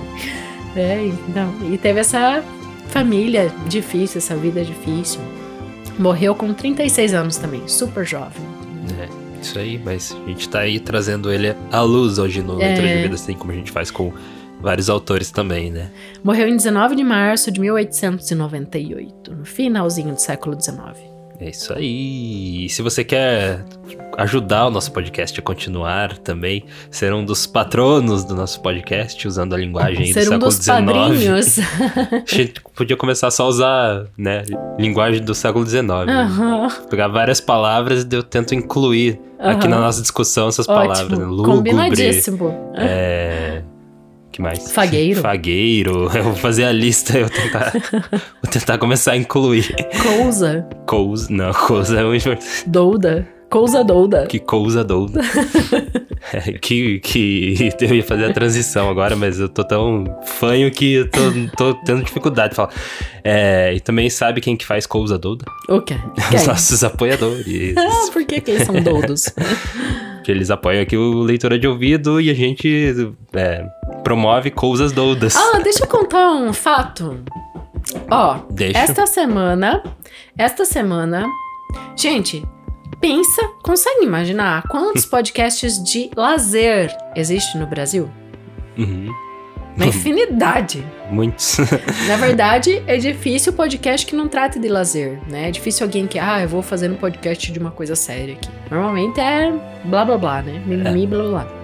É, 0.76 1.06
então, 1.28 1.54
e 1.72 1.78
teve 1.78 2.00
essa 2.00 2.44
família 2.90 3.52
difícil, 3.68 4.20
essa 4.20 4.36
vida 4.36 4.64
difícil. 4.64 5.20
Morreu 5.98 6.34
com 6.34 6.54
36 6.54 7.14
anos 7.14 7.38
também, 7.38 7.68
super 7.68 8.06
jovem. 8.06 8.42
É, 9.00 9.10
isso 9.42 9.58
aí, 9.60 9.78
mas 9.84 10.16
a 10.26 10.30
gente 10.30 10.48
tá 10.48 10.60
aí 10.60 10.80
trazendo 10.80 11.32
ele 11.32 11.56
à 11.72 11.82
luz 11.82 12.18
hoje 12.18 12.42
no 12.42 12.62
É. 12.62 12.68
Leitura 12.68 12.88
de 12.88 13.02
Vida, 13.04 13.16
assim 13.16 13.34
como 13.34 13.52
a 13.52 13.56
gente 13.56 13.72
faz 13.72 13.92
com 13.92 14.14
vários 14.62 14.90
autores 14.90 15.32
também, 15.32 15.72
né? 15.72 15.90
Morreu 16.24 16.48
em 16.48 16.56
19 16.56 16.96
de 16.96 17.04
março 17.04 17.52
de 17.52 17.60
1898, 17.60 19.36
no 19.36 19.46
finalzinho 19.46 20.14
do 20.14 20.22
século 20.22 20.60
XIX. 20.60 21.09
É 21.40 21.50
isso 21.50 21.74
aí. 21.74 22.66
E 22.66 22.70
se 22.70 22.82
você 22.82 23.04
quer 23.04 23.64
ajudar 24.18 24.68
o 24.68 24.70
nosso 24.70 24.92
podcast 24.92 25.40
a 25.40 25.42
continuar 25.42 26.18
também, 26.18 26.66
ser 26.92 27.14
um 27.14 27.24
dos 27.24 27.48
patronos 27.48 28.26
do 28.26 28.36
nosso 28.36 28.62
podcast, 28.62 29.26
usando 29.26 29.56
a 29.56 29.58
linguagem 29.58 30.12
ser 30.12 30.14
do 30.14 30.20
um 30.20 30.24
século 30.24 30.40
dos 30.40 30.56
XIX. 30.56 30.76
padrinhos. 30.86 31.60
A 32.30 32.36
gente 32.36 32.62
podia 32.76 32.98
começar 32.98 33.32
só 33.32 33.46
a 33.46 33.48
usar, 33.48 34.06
né, 34.18 34.44
linguagem 34.78 35.24
do 35.24 35.34
século 35.34 35.66
XIX. 35.66 35.90
Aham. 36.10 36.68
Pegar 36.90 37.08
várias 37.08 37.40
palavras 37.40 38.04
e 38.04 38.14
eu 38.14 38.22
tento 38.22 38.54
incluir 38.54 39.20
aqui 39.40 39.68
Aham. 39.68 39.76
na 39.76 39.80
nossa 39.80 40.02
discussão 40.02 40.50
essas 40.50 40.68
palavras. 40.68 41.08
Né? 41.08 41.16
Ótimo. 41.16 41.32
Lúgubre, 41.32 41.72
Combinadíssimo. 41.72 42.74
é... 42.76 43.62
que 44.40 44.42
mais? 44.42 44.72
Fagueiro. 44.72 45.22
Fagueiro. 45.22 46.10
Eu 46.16 46.24
vou 46.24 46.36
fazer 46.36 46.64
a 46.64 46.72
lista 46.72 47.18
eu 47.18 47.30
tentar, 47.30 47.74
vou 48.42 48.52
tentar 48.52 48.78
começar 48.78 49.12
a 49.12 49.18
incluir. 49.18 49.76
Cousa. 50.02 50.68
Cousa. 50.88 51.28
Não, 51.30 51.54
cousa 51.54 52.00
é 52.00 52.04
muito 52.04 52.30
Douda. 52.66 53.39
Cousa 53.50 53.84
douda. 53.84 54.28
Que 54.28 54.38
cousa 54.38 54.84
douda. 54.84 55.22
É, 56.32 56.54
que, 56.62 57.00
que 57.00 57.70
eu 57.82 57.96
ia 57.96 58.04
fazer 58.04 58.26
a 58.26 58.34
transição 58.34 58.90
agora, 58.90 59.16
mas 59.16 59.40
eu 59.40 59.50
tô 59.50 59.64
tão 59.64 60.04
fanho 60.24 60.70
que 60.70 60.94
eu 60.94 61.10
tô, 61.10 61.20
tô 61.58 61.74
tendo 61.84 62.04
dificuldade 62.04 62.52
de 62.52 62.56
falar. 62.56 62.72
É, 63.24 63.74
e 63.74 63.80
também 63.80 64.10
sabe 64.10 64.40
quem 64.40 64.56
que 64.56 64.66
faz 64.66 64.86
cousa 64.86 65.18
douda? 65.18 65.46
O 65.68 65.82
quê? 65.82 65.96
Os 66.36 66.46
nossos 66.46 66.84
apoiadores. 66.84 67.46
Ah, 67.78 68.12
por 68.12 68.24
que, 68.26 68.40
que 68.42 68.52
eles 68.52 68.66
são 68.66 68.82
doudos? 68.82 69.26
que 70.24 70.32
eles 70.32 70.52
apoiam 70.52 70.82
aqui 70.84 70.96
o 70.98 71.22
Leitura 71.22 71.58
de 71.58 71.68
Ouvido 71.68 72.20
e 72.22 72.30
a 72.30 72.34
gente 72.34 73.12
é, 73.34 73.66
promove 74.04 74.52
coisas 74.52 74.92
doudas. 74.92 75.36
ah, 75.36 75.60
deixa 75.64 75.84
eu 75.84 75.88
contar 75.88 76.32
um 76.34 76.54
fato. 76.54 77.20
Ó, 78.12 78.40
Deixa. 78.52 78.78
esta 78.78 79.08
semana, 79.08 79.82
esta 80.38 80.66
semana, 80.66 81.26
gente, 81.96 82.44
pensa, 83.00 83.42
consegue 83.64 84.04
imaginar 84.06 84.64
quantos 84.68 85.06
podcasts 85.08 85.82
de 85.84 86.10
lazer 86.16 86.96
existem 87.16 87.60
no 87.62 87.68
Brasil? 87.68 88.10
Uhum. 88.78 89.08
Uma 89.76 89.86
infinidade. 89.86 90.86
Muitos. 91.10 91.58
Na 92.08 92.18
verdade, 92.18 92.84
é 92.86 92.98
difícil 92.98 93.54
o 93.54 93.56
podcast 93.56 94.06
que 94.06 94.16
não 94.16 94.28
trate 94.28 94.60
de 94.60 94.68
lazer, 94.68 95.20
né? 95.30 95.48
É 95.48 95.52
difícil 95.52 95.86
alguém 95.86 96.06
que, 96.06 96.20
ah, 96.20 96.42
eu 96.42 96.50
vou 96.50 96.62
fazer 96.62 96.92
um 96.92 96.96
podcast 96.96 97.52
de 97.52 97.60
uma 97.60 97.72
coisa 97.72 97.96
séria 97.96 98.34
aqui. 98.34 98.50
Normalmente 98.70 99.20
é 99.20 99.54
blá 99.86 100.04
blá 100.04 100.18
blá, 100.18 100.42
né? 100.42 100.62
Mimimi, 100.66 101.08
blá 101.08 101.20
blá 101.20 101.30
blá. 101.46 101.60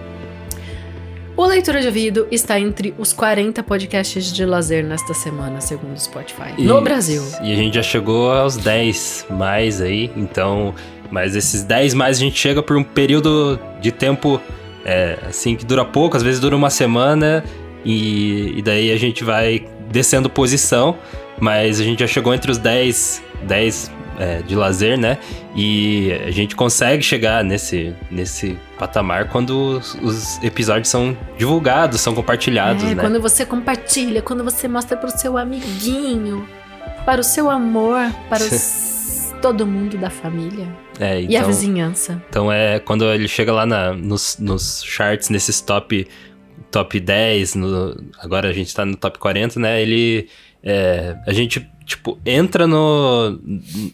O 1.36 1.44
Leitura 1.44 1.82
de 1.82 1.86
Ouvido 1.88 2.26
está 2.30 2.58
entre 2.58 2.94
os 2.96 3.12
40 3.12 3.62
podcasts 3.62 4.32
de 4.32 4.46
lazer 4.46 4.82
nesta 4.82 5.12
semana, 5.12 5.60
segundo 5.60 5.94
o 5.94 6.00
Spotify. 6.00 6.54
No 6.58 6.78
E- 6.78 6.80
Brasil. 6.80 7.22
E 7.42 7.52
a 7.52 7.56
gente 7.56 7.74
já 7.74 7.82
chegou 7.82 8.32
aos 8.32 8.56
10 8.56 9.26
mais 9.28 9.82
aí, 9.82 10.10
então. 10.16 10.74
Mas 11.10 11.36
esses 11.36 11.62
10 11.62 11.94
mais 11.94 12.16
a 12.16 12.20
gente 12.20 12.38
chega 12.38 12.62
por 12.62 12.76
um 12.76 12.82
período 12.82 13.58
de 13.80 13.92
tempo 13.92 14.40
é, 14.86 15.18
assim 15.28 15.56
que 15.56 15.64
dura 15.64 15.84
pouco, 15.84 16.16
às 16.16 16.22
vezes 16.22 16.40
dura 16.40 16.54
uma 16.54 16.70
semana, 16.70 17.44
e, 17.84 18.54
e 18.56 18.62
daí 18.62 18.92
a 18.92 18.96
gente 18.96 19.24
vai 19.24 19.66
descendo 19.90 20.30
posição, 20.30 20.96
mas 21.40 21.80
a 21.80 21.84
gente 21.84 22.00
já 22.00 22.06
chegou 22.06 22.32
entre 22.32 22.50
os 22.50 22.58
10, 22.58 23.22
10 23.42 23.90
é, 24.18 24.42
de 24.42 24.54
lazer, 24.54 24.98
né? 24.98 25.18
E 25.54 26.12
a 26.26 26.30
gente 26.30 26.54
consegue 26.56 27.02
chegar 27.02 27.44
nesse, 27.44 27.94
nesse 28.10 28.56
patamar 28.78 29.28
quando 29.28 29.78
os, 29.78 29.94
os 30.02 30.42
episódios 30.42 30.88
são 30.88 31.16
divulgados, 31.36 32.00
são 32.00 32.14
compartilhados, 32.14 32.84
é, 32.84 32.94
né? 32.94 33.02
quando 33.02 33.20
você 33.20 33.44
compartilha, 33.44 34.22
quando 34.22 34.44
você 34.44 34.68
mostra 34.68 34.96
para 34.96 35.08
o 35.08 35.18
seu 35.18 35.36
amiguinho, 35.36 36.48
para 37.04 37.20
o 37.20 37.24
seu 37.24 37.50
amor, 37.50 38.10
para 38.28 38.42
os, 38.44 39.34
todo 39.42 39.66
mundo 39.66 39.98
da 39.98 40.10
família 40.10 40.85
É, 40.98 41.20
e 41.20 41.36
a 41.36 41.40
então- 41.40 41.46
vizinhança. 41.48 42.22
Então 42.28 42.50
é 42.52 42.78
quando 42.78 43.04
ele 43.12 43.28
chega 43.28 43.52
lá 43.52 43.66
na- 43.66 43.92
nos, 43.92 44.36
nos 44.38 44.82
charts, 44.84 45.28
nesses 45.30 45.60
top, 45.60 46.06
top 46.70 46.98
10, 47.00 47.54
no- 47.54 47.96
agora 48.18 48.48
a 48.48 48.52
gente 48.52 48.74
tá 48.74 48.84
no 48.84 48.96
top 48.96 49.18
40, 49.18 49.58
né? 49.60 49.80
Ele. 49.82 50.28
é, 50.68 51.14
a 51.26 51.32
gente, 51.32 51.64
tipo, 51.84 52.18
entra 52.26 52.66
no, 52.66 53.38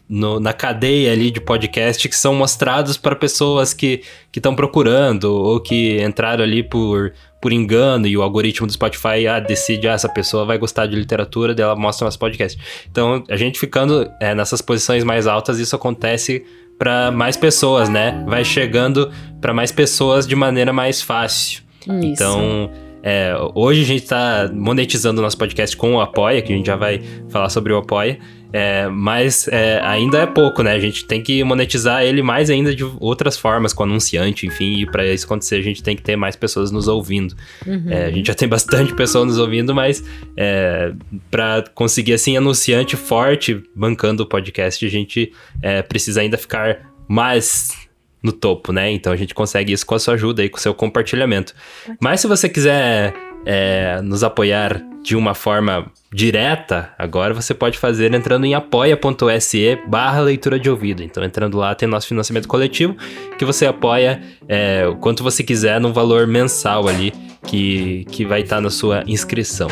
no- 0.09 0.41
na 0.41 0.55
cadeia 0.55 1.13
ali 1.13 1.31
de 1.31 1.39
podcast 1.39 2.09
que 2.09 2.17
são 2.17 2.35
mostrados 2.35 2.97
para 2.97 3.15
pessoas 3.15 3.75
que 3.75 4.03
estão 4.35 4.55
procurando 4.55 5.25
ou 5.25 5.61
que 5.61 6.03
entraram 6.03 6.43
ali 6.43 6.63
por, 6.63 7.13
por 7.43 7.53
engano 7.53 8.07
e 8.07 8.17
o 8.17 8.23
algoritmo 8.23 8.67
do 8.67 8.73
Spotify 8.73 9.27
ah, 9.29 9.39
decide, 9.39 9.87
ah, 9.87 9.93
essa 9.93 10.09
pessoa 10.09 10.47
vai 10.47 10.57
gostar 10.57 10.87
de 10.87 10.97
literatura, 10.97 11.55
daí 11.55 11.65
ela 11.65 11.77
mostra 11.77 12.07
nosso 12.07 12.19
podcast. 12.19 12.59
Então, 12.91 13.23
a 13.29 13.37
gente 13.37 13.59
ficando 13.61 14.11
é, 14.19 14.35
nessas 14.35 14.63
posições 14.63 15.05
mais 15.05 15.27
altas, 15.27 15.59
isso 15.59 15.77
acontece 15.77 16.43
para 16.83 17.13
mais 17.13 17.37
pessoas, 17.37 17.89
né? 17.89 18.25
Vai 18.27 18.45
chegando 18.45 19.09
para 19.41 19.55
mais 19.55 19.71
pessoas 19.71 20.27
de 20.27 20.35
maneira 20.35 20.73
mais 20.73 21.01
fácil. 21.01 21.63
Isso. 21.87 21.95
Então, 22.05 22.71
é, 23.03 23.35
hoje 23.55 23.83
a 23.83 23.85
gente 23.85 24.07
tá 24.07 24.51
monetizando 24.55 25.21
o 25.21 25.25
nosso 25.25 25.37
podcast 25.37 25.77
com 25.77 25.97
o 25.97 26.01
Apoia, 26.01 26.41
que 26.41 26.53
a 26.53 26.57
gente 26.57 26.67
já 26.67 26.77
vai 26.77 27.03
falar 27.29 27.49
sobre 27.49 27.73
o 27.73 27.79
Apoia. 27.79 28.19
é, 28.53 28.87
mas 28.89 29.49
é, 29.49 29.81
ainda 29.83 30.19
é 30.19 30.27
pouco, 30.27 30.63
né? 30.63 30.73
A 30.73 30.79
gente 30.79 31.05
tem 31.07 31.23
que 31.23 31.43
monetizar 31.43 32.05
ele 32.05 32.23
mais 32.23 32.51
ainda 32.51 32.75
de 32.75 32.85
outras 33.01 33.37
formas, 33.37 33.73
com 33.73 33.83
anunciante, 33.83 34.47
enfim. 34.47 34.75
E 34.75 34.87
para 34.87 35.07
isso 35.07 35.25
acontecer, 35.25 35.57
a 35.57 35.63
gente 35.63 35.83
tem 35.83 35.97
que 35.97 36.03
ter 36.03 36.17
mais 36.17 36.37
pessoas 36.37 36.71
nos 36.71 36.87
ouvindo. 36.87 37.35
Uhum. 37.67 37.87
É, 37.89 38.07
a 38.07 38.11
gente 38.11 38.27
já 38.27 38.35
tem 38.35 38.47
bastante 38.49 38.95
pessoa 38.95 39.25
nos 39.25 39.39
ouvindo, 39.39 39.75
mas 39.75 40.05
é, 40.37 40.93
para 41.31 41.65
conseguir 41.75 42.13
assim 42.13 42.37
anunciante 42.37 42.95
forte 42.95 43.63
bancando 43.75 44.23
o 44.23 44.27
podcast, 44.27 44.85
a 44.85 44.91
gente 44.91 45.33
é, 45.63 45.83
precisa 45.83 46.21
ainda 46.21 46.37
ficar 46.37 46.93
mais 47.09 47.82
no 48.23 48.33
topo, 48.33 48.73
né? 48.73 48.91
Então 48.91 49.13
a 49.13 49.17
gente 49.17 49.35
consegue 49.35 49.73
isso 49.73 49.85
com 49.85 49.95
a 49.95 49.99
sua 49.99 50.15
ajuda 50.15 50.45
e 50.45 50.49
com 50.49 50.59
o 50.59 50.61
seu 50.61 50.75
compartilhamento. 50.75 51.55
Mas 52.01 52.21
se 52.21 52.27
você 52.27 52.49
quiser 52.49 53.15
é, 53.45 54.01
nos 54.03 54.23
apoiar 54.23 54.83
de 55.03 55.17
uma 55.17 55.35
forma 55.35 55.91
direta, 56.13 56.91
agora 56.97 57.35
você 57.35 57.53
pode 57.53 57.79
fazer 57.79 58.15
entrando 58.15 58.45
em 58.45 58.55
apoia.se 58.55 59.79
barra 59.89 60.21
leitura 60.21 60.59
de 60.59 60.71
ouvido. 60.71 61.03
Então 61.03 61.25
entrando 61.25 61.59
lá 61.59 61.75
tem 61.75 61.89
nosso 61.89 62.07
financiamento 62.07 62.47
coletivo, 62.47 62.97
que 63.39 63.45
você 63.45 63.67
apoia 63.67 64.23
é, 64.49 64.87
o 64.87 64.97
quanto 64.97 65.25
você 65.25 65.43
quiser 65.43 65.81
num 65.81 65.93
valor 65.93 66.27
mensal 66.27 66.89
ali, 66.89 67.13
que, 67.47 68.05
que 68.11 68.25
vai 68.25 68.43
estar 68.43 68.61
na 68.61 68.71
sua 68.71 69.03
inscrição. 69.07 69.69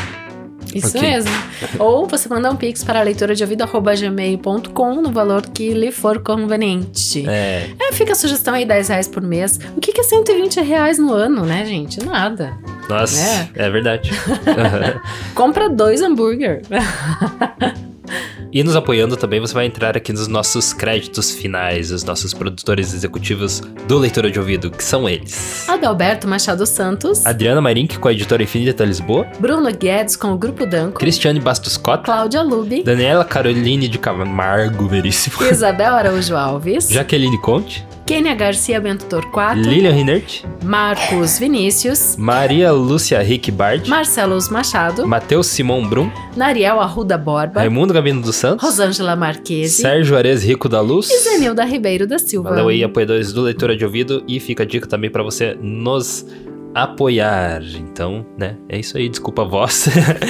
Isso 0.73 0.97
Ok. 0.97 1.01
mesmo. 1.01 1.31
Ou 1.79 2.07
você 2.07 2.27
manda 2.29 2.49
um 2.49 2.55
pix 2.55 2.83
para 2.83 3.01
leitura 3.01 3.35
de 3.35 3.43
ouvido.gmail.com 3.43 4.95
no 5.01 5.11
valor 5.11 5.41
que 5.47 5.73
lhe 5.73 5.91
for 5.91 6.19
conveniente. 6.19 7.27
É, 7.27 7.69
É, 7.79 7.91
fica 7.93 8.13
a 8.13 8.15
sugestão 8.15 8.53
aí, 8.53 8.65
10 8.65 8.87
reais 8.87 9.07
por 9.07 9.21
mês. 9.21 9.59
O 9.75 9.79
que 9.81 9.91
que 9.91 10.01
é 10.01 10.03
120 10.03 10.61
reais 10.61 10.97
no 10.97 11.11
ano, 11.13 11.45
né, 11.45 11.65
gente? 11.65 12.03
Nada. 12.05 12.53
nossa, 12.89 13.49
é, 13.55 13.69
verdade. 13.69 14.11
Aham. 14.47 15.01
Compra 15.35 15.69
dois 15.69 16.01
hambúrguer. 16.01 16.61
E 18.51 18.63
nos 18.63 18.75
apoiando 18.75 19.15
também, 19.15 19.39
você 19.39 19.53
vai 19.53 19.65
entrar 19.65 19.95
aqui 19.95 20.11
nos 20.11 20.27
nossos 20.27 20.73
créditos 20.73 21.31
finais, 21.31 21.91
os 21.91 22.03
nossos 22.03 22.33
produtores 22.33 22.93
executivos 22.93 23.61
do 23.87 23.97
Leitura 23.97 24.29
de 24.29 24.39
Ouvido, 24.39 24.69
que 24.69 24.83
são 24.83 25.07
eles. 25.07 25.67
Adalberto 25.69 26.27
Machado 26.27 26.65
Santos. 26.65 27.25
Adriana 27.25 27.61
Marink 27.61 27.97
com 27.97 28.07
a 28.07 28.11
editora 28.11 28.43
Infinita 28.43 28.83
Lisboa, 28.83 29.25
Bruno 29.39 29.71
Guedes 29.71 30.15
com 30.15 30.33
o 30.33 30.37
Grupo 30.37 30.65
Danco. 30.65 30.99
Cristiane 30.99 31.39
Bastos 31.39 31.77
Cota, 31.77 32.03
Cláudia 32.03 32.41
Lubi. 32.41 32.83
Daniela 32.83 33.23
Caroline 33.23 33.87
de 33.87 33.97
Camargo 33.97 34.87
Veríssimo, 34.87 35.43
Isabel 35.49 35.93
Araújo 35.93 36.35
Alves. 36.35 36.89
Jaqueline 36.91 37.39
Conte, 37.41 37.85
Kênia 38.05 38.35
Garcia 38.35 38.79
Bento 38.79 39.05
Torquato. 39.05 39.59
Lilian 39.59 39.93
Rinert, 39.93 40.43
Marcos 40.63 41.39
Vinícius. 41.39 42.15
Maria 42.17 42.71
Lúcia 42.71 43.21
Rick 43.21 43.51
Bard, 43.51 43.89
Marcelos 43.89 44.49
Machado. 44.49 45.07
Matheus 45.07 45.47
Simão 45.47 45.87
Brum, 45.87 46.11
Nariel 46.35 46.79
Arruda 46.79 47.17
Borba. 47.17 47.59
Raimundo 47.61 47.93
Gabino 47.93 48.21
dos 48.21 48.35
Santos, 48.35 48.63
Rosângela 48.63 49.15
Marquese. 49.15 49.81
Sérgio 49.81 50.17
Ares 50.17 50.43
Rico 50.43 50.67
da 50.67 50.81
Luz. 50.81 51.09
E 51.09 51.19
Zenilda 51.19 51.63
Ribeiro 51.63 52.05
da 52.05 52.19
Silva. 52.19 52.49
Valeu 52.49 52.67
aí, 52.67 52.83
apoiadores 52.83 53.31
do 53.31 53.41
Leitura 53.41 53.75
de 53.75 53.85
Ouvido. 53.85 54.23
E 54.27 54.39
fica 54.39 54.63
a 54.63 54.65
dica 54.65 54.87
também 54.87 55.09
pra 55.09 55.23
você 55.23 55.57
nos 55.61 56.25
apoiar. 56.73 57.61
Então, 57.63 58.25
né, 58.37 58.57
é 58.67 58.79
isso 58.79 58.97
aí. 58.97 59.09
Desculpa 59.09 59.43
a 59.43 59.45
voz. 59.45 59.87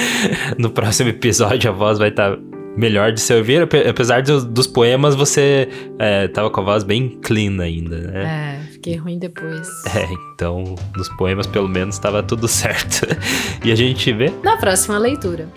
no 0.58 0.70
próximo 0.70 1.10
episódio 1.10 1.70
a 1.70 1.72
voz 1.72 1.98
vai 1.98 2.08
estar 2.08 2.38
melhor 2.76 3.12
de 3.12 3.20
se 3.20 3.34
ouvir. 3.34 3.62
Ape- 3.62 3.88
Apesar 3.88 4.22
dos, 4.22 4.44
dos 4.44 4.66
poemas, 4.66 5.14
você 5.14 5.68
é, 5.98 6.28
tava 6.28 6.50
com 6.50 6.60
a 6.60 6.64
voz 6.64 6.84
bem 6.84 7.18
clean 7.22 7.60
ainda, 7.62 7.98
né? 7.98 8.58
É, 8.66 8.72
fiquei 8.72 8.96
ruim 8.96 9.18
depois. 9.18 9.68
É, 9.94 10.06
então, 10.34 10.74
nos 10.96 11.08
poemas 11.16 11.46
pelo 11.46 11.68
menos 11.68 11.98
tava 11.98 12.22
tudo 12.22 12.48
certo. 12.48 13.06
e 13.64 13.70
a 13.72 13.74
gente 13.76 14.12
vê 14.12 14.32
Na 14.42 14.56
próxima 14.56 14.98
leitura. 14.98 15.48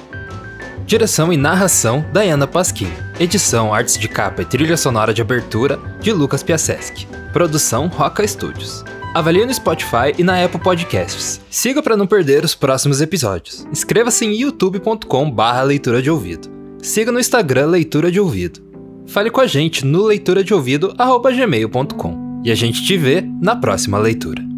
Direção 0.86 1.34
e 1.34 1.38
narração, 1.38 2.05
Diana 2.13 2.45
Pasquim. 2.45 2.91
Edição, 3.20 3.74
artes 3.74 3.97
de 3.97 4.07
capa 4.07 4.43
e 4.43 4.45
trilha 4.45 4.78
sonora 4.78 5.13
de 5.13 5.22
abertura, 5.22 5.80
de 5.99 6.11
Lucas 6.13 6.43
Piaseschi. 6.43 7.07
Produção, 7.34 7.88
Roca 7.88 8.26
Studios. 8.28 8.84
Avalie 9.16 9.45
no 9.45 9.53
Spotify 9.53 10.13
e 10.18 10.24
na 10.24 10.43
Apple 10.43 10.59
Podcasts. 10.59 11.41
Siga 11.49 11.82
para 11.82 11.97
não 11.97 12.05
perder 12.05 12.43
os 12.43 12.53
próximos 12.53 13.01
episódios. 13.01 13.66
Inscreva-se 13.72 14.26
em 14.26 14.34
youtube.com 14.41 15.32
barra 15.32 15.63
leitura 15.63 16.01
de 16.03 16.11
ouvido. 16.11 16.55
Siga 16.86 17.11
no 17.11 17.19
Instagram 17.19 17.65
Leitura 17.65 18.11
de 18.11 18.19
Ouvido. 18.19 18.61
fale 19.07 19.31
com 19.31 19.41
a 19.41 19.47
gente 19.47 19.83
no 19.83 20.03
leitura 20.03 20.43
de 20.43 20.53
ouvido@gmail.com. 20.53 22.41
E 22.45 22.51
a 22.51 22.55
gente 22.55 22.86
te 22.86 22.95
vê 22.95 23.21
na 23.41 23.55
próxima 23.55 23.97
leitura. 23.97 24.55